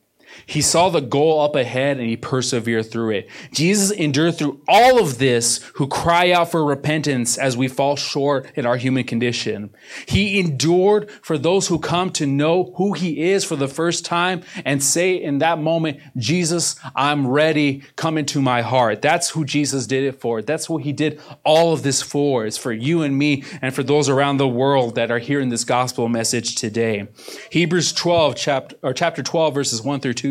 He 0.47 0.63
saw 0.63 0.89
the 0.89 1.01
goal 1.01 1.41
up 1.41 1.57
ahead 1.57 1.99
and 1.99 2.09
he 2.09 2.17
persevered 2.17 2.91
through 2.91 3.11
it. 3.11 3.29
Jesus 3.53 3.91
endured 3.91 4.37
through 4.37 4.61
all 4.69 5.01
of 5.01 5.19
this 5.19 5.59
who 5.75 5.87
cry 5.87 6.31
out 6.33 6.51
for 6.51 6.65
repentance 6.65 7.39
as 7.39 7.57
we 7.57 7.69
fall 7.69 7.97
short 7.97 8.47
in 8.55 8.67
our 8.67 8.77
human 8.77 9.05
condition. 9.05 9.75
He 10.07 10.39
endured 10.39 11.11
for 11.23 11.39
those 11.39 11.69
who 11.69 11.79
come 11.79 12.11
to 12.13 12.27
know 12.27 12.73
who 12.77 12.93
he 12.93 13.31
is 13.31 13.45
for 13.45 13.57
the 13.57 13.69
first 13.69 14.05
time 14.05 14.43
and 14.65 14.83
say 14.83 15.15
in 15.15 15.39
that 15.39 15.59
moment, 15.59 16.01
Jesus, 16.17 16.77
I'm 16.95 17.27
ready. 17.27 17.83
Come 17.97 18.19
into 18.19 18.41
my 18.41 18.63
heart. 18.63 19.03
That's 19.03 19.31
who 19.31 19.45
Jesus 19.45 19.87
did 19.87 20.05
it 20.05 20.21
for. 20.21 20.43
That's 20.43 20.69
what 20.69 20.83
he 20.83 20.93
did 20.93 21.21
all 21.45 21.73
of 21.73 21.83
this 21.83 22.03
for. 22.03 22.47
It's 22.47 22.59
for 22.59 22.73
you 22.73 23.03
and 23.03 23.17
me 23.17 23.45
and 23.61 23.75
for 23.75 23.83
those 23.83 24.09
around 24.09 24.37
the 24.37 24.49
world 24.49 24.95
that 24.95 25.11
are 25.11 25.19
hearing 25.19 25.49
this 25.49 25.65
gospel 25.65 26.09
message 26.09 26.55
today. 26.55 27.09
Hebrews 27.51 27.93
12, 27.93 28.37
chapter, 28.37 28.77
or 28.83 28.93
chapter 28.93 29.23
12, 29.23 29.55
verses 29.55 29.83
1 29.83 30.01
through 30.01 30.15
2 30.15 30.22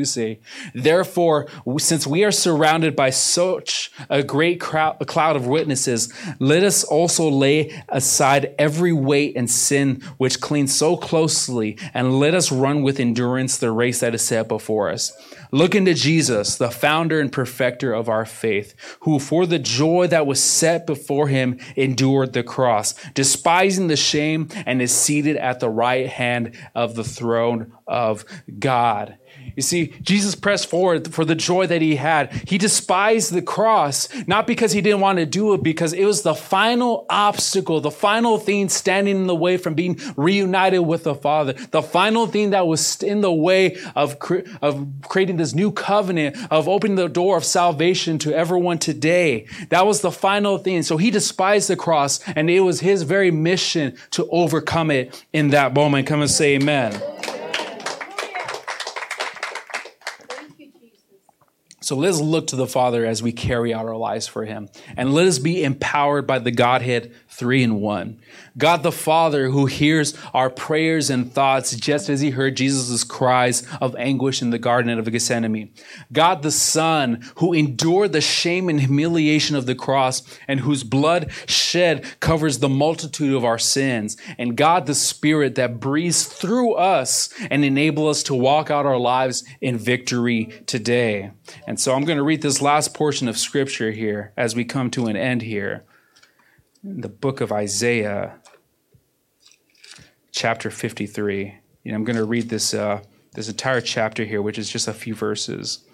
Therefore, 0.74 1.48
since 1.78 2.08
we 2.08 2.24
are 2.24 2.32
surrounded 2.32 2.96
by 2.96 3.10
such 3.10 3.92
a 4.10 4.24
great 4.24 4.60
crowd, 4.60 4.98
a 5.00 5.06
cloud 5.06 5.36
of 5.36 5.48
witnesses, 5.48 6.14
let 6.40 6.64
us 6.64 6.84
also 6.84 7.30
lay 7.30 7.84
aside 7.90 8.56
every 8.58 8.94
weight 8.94 9.36
and 9.36 9.50
sin 9.50 10.02
which 10.18 10.40
clings 10.40 10.74
so 10.74 10.96
closely, 10.96 11.78
and 11.94 12.20
let 12.20 12.34
us 12.34 12.52
run 12.52 12.84
with 12.84 13.00
endurance 13.00 13.58
the 13.58 13.72
race 13.72 14.00
that 14.00 14.16
is 14.16 14.22
set 14.22 14.48
before 14.48 14.90
us. 14.90 15.12
Look 15.52 15.76
into 15.76 15.94
Jesus, 15.94 16.56
the 16.56 16.72
founder 16.72 17.20
and 17.20 17.30
perfecter 17.30 17.94
of 17.94 18.08
our 18.08 18.26
faith, 18.26 18.74
who 19.02 19.20
for 19.20 19.46
the 19.46 19.60
joy 19.60 20.08
that 20.08 20.26
was 20.26 20.42
set 20.42 20.88
before 20.88 21.28
him 21.28 21.60
endured 21.76 22.32
the 22.32 22.44
cross, 22.44 22.94
despising 23.14 23.88
the 23.88 23.98
shame, 23.98 24.48
and 24.66 24.82
is 24.82 24.96
seated 24.96 25.36
at 25.36 25.60
the 25.60 25.70
right 25.70 26.08
hand 26.08 26.56
of 26.74 26.96
the 26.96 27.04
throne 27.04 27.74
of 27.86 28.24
God. 28.60 29.18
You 29.56 29.62
see, 29.62 29.94
Jesus 30.02 30.36
pressed 30.36 30.70
forward 30.70 31.14
for 31.14 31.26
the 31.26 31.36
joy 31.36 31.68
that 31.68 31.82
he 31.82 31.96
had. 31.96 32.32
He 32.48 32.58
despised 32.58 33.34
the 33.34 33.42
cross, 33.42 34.08
not 34.28 34.48
because 34.48 34.72
he 34.72 34.82
didn't 34.82 35.02
want 35.02 35.20
to 35.20 35.26
do 35.26 35.54
it, 35.54 35.64
because 35.64 35.94
it 35.94 36.06
was 36.06 36.22
the 36.22 36.34
final 36.34 37.06
obstacle, 37.10 37.82
the 37.82 37.92
final 37.92 38.38
thing 38.38 38.70
standing 38.70 39.16
in 39.16 39.28
the 39.28 39.36
way 39.36 39.58
from 39.58 39.74
being 39.74 40.00
reunited 40.16 40.82
with 40.82 41.04
the 41.04 41.16
Father, 41.16 41.54
the 41.72 41.82
final 41.82 42.28
thing 42.28 42.52
that 42.52 42.68
was 42.68 43.02
in 43.04 43.22
the 43.22 43.32
way 43.32 43.78
of, 43.96 44.18
of 44.62 44.88
creating 45.04 45.38
this 45.38 45.54
new 45.54 45.72
covenant, 45.72 46.38
of 46.50 46.70
opening 46.70 46.96
the 46.96 47.10
door 47.10 47.38
of 47.38 47.44
salvation 47.44 48.18
to 48.20 48.34
everyone 48.34 48.78
today. 48.78 49.46
That 49.70 49.86
was 49.86 50.02
the 50.02 50.12
final 50.12 50.58
thing. 50.58 50.84
So 50.84 50.98
he 50.98 51.12
despised 51.12 51.70
the 51.70 51.76
cross, 51.76 52.20
and 52.36 52.50
it 52.50 52.62
was 52.62 52.80
his 52.80 53.04
very 53.04 53.32
mission 53.32 53.98
to 54.12 54.28
overcome 54.30 54.92
it 54.92 55.26
in 55.34 55.50
that 55.50 55.74
moment. 55.74 56.08
Come 56.08 56.22
and 56.22 56.32
say 56.32 56.56
amen. 56.56 57.02
So 61.92 61.98
let 61.98 62.12
us 62.12 62.22
look 62.22 62.48
to 62.48 62.56
the 62.56 62.68
Father 62.68 63.06
as 63.06 63.22
we 63.22 63.34
carry 63.34 63.74
out 63.74 63.86
our 63.86 63.98
lives 63.98 64.26
for 64.26 64.46
Him. 64.46 64.70
And 64.96 65.14
let 65.14 65.28
us 65.28 65.40
be 65.40 65.62
empowered 65.62 66.26
by 66.26 66.40
the 66.40 66.50
Godhead 66.50 67.12
three 67.42 67.64
in 67.64 67.82
one. 67.82 68.20
God 68.56 68.84
the 68.84 68.92
Father, 68.92 69.50
who 69.50 69.66
hears 69.66 70.14
our 70.32 70.52
prayers 70.52 71.10
and 71.10 71.34
thoughts 71.34 71.76
just 71.76 72.08
as 72.08 72.22
He 72.22 72.30
heard 72.30 72.56
Jesus' 72.56 73.04
cries 73.04 73.68
of 73.82 73.96
anguish 73.96 74.44
in 74.44 74.52
the 74.52 74.60
Garden 74.60 75.00
of 75.00 75.12
Gethsemane. 75.12 75.74
God 76.14 76.44
the 76.44 76.52
Son, 76.52 77.20
who 77.38 77.52
endured 77.52 78.12
the 78.12 78.22
shame 78.22 78.70
and 78.70 78.80
humiliation 78.80 79.56
of 79.56 79.66
the 79.66 79.74
cross 79.74 80.22
and 80.48 80.60
whose 80.60 80.84
blood 80.84 81.32
shed 81.48 82.06
covers 82.20 82.60
the 82.60 82.70
multitude 82.70 83.34
of 83.34 83.44
our 83.44 83.58
sins. 83.58 84.18
And 84.38 84.56
God 84.56 84.86
the 84.86 84.94
Spirit 84.94 85.56
that 85.56 85.80
breathes 85.80 86.26
through 86.26 86.76
us 86.76 87.34
and 87.50 87.66
enable 87.66 88.08
us 88.08 88.22
to 88.24 88.36
walk 88.36 88.70
out 88.70 88.86
our 88.86 89.00
lives 89.00 89.44
in 89.62 89.80
victory 89.80 90.46
today. 90.68 91.32
And 91.66 91.80
so 91.80 91.96
I'm 91.96 92.06
going 92.06 92.20
to 92.20 92.24
read 92.24 92.44
this 92.44 92.62
last 92.62 92.94
portion 92.94 93.28
of 93.28 93.36
scripture 93.36 93.90
here 93.90 94.32
as 94.38 94.56
we 94.56 94.64
come 94.64 94.92
to 94.92 95.08
an 95.08 95.18
end 95.18 95.42
here. 95.42 95.86
The 96.84 97.10
book 97.10 97.42
of 97.42 97.52
Isaiah, 97.52 98.40
chapter 100.32 100.72
53. 100.72 101.60
You 101.84 101.92
know, 101.92 101.96
I'm 101.96 102.04
going 102.04 102.16
to 102.16 102.26
read 102.26 102.50
this, 102.50 102.74
uh, 102.74 103.04
this 103.36 103.48
entire 103.48 103.82
chapter 103.82 104.26
here, 104.26 104.42
which 104.42 104.58
is 104.58 104.68
just 104.68 104.88
a 104.88 104.94
few 104.94 105.14
verses. 105.14 105.86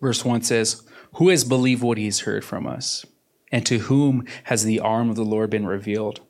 Verse 0.00 0.24
1 0.24 0.42
says, 0.42 0.82
Who 1.16 1.28
has 1.28 1.44
believed 1.44 1.82
what 1.82 1.98
he's 1.98 2.20
heard 2.20 2.42
from 2.42 2.66
us? 2.66 3.04
And 3.50 3.66
to 3.66 3.80
whom 3.80 4.24
has 4.44 4.64
the 4.64 4.80
arm 4.80 5.10
of 5.10 5.16
the 5.16 5.26
Lord 5.26 5.50
been 5.50 5.66
revealed? 5.66 6.22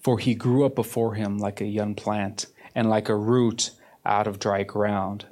For 0.00 0.20
he 0.20 0.36
grew 0.36 0.64
up 0.64 0.76
before 0.76 1.14
him 1.14 1.38
like 1.38 1.60
a 1.60 1.66
young 1.66 1.96
plant, 1.96 2.46
and 2.72 2.88
like 2.88 3.08
a 3.08 3.16
root 3.16 3.72
out 4.06 4.28
of 4.28 4.38
dry 4.38 4.62
ground. 4.62 5.26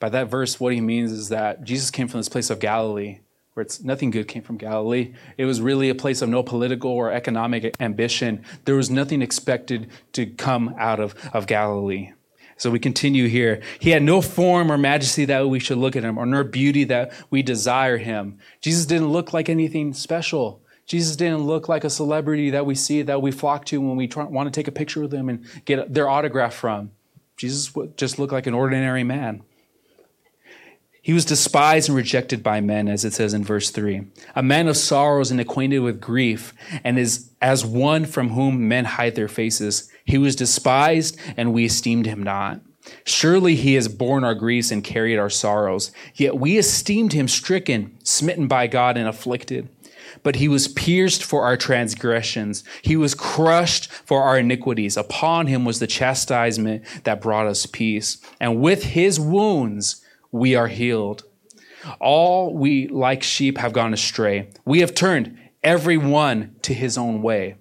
By 0.00 0.08
that 0.08 0.30
verse, 0.30 0.58
what 0.58 0.72
he 0.72 0.80
means 0.80 1.12
is 1.12 1.28
that 1.28 1.62
Jesus 1.62 1.90
came 1.90 2.08
from 2.08 2.20
this 2.20 2.30
place 2.30 2.48
of 2.48 2.58
Galilee, 2.58 3.20
where 3.54 3.62
it's 3.62 3.82
nothing 3.82 4.10
good 4.10 4.28
came 4.28 4.42
from 4.42 4.58
Galilee. 4.58 5.14
It 5.38 5.44
was 5.44 5.60
really 5.60 5.88
a 5.88 5.94
place 5.94 6.22
of 6.22 6.28
no 6.28 6.42
political 6.42 6.90
or 6.90 7.12
economic 7.12 7.74
ambition. 7.80 8.44
There 8.64 8.74
was 8.74 8.90
nothing 8.90 9.22
expected 9.22 9.88
to 10.12 10.26
come 10.26 10.74
out 10.78 11.00
of, 11.00 11.14
of 11.32 11.46
Galilee. 11.46 12.12
So 12.56 12.70
we 12.70 12.78
continue 12.78 13.28
here. 13.28 13.62
He 13.78 13.90
had 13.90 14.02
no 14.02 14.20
form 14.20 14.70
or 14.70 14.78
majesty 14.78 15.24
that 15.26 15.48
we 15.48 15.58
should 15.58 15.78
look 15.78 15.96
at 15.96 16.04
him, 16.04 16.18
or 16.18 16.26
nor 16.26 16.44
beauty 16.44 16.84
that 16.84 17.12
we 17.30 17.42
desire 17.42 17.96
him. 17.96 18.38
Jesus 18.60 18.86
didn't 18.86 19.08
look 19.08 19.32
like 19.32 19.48
anything 19.48 19.92
special. 19.92 20.60
Jesus 20.86 21.16
didn't 21.16 21.42
look 21.42 21.68
like 21.68 21.84
a 21.84 21.90
celebrity 21.90 22.50
that 22.50 22.66
we 22.66 22.74
see 22.74 23.02
that 23.02 23.22
we 23.22 23.30
flock 23.30 23.64
to 23.66 23.80
when 23.80 23.96
we 23.96 24.06
try, 24.06 24.24
want 24.24 24.52
to 24.52 24.56
take 24.56 24.68
a 24.68 24.72
picture 24.72 25.00
with 25.00 25.10
them 25.10 25.28
and 25.28 25.44
get 25.64 25.92
their 25.92 26.08
autograph 26.08 26.54
from. 26.54 26.90
Jesus 27.36 27.72
just 27.96 28.18
looked 28.18 28.32
like 28.32 28.46
an 28.46 28.54
ordinary 28.54 29.02
man. 29.02 29.42
He 31.04 31.12
was 31.12 31.26
despised 31.26 31.90
and 31.90 31.96
rejected 31.96 32.42
by 32.42 32.62
men, 32.62 32.88
as 32.88 33.04
it 33.04 33.12
says 33.12 33.34
in 33.34 33.44
verse 33.44 33.68
3. 33.68 34.06
A 34.34 34.42
man 34.42 34.68
of 34.68 34.76
sorrows 34.78 35.30
and 35.30 35.38
acquainted 35.38 35.80
with 35.80 36.00
grief, 36.00 36.54
and 36.82 36.98
is 36.98 37.28
as 37.42 37.62
one 37.62 38.06
from 38.06 38.30
whom 38.30 38.68
men 38.68 38.86
hide 38.86 39.14
their 39.14 39.28
faces. 39.28 39.92
He 40.06 40.16
was 40.16 40.34
despised, 40.34 41.18
and 41.36 41.52
we 41.52 41.66
esteemed 41.66 42.06
him 42.06 42.22
not. 42.22 42.62
Surely 43.04 43.54
he 43.54 43.74
has 43.74 43.86
borne 43.86 44.24
our 44.24 44.34
griefs 44.34 44.70
and 44.70 44.82
carried 44.82 45.18
our 45.18 45.28
sorrows. 45.28 45.92
Yet 46.14 46.38
we 46.38 46.56
esteemed 46.56 47.12
him 47.12 47.28
stricken, 47.28 47.98
smitten 48.02 48.48
by 48.48 48.66
God, 48.66 48.96
and 48.96 49.06
afflicted. 49.06 49.68
But 50.22 50.36
he 50.36 50.48
was 50.48 50.68
pierced 50.68 51.22
for 51.22 51.44
our 51.44 51.58
transgressions. 51.58 52.64
He 52.80 52.96
was 52.96 53.14
crushed 53.14 53.92
for 53.92 54.22
our 54.22 54.38
iniquities. 54.38 54.96
Upon 54.96 55.48
him 55.48 55.66
was 55.66 55.80
the 55.80 55.86
chastisement 55.86 56.82
that 57.04 57.20
brought 57.20 57.46
us 57.46 57.66
peace. 57.66 58.16
And 58.40 58.62
with 58.62 58.84
his 58.84 59.20
wounds, 59.20 60.00
we 60.34 60.56
are 60.56 60.66
healed. 60.66 61.22
All 62.00 62.52
we 62.52 62.88
like 62.88 63.22
sheep 63.22 63.56
have 63.58 63.72
gone 63.72 63.94
astray. 63.94 64.48
We 64.64 64.80
have 64.80 64.92
turned 64.92 65.38
every 65.62 65.96
one 65.96 66.56
to 66.62 66.74
his 66.74 66.98
own 66.98 67.22
way. 67.22 67.54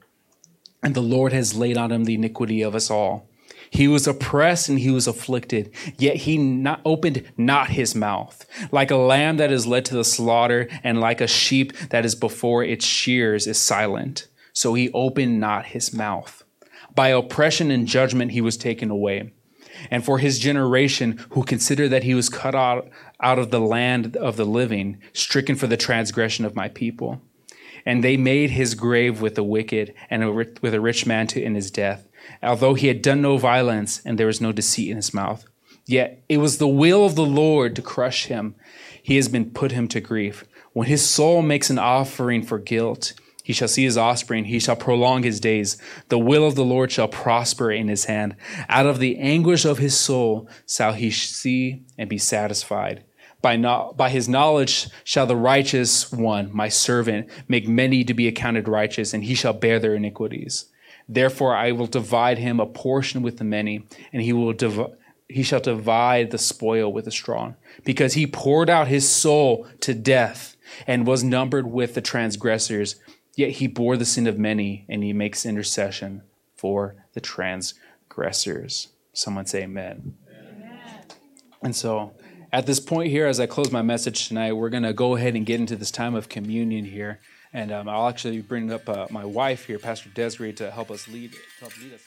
And 0.82 0.96
the 0.96 1.02
Lord 1.02 1.34
has 1.34 1.56
laid 1.56 1.78
on 1.78 1.92
him 1.92 2.06
the 2.06 2.16
iniquity 2.16 2.64
of 2.64 2.74
us 2.74 2.90
all. 2.90 3.30
He 3.70 3.88
was 3.88 4.08
oppressed 4.08 4.70
and 4.70 4.80
he 4.80 4.90
was 4.90 5.06
afflicted, 5.06 5.72
yet 6.00 6.16
he 6.16 6.40
not 6.40 6.82
opened 6.84 7.32
not 7.38 7.70
his 7.70 7.94
mouth. 7.94 8.44
Like 8.72 8.90
a 8.90 8.96
lamb 8.96 9.38
that 9.38 9.52
is 9.52 9.68
led 9.68 9.86
to 9.86 9.96
the 9.96 10.04
slaughter, 10.04 10.68
and 10.84 11.00
like 11.00 11.22
a 11.22 11.28
sheep 11.28 11.78
that 11.90 12.06
is 12.06 12.16
before 12.16 12.64
its 12.64 12.86
shears 12.86 13.46
is 13.46 13.60
silent. 13.60 14.28
So 14.52 14.74
he 14.74 14.92
opened 14.94 15.40
not 15.40 15.68
his 15.68 15.94
mouth. 15.94 16.44
By 16.96 17.10
oppression 17.10 17.70
and 17.70 17.88
judgment 17.88 18.32
he 18.32 18.42
was 18.42 18.58
taken 18.58 18.90
away 18.90 19.32
and 19.90 20.04
for 20.04 20.20
his 20.20 20.40
generation 20.40 21.20
who 21.32 21.44
consider 21.44 21.88
that 21.90 22.04
he 22.04 22.14
was 22.14 22.30
cut 22.30 22.56
out, 22.56 22.90
out 23.20 23.40
of 23.40 23.52
the 23.52 23.60
land 23.60 24.16
of 24.18 24.38
the 24.38 24.46
living, 24.46 25.00
stricken 25.14 25.56
for 25.56 25.68
the 25.68 25.78
transgression 25.78 26.46
of 26.46 26.56
my 26.56 26.70
people. 26.70 27.22
And 27.86 28.04
they 28.04 28.18
made 28.18 28.52
his 28.52 28.76
grave 28.76 29.22
with 29.22 29.36
the 29.36 29.44
wicked 29.44 29.94
and 30.10 30.36
with 30.36 30.74
a 30.74 30.82
rich 30.82 31.06
man 31.06 31.28
to 31.28 31.44
in 31.44 31.56
his 31.56 31.70
death, 31.70 32.08
although 32.42 32.76
he 32.76 32.88
had 32.88 33.02
done 33.02 33.22
no 33.22 33.38
violence 33.38 34.02
and 34.06 34.18
there 34.18 34.28
was 34.28 34.42
no 34.42 34.52
deceit 34.52 34.90
in 34.90 34.96
his 34.96 35.14
mouth. 35.14 35.46
Yet 35.86 36.24
it 36.30 36.38
was 36.38 36.58
the 36.58 36.68
will 36.68 37.06
of 37.06 37.16
the 37.16 37.26
Lord 37.26 37.76
to 37.76 37.82
crush 37.82 38.28
him. 38.28 38.56
He 39.02 39.18
has 39.18 39.28
been 39.28 39.52
put 39.52 39.74
him 39.74 39.90
to 39.90 40.00
grief. 40.00 40.46
When 40.72 40.88
his 40.88 41.08
soul 41.08 41.42
makes 41.42 41.70
an 41.70 41.78
offering 41.78 42.42
for 42.42 42.58
guilt, 42.58 43.14
he 43.44 43.52
shall 43.52 43.68
see 43.68 43.84
his 43.84 43.98
offspring. 43.98 44.46
He 44.46 44.60
shall 44.60 44.78
prolong 44.78 45.24
his 45.24 45.42
days. 45.42 45.78
The 46.08 46.18
will 46.18 46.48
of 46.48 46.56
the 46.56 46.64
Lord 46.64 46.92
shall 46.92 47.10
prosper 47.10 47.72
in 47.72 47.90
his 47.90 48.06
hand. 48.06 48.38
Out 48.70 48.86
of 48.86 49.00
the 49.00 49.18
anguish 49.18 49.66
of 49.66 49.80
his 49.80 49.98
soul 49.98 50.48
shall 50.68 50.94
he 50.94 51.12
see 51.12 51.84
and 51.98 52.10
be 52.10 52.18
satisfied. 52.18 53.04
By, 53.42 53.58
no, 53.58 53.94
by 53.98 54.10
his 54.10 54.30
knowledge 54.30 54.88
shall 55.04 55.28
the 55.28 55.36
righteous 55.36 56.10
one, 56.10 56.50
my 56.56 56.70
servant, 56.70 57.30
make 57.50 57.68
many 57.68 58.06
to 58.06 58.14
be 58.14 58.30
accounted 58.30 58.70
righteous, 58.70 59.14
and 59.14 59.26
he 59.26 59.36
shall 59.36 59.52
bear 59.52 59.78
their 59.78 59.96
iniquities. 59.96 60.68
Therefore 61.10 61.54
I 61.54 61.74
will 61.74 61.88
divide 61.88 62.38
him 62.38 62.62
a 62.62 62.66
portion 62.66 63.22
with 63.22 63.40
the 63.40 63.44
many, 63.44 63.86
and 64.14 64.22
he 64.22 64.32
will 64.32 64.54
div- 64.54 64.96
he 65.28 65.44
shall 65.44 65.60
divide 65.60 66.32
the 66.32 66.38
spoil 66.38 66.94
with 66.94 67.04
the 67.04 67.12
strong, 67.12 67.58
because 67.84 68.14
he 68.14 68.26
poured 68.26 68.70
out 68.70 68.88
his 68.88 69.10
soul 69.10 69.68
to 69.82 69.94
death 69.94 70.56
and 70.88 71.06
was 71.06 71.26
numbered 71.26 71.68
with 71.70 71.96
the 71.96 72.02
transgressors 72.02 72.96
Yet 73.36 73.52
he 73.52 73.68
bore 73.68 73.98
the 73.98 74.06
sin 74.06 74.28
of 74.28 74.38
many, 74.38 74.86
and 74.88 75.04
he 75.04 75.14
makes 75.14 75.46
intercession 75.46 76.24
for 76.56 76.96
the 77.14 77.22
transgressors. 77.22 78.90
Someone 79.12 79.46
say 79.46 79.64
amen. 79.64 80.16
amen. 80.30 81.06
And 81.62 81.76
so 81.76 82.14
at 82.52 82.68
this 82.68 82.80
point 82.80 83.10
here, 83.10 83.26
as 83.26 83.40
I 83.40 83.48
close 83.48 83.72
my 83.72 83.82
message 83.82 84.28
tonight, 84.28 84.54
we're 84.54 84.70
going 84.70 84.84
to 84.84 84.94
go 84.94 85.16
ahead 85.16 85.36
and 85.36 85.46
get 85.46 85.60
into 85.60 85.76
this 85.76 85.92
time 85.92 86.14
of 86.14 86.30
communion 86.30 86.86
here. 86.86 87.20
And 87.52 87.72
um, 87.72 87.90
I'll 87.90 88.08
actually 88.08 88.42
bring 88.42 88.72
up 88.72 88.88
uh, 88.88 89.08
my 89.10 89.26
wife 89.26 89.66
here, 89.66 89.80
Pastor 89.80 90.10
Desiree, 90.10 90.54
to 90.54 90.72
help 90.72 90.92
us 90.92 91.08
lead, 91.08 91.34
to 91.34 91.40
help 91.60 91.78
lead 91.80 91.94
us. 91.94 92.02